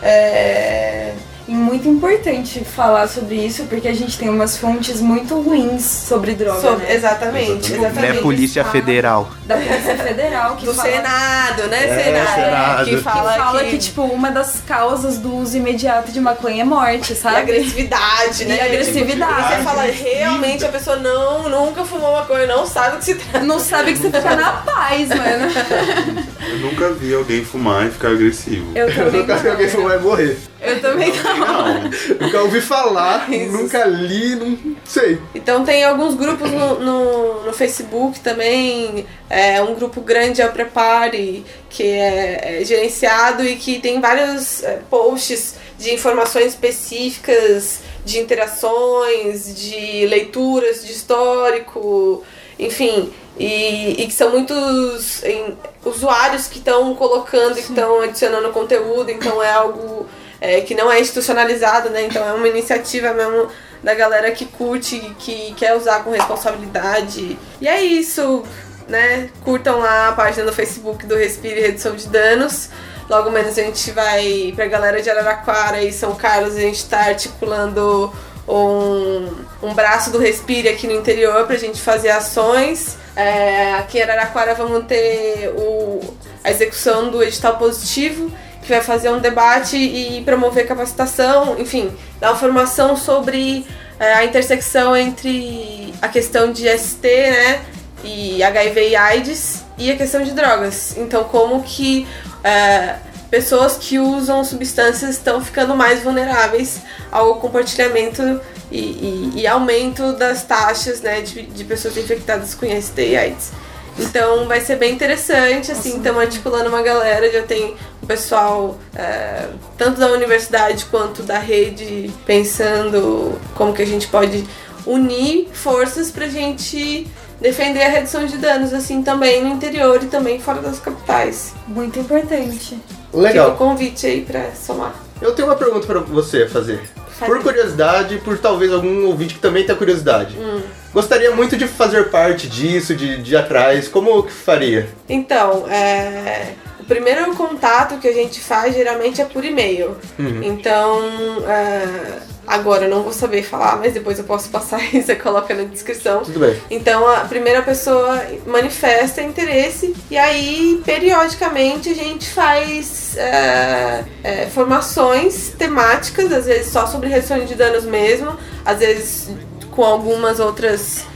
É, 0.00 1.12
E 1.46 1.52
muito 1.52 1.86
importante 1.86 2.64
falar 2.64 3.06
sobre 3.06 3.34
isso, 3.34 3.64
porque 3.64 3.86
a 3.86 3.92
gente 3.94 4.16
tem 4.18 4.30
umas 4.30 4.56
fontes 4.56 4.98
muito 5.02 5.38
ruins 5.42 5.82
sobre 5.84 6.32
droga, 6.32 6.58
sobre- 6.58 6.86
né? 6.86 6.94
exatamente, 6.94 7.50
Exatamente. 7.50 7.72
exatamente. 7.74 8.14
Né, 8.14 8.20
Polícia 8.22 8.64
Federal. 8.64 9.28
Da 9.44 9.56
Polícia 9.56 9.94
Federal, 9.98 10.56
que 10.56 10.64
Do 10.64 10.72
fala... 10.72 10.88
Senado, 10.90 11.62
né? 11.68 11.84
É, 11.84 12.02
Senado. 12.04 12.34
Senado. 12.34 12.84
Que 12.86 12.90
Que 12.96 13.02
fala, 13.02 13.32
fala 13.34 13.64
que, 13.64 13.76
tipo, 13.76 14.02
uma 14.04 14.30
das 14.30 14.62
causas 14.66 15.18
do 15.18 15.34
uso 15.36 15.54
imediato 15.58 16.10
de 16.12 16.18
maconha 16.18 16.62
é 16.62 16.64
morte, 16.64 17.12
E 17.12 17.16
sabe? 17.16 17.36
agressividade, 17.36 18.44
né? 18.46 18.56
E 18.56 18.60
agressividade. 18.60 19.34
Tipo, 19.34 19.56
você 19.58 19.62
fala, 19.64 19.82
realmente 19.82 20.64
a 20.64 20.68
pessoa 20.70 20.96
não, 20.96 21.48
nunca 21.50 21.84
fumou 21.84 22.12
maconha, 22.14 22.46
não 22.46 22.66
sabe 22.66 22.96
o 22.96 22.98
que 23.00 23.04
se 23.04 23.14
trata. 23.16 23.44
Não 23.44 23.60
sabe 23.60 23.92
que 23.92 23.98
você 23.98 24.10
fica 24.10 24.34
na 24.34 24.50
paz, 24.50 25.08
mano. 25.10 25.52
Eu 26.50 26.58
nunca 26.58 26.90
vi 26.92 27.12
alguém 27.14 27.44
fumar 27.44 27.86
e 27.86 27.90
ficar 27.90 28.08
agressivo. 28.08 28.72
Eu 28.74 28.86
também 28.94 29.20
Nunca 29.20 29.36
vi 29.36 29.48
alguém 29.48 29.68
que 29.68 29.76
não. 29.76 29.84
vai 29.84 29.98
morrer. 29.98 30.38
Eu 30.64 30.80
também 30.80 31.12
não. 31.12 31.38
Não. 31.38 31.90
Nunca 32.20 32.42
ouvi 32.42 32.60
falar, 32.60 33.30
Isso. 33.32 33.52
nunca 33.52 33.84
li, 33.84 34.36
não 34.36 34.76
sei. 34.84 35.18
Então 35.34 35.64
tem 35.64 35.84
alguns 35.84 36.14
grupos 36.14 36.50
no, 36.50 36.80
no, 36.80 37.42
no 37.44 37.52
Facebook 37.52 38.20
também, 38.20 39.06
é, 39.28 39.62
um 39.62 39.74
grupo 39.74 40.00
grande 40.00 40.40
é 40.40 40.46
o 40.46 40.52
Prepare, 40.52 41.44
que 41.68 41.82
é, 41.82 42.60
é 42.60 42.64
gerenciado 42.64 43.44
e 43.44 43.56
que 43.56 43.78
tem 43.80 44.00
vários 44.00 44.62
é, 44.62 44.80
posts 44.88 45.56
de 45.78 45.92
informações 45.92 46.46
específicas, 46.48 47.80
de 48.04 48.18
interações, 48.18 49.54
de 49.54 50.06
leituras 50.06 50.84
de 50.84 50.92
histórico, 50.92 52.22
enfim, 52.58 53.12
e, 53.38 54.02
e 54.02 54.06
que 54.06 54.12
são 54.12 54.30
muitos 54.30 55.22
em, 55.24 55.56
usuários 55.84 56.46
que 56.46 56.58
estão 56.58 56.94
colocando 56.94 57.58
e 57.58 57.62
que 57.62 57.70
estão 57.70 58.00
adicionando 58.00 58.50
conteúdo, 58.50 59.10
então 59.10 59.42
é 59.42 59.50
algo 59.50 60.06
é, 60.44 60.60
que 60.60 60.74
não 60.74 60.92
é 60.92 61.00
institucionalizado, 61.00 61.88
né? 61.88 62.04
Então 62.04 62.22
é 62.22 62.32
uma 62.34 62.46
iniciativa 62.46 63.14
mesmo 63.14 63.48
da 63.82 63.94
galera 63.94 64.30
que 64.30 64.44
curte, 64.44 64.98
que 65.18 65.54
quer 65.54 65.74
usar 65.74 66.04
com 66.04 66.10
responsabilidade. 66.10 67.38
E 67.60 67.66
é 67.66 67.80
isso, 67.82 68.44
né? 68.86 69.30
Curtam 69.42 69.78
lá 69.78 70.08
a 70.08 70.12
página 70.12 70.44
do 70.44 70.52
Facebook 70.52 71.06
do 71.06 71.16
Respire 71.16 71.60
Redução 71.60 71.96
de 71.96 72.06
Danos. 72.08 72.68
Logo 73.08 73.30
menos 73.30 73.58
a 73.58 73.62
gente 73.62 73.90
vai 73.90 74.52
pra 74.54 74.66
galera 74.66 75.00
de 75.00 75.08
Araraquara 75.08 75.82
e 75.82 75.90
São 75.90 76.14
Carlos, 76.14 76.56
a 76.56 76.60
gente 76.60 76.84
tá 76.86 77.00
articulando 77.06 78.12
um, 78.46 79.28
um 79.62 79.74
braço 79.74 80.10
do 80.10 80.18
Respire 80.18 80.68
aqui 80.68 80.86
no 80.86 80.92
interior 80.92 81.46
pra 81.46 81.56
gente 81.56 81.80
fazer 81.80 82.10
ações. 82.10 82.98
É, 83.16 83.74
aqui 83.74 83.98
em 83.98 84.02
Araraquara 84.02 84.54
vamos 84.54 84.84
ter 84.86 85.54
o, 85.56 86.00
a 86.42 86.50
execução 86.50 87.10
do 87.10 87.22
edital 87.22 87.56
positivo, 87.56 88.30
que 88.64 88.70
vai 88.70 88.80
fazer 88.80 89.10
um 89.10 89.18
debate 89.20 89.76
e 89.76 90.22
promover 90.24 90.66
capacitação, 90.66 91.56
enfim, 91.58 91.92
dar 92.20 92.30
uma 92.32 92.38
formação 92.38 92.96
sobre 92.96 93.66
é, 94.00 94.14
a 94.14 94.24
intersecção 94.24 94.96
entre 94.96 95.92
a 96.02 96.08
questão 96.08 96.50
de 96.50 96.66
ST, 96.78 97.02
né, 97.06 97.60
e 98.02 98.42
HIV 98.42 98.88
e 98.90 98.96
AIDS 98.96 99.62
e 99.78 99.90
a 99.90 99.96
questão 99.96 100.22
de 100.22 100.32
drogas. 100.32 100.94
Então, 100.96 101.24
como 101.24 101.62
que 101.62 102.06
é, 102.42 102.96
pessoas 103.30 103.76
que 103.78 103.98
usam 103.98 104.44
substâncias 104.44 105.10
estão 105.10 105.42
ficando 105.44 105.74
mais 105.74 106.02
vulneráveis 106.02 106.80
ao 107.10 107.36
compartilhamento 107.36 108.40
e, 108.70 108.78
e- 108.78 109.32
e 109.36 109.46
aumento 109.46 110.12
das 110.14 110.42
taxas 110.44 111.00
né, 111.00 111.20
de, 111.20 111.42
de 111.42 111.64
pessoas 111.64 111.96
infectadas 111.96 112.54
com 112.54 112.66
ST 112.80 112.98
e 113.00 113.16
AIDS. 113.16 113.52
Então 113.98 114.46
vai 114.48 114.60
ser 114.60 114.76
bem 114.76 114.92
interessante, 114.92 115.70
assim, 115.70 115.96
estamos 115.98 116.20
articulando 116.20 116.68
uma 116.68 116.82
galera, 116.82 117.30
já 117.30 117.42
tem 117.42 117.76
pessoal 118.04 118.78
é, 118.94 119.48
tanto 119.76 120.00
da 120.00 120.08
universidade 120.08 120.84
quanto 120.86 121.22
da 121.22 121.38
rede 121.38 122.10
pensando 122.26 123.38
como 123.54 123.72
que 123.72 123.82
a 123.82 123.86
gente 123.86 124.06
pode 124.08 124.44
unir 124.86 125.48
forças 125.52 126.10
pra 126.10 126.28
gente 126.28 127.06
defender 127.40 127.82
a 127.82 127.88
redução 127.88 128.24
de 128.26 128.38
danos, 128.38 128.72
assim, 128.72 129.02
também 129.02 129.42
no 129.42 129.50
interior 129.50 130.02
e 130.02 130.06
também 130.06 130.40
fora 130.40 130.60
das 130.60 130.78
capitais. 130.78 131.52
Muito 131.66 131.98
importante. 131.98 132.68
Fica 132.68 132.82
o 133.12 133.20
Legal. 133.20 133.56
convite 133.56 134.06
aí 134.06 134.22
pra 134.22 134.52
somar. 134.54 134.94
Eu 135.20 135.34
tenho 135.34 135.48
uma 135.48 135.56
pergunta 135.56 135.86
pra 135.86 136.00
você 136.00 136.48
fazer. 136.48 136.80
Faz 137.10 137.30
Por 137.30 137.42
curiosidade, 137.42 138.18
por 138.18 138.36
talvez 138.38 138.72
algum 138.72 139.06
ouvinte 139.06 139.34
que 139.34 139.40
também 139.40 139.64
tenha 139.64 139.78
curiosidade. 139.78 140.36
Hum. 140.36 140.60
Gostaria 140.92 141.30
muito 141.30 141.56
de 141.56 141.68
fazer 141.68 142.10
parte 142.10 142.48
disso, 142.48 142.94
de, 142.94 143.22
de 143.22 143.34
ir 143.34 143.36
atrás. 143.36 143.86
Como 143.88 144.22
que 144.24 144.32
faria? 144.32 144.88
Então, 145.08 145.68
é, 145.68 146.54
o 146.84 146.86
primeiro 146.86 147.34
contato 147.34 147.98
que 147.98 148.06
a 148.06 148.12
gente 148.12 148.40
faz 148.40 148.74
geralmente 148.74 149.20
é 149.20 149.24
por 149.24 149.42
e-mail. 149.42 149.96
Uhum. 150.18 150.42
Então, 150.42 151.00
é, 151.48 152.18
agora 152.46 152.84
eu 152.84 152.90
não 152.90 153.02
vou 153.02 153.12
saber 153.12 153.42
falar, 153.42 153.78
mas 153.78 153.94
depois 153.94 154.18
eu 154.18 154.24
posso 154.24 154.50
passar 154.50 154.78
e 154.94 155.02
você 155.02 155.16
coloca 155.16 155.54
na 155.54 155.64
descrição. 155.64 156.22
Tudo 156.22 156.40
bem. 156.40 156.60
Então 156.70 157.08
a 157.08 157.20
primeira 157.20 157.62
pessoa 157.62 158.22
manifesta 158.46 159.22
interesse 159.22 159.94
e 160.10 160.16
aí 160.18 160.80
periodicamente 160.84 161.88
a 161.88 161.94
gente 161.94 162.28
faz 162.28 163.16
é, 163.16 164.04
é, 164.22 164.46
formações 164.46 165.54
temáticas, 165.58 166.30
às 166.30 166.44
vezes 166.44 166.70
só 166.70 166.86
sobre 166.86 167.08
redução 167.08 167.44
de 167.46 167.54
danos 167.54 167.84
mesmo, 167.84 168.36
às 168.62 168.78
vezes 168.78 169.30
com 169.70 169.84
algumas 169.84 170.38
outras 170.38 171.06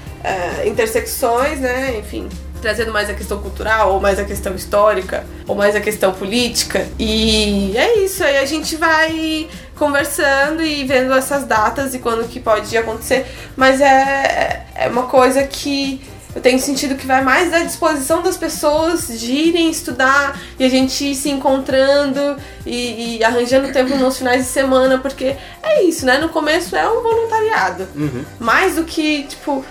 intersecções, 0.67 1.61
né? 1.61 1.97
Enfim. 1.99 2.29
Trazendo 2.61 2.93
mais 2.93 3.09
a 3.09 3.15
questão 3.15 3.39
cultural, 3.41 3.95
ou 3.95 4.01
mais 4.01 4.19
a 4.19 4.25
questão 4.25 4.55
histórica, 4.55 5.25
ou 5.47 5.55
mais 5.55 5.77
a 5.77 5.81
questão 5.81 6.13
política. 6.13 6.87
E 6.99 7.77
é 7.77 7.99
isso, 7.99 8.25
aí 8.25 8.39
a 8.39 8.45
gente 8.45 8.77
vai 8.77 9.49
conversando 9.77 10.63
e 10.63 10.85
vendo 10.85 11.13
essas 11.13 11.45
datas 11.45 11.95
e 11.95 11.99
quando 11.99 12.29
que 12.29 12.41
pode 12.41 12.77
acontecer. 12.77 13.27
Mas 13.57 13.81
é, 13.81 14.67
é 14.75 14.89
uma 14.89 15.05
coisa 15.05 15.45
que 15.45 16.01
eu 16.35 16.43
tenho 16.43 16.59
sentido 16.59 16.95
que 16.95 17.07
vai 17.07 17.23
mais 17.23 17.53
à 17.53 17.61
disposição 17.61 18.23
das 18.23 18.37
pessoas 18.37 19.09
de 19.09 19.33
irem 19.33 19.71
estudar 19.71 20.39
e 20.59 20.65
a 20.65 20.69
gente 20.69 21.05
ir 21.05 21.15
se 21.15 21.31
encontrando 21.31 22.37
e, 22.67 23.17
e 23.17 23.25
arranjando 23.25 23.73
tempo 23.73 23.97
nos 23.97 24.19
finais 24.19 24.45
de 24.45 24.49
semana, 24.49 24.99
porque 24.99 25.37
é 25.63 25.83
isso, 25.83 26.05
né? 26.05 26.19
No 26.19 26.29
começo 26.29 26.77
é 26.77 26.89
um 26.89 27.03
voluntariado. 27.03 27.89
Uhum. 27.95 28.25
Mais 28.39 28.77
do 28.77 28.85
que, 28.85 29.25
tipo, 29.25 29.65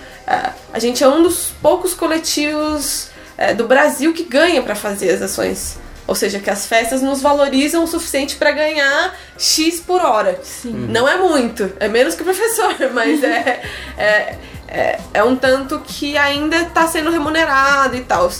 a 0.72 0.78
gente 0.78 1.02
é 1.02 1.08
um 1.08 1.22
dos 1.22 1.52
poucos 1.62 1.94
coletivos 1.94 3.08
é, 3.36 3.54
do 3.54 3.66
Brasil 3.66 4.12
que 4.12 4.24
ganha 4.24 4.62
pra 4.62 4.74
fazer 4.74 5.10
as 5.10 5.22
ações. 5.22 5.78
Ou 6.06 6.14
seja, 6.14 6.38
que 6.38 6.48
as 6.48 6.66
festas 6.66 7.02
nos 7.02 7.20
valorizam 7.20 7.84
o 7.84 7.86
suficiente 7.86 8.36
pra 8.36 8.50
ganhar 8.50 9.14
X 9.36 9.78
por 9.78 10.00
hora. 10.02 10.40
Sim. 10.42 10.88
Não 10.90 11.06
é 11.06 11.16
muito, 11.16 11.70
é 11.78 11.86
menos 11.86 12.14
que 12.14 12.22
o 12.22 12.24
professor, 12.24 12.74
mas 12.94 13.22
é, 13.22 13.62
é, 13.96 14.38
é, 14.68 15.00
é 15.14 15.24
um 15.24 15.36
tanto 15.36 15.80
que 15.80 16.16
ainda 16.16 16.64
tá 16.66 16.86
sendo 16.86 17.10
remunerado 17.10 17.96
e 17.96 18.00
tal. 18.00 18.30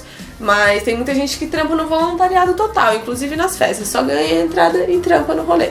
Mas 0.41 0.83
tem 0.83 0.95
muita 0.95 1.15
gente 1.15 1.37
que 1.37 1.47
trampa 1.47 1.75
no 1.75 1.87
voluntariado 1.87 2.55
total, 2.55 2.95
inclusive 2.95 3.35
nas 3.37 3.57
festas, 3.57 3.89
só 3.89 4.03
ganha 4.03 4.43
entrada 4.43 4.85
e 4.91 4.99
trampa 5.01 5.35
no 5.35 5.43
rolê. 5.43 5.71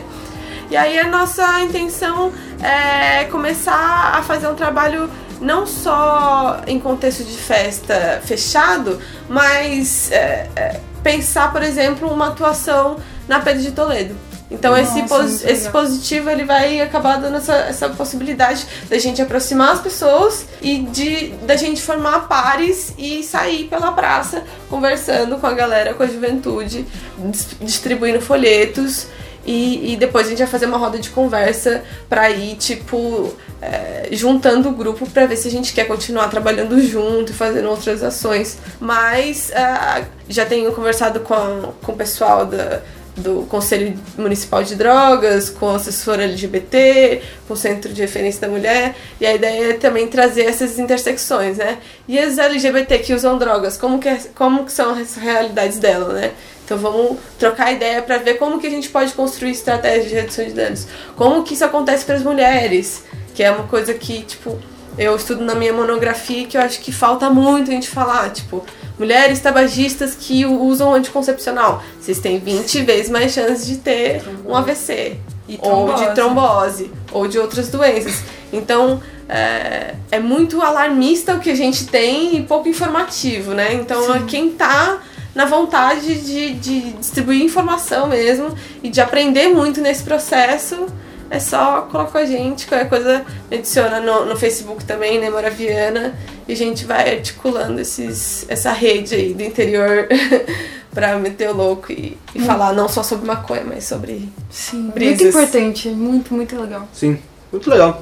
E 0.70 0.76
aí 0.76 1.00
a 1.00 1.08
nossa 1.08 1.62
intenção 1.62 2.32
é 2.62 3.24
começar 3.26 4.12
a 4.14 4.22
fazer 4.22 4.48
um 4.48 4.56
trabalho 4.56 5.10
não 5.42 5.66
só 5.66 6.62
em 6.68 6.80
contexto 6.80 7.24
de 7.24 7.38
festa 7.38 8.22
fechado, 8.26 9.00
mas 9.30 10.12
é, 10.12 10.50
é, 10.56 10.80
pensar, 11.04 11.52
por 11.52 11.62
exemplo, 11.64 12.12
uma 12.12 12.30
atuação 12.30 12.98
na 13.28 13.40
Pedro 13.40 13.62
de 13.62 13.72
Toledo. 13.72 14.16
Então 14.50 14.78
esse, 14.78 15.02
Nossa, 15.02 15.14
pos- 15.16 15.30
muito 15.32 15.44
esse 15.44 15.66
legal. 15.66 15.72
positivo 15.74 16.30
ele 16.30 16.46
vai 16.46 16.80
acabar 16.80 17.18
dando 17.20 17.36
essa, 17.36 17.54
essa 17.54 17.90
possibilidade 17.90 18.66
da 18.90 18.98
gente 18.98 19.22
aproximar 19.22 19.74
as 19.74 19.82
pessoas 19.82 20.46
e 20.62 20.80
de 20.84 21.32
da 21.46 21.58
gente 21.58 21.82
formar 21.82 22.30
pares 22.30 22.94
e 22.98 23.24
sair 23.24 23.66
pela 23.66 23.92
praça 23.92 24.44
conversando 24.70 25.36
com 25.38 25.48
a 25.48 25.54
galera, 25.54 25.94
com 25.94 26.02
a 26.04 26.08
juventude, 26.08 26.86
dis- 27.18 27.48
distribuindo 27.60 28.22
folhetos 28.22 29.08
e, 29.48 29.94
e 29.94 29.96
depois 29.98 30.28
a 30.28 30.30
gente 30.30 30.40
vai 30.40 30.48
fazer 30.48 30.66
uma 30.68 30.78
roda 30.78 31.00
de 31.00 31.10
conversa 31.10 31.84
pra 32.10 32.30
ir, 32.30 32.56
tipo, 32.58 33.34
é, 33.62 34.10
juntando 34.12 34.70
o 34.70 34.74
grupo 34.74 35.10
pra 35.10 35.26
ver 35.26 35.38
se 35.38 35.48
a 35.48 35.52
gente 35.52 35.74
quer 35.74 35.86
continuar 35.86 36.28
trabalhando 36.28 36.80
junto 36.82 37.32
e 37.32 37.36
fazendo 37.36 37.70
outras 37.70 38.04
ações. 38.04 38.58
Mas 38.80 39.52
ah, 39.56 40.04
já 40.30 40.46
tenho 40.46 40.72
conversado 40.74 41.22
com, 41.22 41.34
a- 41.34 41.70
com 41.82 41.94
o 41.94 41.96
pessoal 41.96 42.46
da, 42.46 42.82
do 43.16 43.48
Conselho 43.50 43.98
Municipal 44.18 44.62
de 44.64 44.76
Drogas, 44.76 45.50
com 45.50 45.68
o 45.68 45.76
assessor 45.76 46.20
LGBT, 46.20 47.22
com 47.48 47.54
o 47.54 47.58
Centro 47.58 47.92
de 47.92 48.02
Referência 48.02 48.42
da 48.42 48.48
Mulher, 48.48 48.96
e 49.20 49.26
a 49.26 49.34
ideia 49.34 49.70
é 49.72 49.74
também 49.74 50.08
trazer 50.08 50.44
essas 50.44 50.78
intersecções, 50.78 51.58
né? 51.58 51.80
E 52.08 52.20
as 52.20 52.38
LGBT 52.38 53.00
que 53.00 53.14
usam 53.16 53.38
drogas, 53.40 53.76
como 53.78 53.98
que, 53.98 54.08
é, 54.10 54.20
como 54.36 54.66
que 54.66 54.72
são 54.72 54.92
as 54.94 55.16
realidades 55.16 55.80
dela, 55.80 56.14
né? 56.14 56.32
Então 56.68 56.78
vamos 56.78 57.18
trocar 57.40 57.72
ideia 57.72 58.02
para 58.02 58.18
ver 58.18 58.34
como 58.34 58.60
que 58.60 58.68
a 58.68 58.70
gente 58.70 58.90
pode 58.90 59.14
construir 59.14 59.52
estratégias 59.52 60.10
de 60.10 60.16
redução 60.16 60.44
de 60.44 60.52
danos. 60.52 60.86
Como 61.16 61.42
que 61.44 61.54
isso 61.54 61.64
acontece 61.64 62.04
para 62.04 62.16
as 62.16 62.24
mulheres, 62.24 63.06
que 63.34 63.42
é 63.42 63.50
uma 63.50 63.64
coisa 63.64 63.94
que, 63.94 64.24
tipo, 64.24 64.60
eu 64.98 65.16
estudo 65.16 65.46
na 65.46 65.56
minha 65.56 65.72
monografia 65.72 66.46
que 66.46 66.58
eu 66.58 66.62
acho 66.62 66.82
que 66.82 66.92
falta 66.92 67.30
muito 67.30 67.72
a 67.72 67.74
gente 67.74 67.88
falar, 67.88 68.32
tipo, 68.32 68.66
mulheres 69.00 69.40
tabagistas 69.40 70.14
que 70.14 70.46
usam 70.46 70.94
anticoncepcional, 70.94 71.82
vocês 72.02 72.20
têm 72.20 72.38
20 72.38 72.82
vezes 72.82 73.10
mais 73.10 73.32
chances 73.32 73.66
de 73.66 73.78
ter 73.78 74.22
um 74.46 74.54
AVC, 74.54 75.16
ou 75.60 75.94
de 75.94 76.14
trombose, 76.16 76.92
ou 77.14 77.30
de 77.30 77.40
outras 77.40 77.70
doenças. 77.70 78.24
Então, 78.52 79.02
é, 79.30 79.96
é, 80.12 80.20
muito 80.20 80.62
alarmista 80.62 81.34
o 81.34 81.40
que 81.40 81.50
a 81.50 81.56
gente 81.56 81.88
tem 81.88 82.36
e 82.36 82.44
pouco 82.44 82.68
informativo, 82.68 83.54
né? 83.54 83.74
Então, 83.74 84.02
Sim. 84.20 84.26
quem 84.26 84.50
tá 84.50 85.02
na 85.38 85.46
vontade 85.46 86.16
de, 86.16 86.54
de 86.56 86.94
distribuir 86.94 87.44
informação 87.44 88.08
mesmo 88.08 88.56
e 88.82 88.90
de 88.90 89.00
aprender 89.00 89.50
muito 89.50 89.80
nesse 89.80 90.02
processo, 90.02 90.88
é 91.30 91.40
só 91.40 91.84
colocar 91.84 92.12
com 92.12 92.18
a 92.18 92.26
gente, 92.26 92.66
qualquer 92.66 92.90
coisa 92.90 93.24
adiciona 93.52 94.00
no, 94.00 94.26
no 94.26 94.36
Facebook 94.36 94.84
também, 94.84 95.20
né, 95.20 95.30
Moraviana, 95.30 96.18
e 96.48 96.54
a 96.54 96.56
gente 96.56 96.86
vai 96.86 97.18
articulando 97.18 97.80
esses, 97.80 98.48
essa 98.50 98.72
rede 98.72 99.14
aí 99.14 99.36
do 99.36 99.44
interior 99.44 100.08
pra 100.92 101.20
meter 101.20 101.52
o 101.52 101.56
louco 101.56 101.92
e, 101.92 102.18
e 102.34 102.42
hum. 102.42 102.46
falar 102.46 102.74
não 102.74 102.90
só 102.90 103.04
sobre 103.04 103.28
maconha, 103.28 103.64
mas 103.64 103.84
sobre 103.84 104.28
Sim, 104.50 104.90
brisas. 104.90 105.22
muito 105.22 105.38
importante, 105.38 105.90
muito, 105.90 106.34
muito 106.34 106.60
legal. 106.60 106.88
Sim, 106.92 107.20
muito 107.52 107.70
legal. 107.70 108.02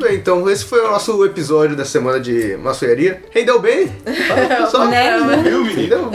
Bem, 0.00 0.16
então 0.16 0.48
esse 0.50 0.64
foi 0.64 0.80
o 0.80 0.90
nosso 0.90 1.24
episódio 1.24 1.74
da 1.74 1.84
semana 1.84 2.20
de 2.20 2.56
maçonharia. 2.56 3.22
Rendeu 3.30 3.60
bem? 3.60 3.90
Só, 4.70 4.86
né? 4.86 5.18
Rendeu. 5.74 6.10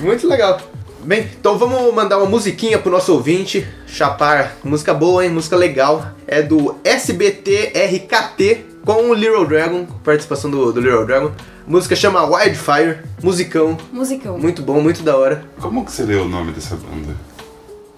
Muito 0.00 0.26
legal. 0.26 0.60
Bem, 1.04 1.28
então 1.38 1.56
vamos 1.56 1.94
mandar 1.94 2.18
uma 2.18 2.26
musiquinha 2.26 2.78
pro 2.78 2.90
nosso 2.90 3.12
ouvinte. 3.12 3.66
Chapar, 3.86 4.56
música 4.64 4.92
boa, 4.92 5.24
hein? 5.24 5.30
Música 5.30 5.56
legal. 5.56 6.12
É 6.26 6.42
do 6.42 6.76
SBT-RKT 6.84 8.66
com 8.84 9.10
o 9.10 9.14
Little 9.14 9.46
Dragon, 9.46 9.86
participação 10.04 10.50
do, 10.50 10.72
do 10.72 10.80
Little 10.80 11.06
Dragon. 11.06 11.32
Música 11.66 11.94
chama 11.94 12.24
Wildfire, 12.24 12.98
musicão. 13.22 13.76
Musicão. 13.92 14.38
Muito 14.38 14.62
bom, 14.62 14.80
muito 14.80 15.02
da 15.02 15.16
hora. 15.16 15.44
Como 15.60 15.84
que 15.84 15.92
você 15.92 16.02
leu 16.02 16.22
o 16.22 16.28
nome 16.28 16.52
dessa 16.52 16.74
banda? 16.74 17.14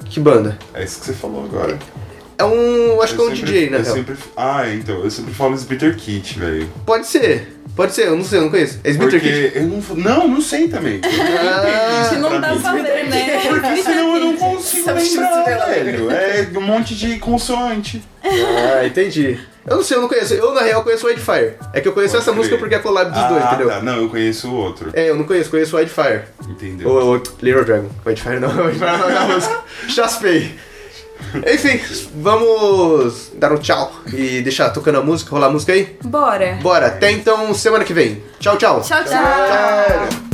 Que 0.04 0.20
banda? 0.20 0.58
É 0.74 0.84
isso 0.84 1.00
que 1.00 1.06
você 1.06 1.12
falou 1.12 1.44
agora. 1.44 1.78
É 2.40 2.44
um. 2.44 3.02
Acho 3.02 3.14
eu 3.14 3.16
que 3.16 3.22
é 3.22 3.26
um 3.26 3.36
sempre, 3.36 3.52
DJ, 3.52 3.70
né? 3.70 3.84
Sempre, 3.84 4.16
ah, 4.36 4.62
então. 4.72 5.04
Eu 5.04 5.10
sempre 5.10 5.34
falo 5.34 5.54
Splitter 5.54 5.94
Kit, 5.94 6.38
velho. 6.38 6.68
Pode 6.86 7.06
ser. 7.06 7.56
Pode 7.76 7.94
ser, 7.94 8.08
eu 8.08 8.16
não 8.16 8.24
sei, 8.24 8.38
eu 8.38 8.42
não 8.42 8.50
conheço. 8.50 8.80
É 8.82 8.90
Splitter 8.90 9.20
Kit? 9.20 9.52
Eu 9.54 9.62
não, 9.64 9.82
não, 9.96 10.28
não 10.28 10.40
sei 10.40 10.68
também. 10.68 11.00
Ah, 11.04 12.14
não 12.16 12.40
dá 12.40 12.56
pra 12.56 12.72
ler, 12.72 13.08
né? 13.08 13.40
Porque 13.46 13.82
senão 13.82 14.16
eu 14.16 14.20
não 14.20 14.36
consigo 14.36 14.90
lembrar, 14.90 15.66
velho. 15.66 16.10
É 16.10 16.48
um 16.56 16.62
monte 16.62 16.94
de 16.94 17.18
consoante. 17.18 18.02
Ah, 18.24 18.86
entendi. 18.86 19.38
Eu 19.66 19.76
não 19.76 19.84
sei, 19.84 19.96
eu 19.96 20.00
não 20.00 20.08
conheço. 20.08 20.34
Eu, 20.34 20.54
na 20.54 20.62
real, 20.62 20.82
conheço 20.82 21.06
o 21.06 21.08
Wildfire. 21.10 21.54
É 21.74 21.80
que 21.80 21.88
eu 21.88 21.92
conheço 21.92 22.14
Pode 22.14 22.22
essa 22.22 22.32
crer. 22.32 22.36
música 22.36 22.56
porque 22.56 22.74
é 22.74 22.78
a 22.78 22.80
collab 22.80 23.10
dos 23.10 23.20
ah, 23.22 23.28
dois, 23.28 23.44
entendeu? 23.44 23.68
Tá. 23.68 23.82
Não, 23.82 23.96
eu 23.98 24.08
conheço 24.08 24.48
o 24.48 24.54
outro. 24.54 24.90
É, 24.94 25.10
eu 25.10 25.16
não 25.16 25.24
conheço, 25.24 25.50
conheço 25.50 25.76
o 25.76 25.78
Wildfire. 25.78 26.22
Entendeu? 26.48 26.88
O, 26.88 27.12
o 27.12 27.22
Little 27.42 27.64
Dragon. 27.64 27.90
Wildfire 28.04 28.40
não, 28.40 28.48
Wildfire 28.64 28.98
não 28.98 29.10
é 29.10 29.16
a 29.18 29.24
música. 29.26 29.58
Chaspei. 29.88 30.54
Enfim, 31.46 31.80
vamos 32.16 33.32
dar 33.34 33.52
um 33.52 33.58
tchau 33.58 33.92
e 34.12 34.42
deixar 34.42 34.70
tocando 34.70 34.98
a 34.98 35.02
música, 35.02 35.30
rolar 35.30 35.46
a 35.46 35.50
música 35.50 35.72
aí? 35.72 35.96
Bora. 36.04 36.58
Bora. 36.62 36.86
Até 36.86 37.12
então, 37.12 37.52
semana 37.54 37.84
que 37.84 37.92
vem. 37.92 38.22
Tchau, 38.38 38.56
tchau. 38.56 38.80
Tchau, 38.80 39.04
tchau. 39.04 39.12
tchau. 39.12 40.08
tchau. 40.08 40.30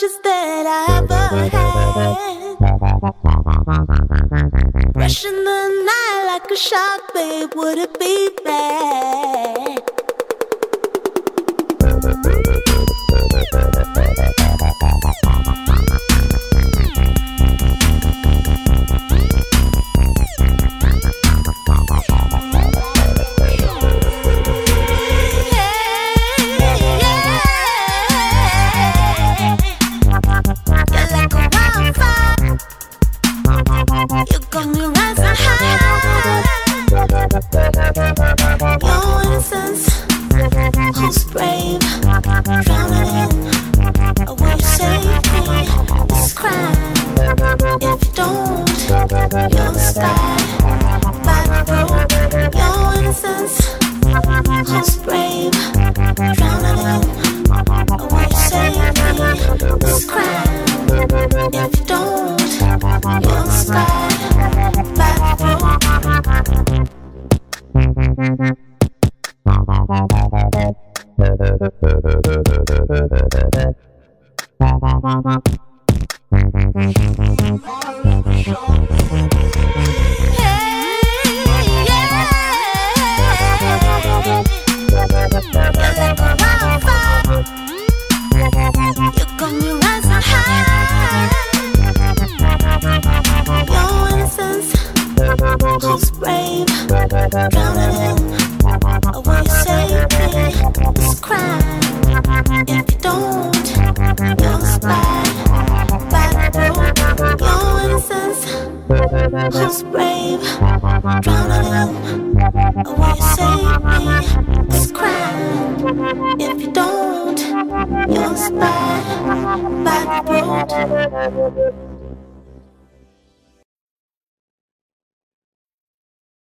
touches 0.00 0.18
that 0.22 0.64
I 0.66 0.98
ever 0.98 1.14
had. 1.48 2.56
Rushing 4.96 5.44
the 5.44 5.84
night 5.84 6.24
like 6.26 6.50
a 6.50 6.56
shark, 6.56 7.12
babe, 7.12 7.50
would 7.54 7.78
it 7.78 7.98
be 7.98 8.30
bad? 8.44 9.79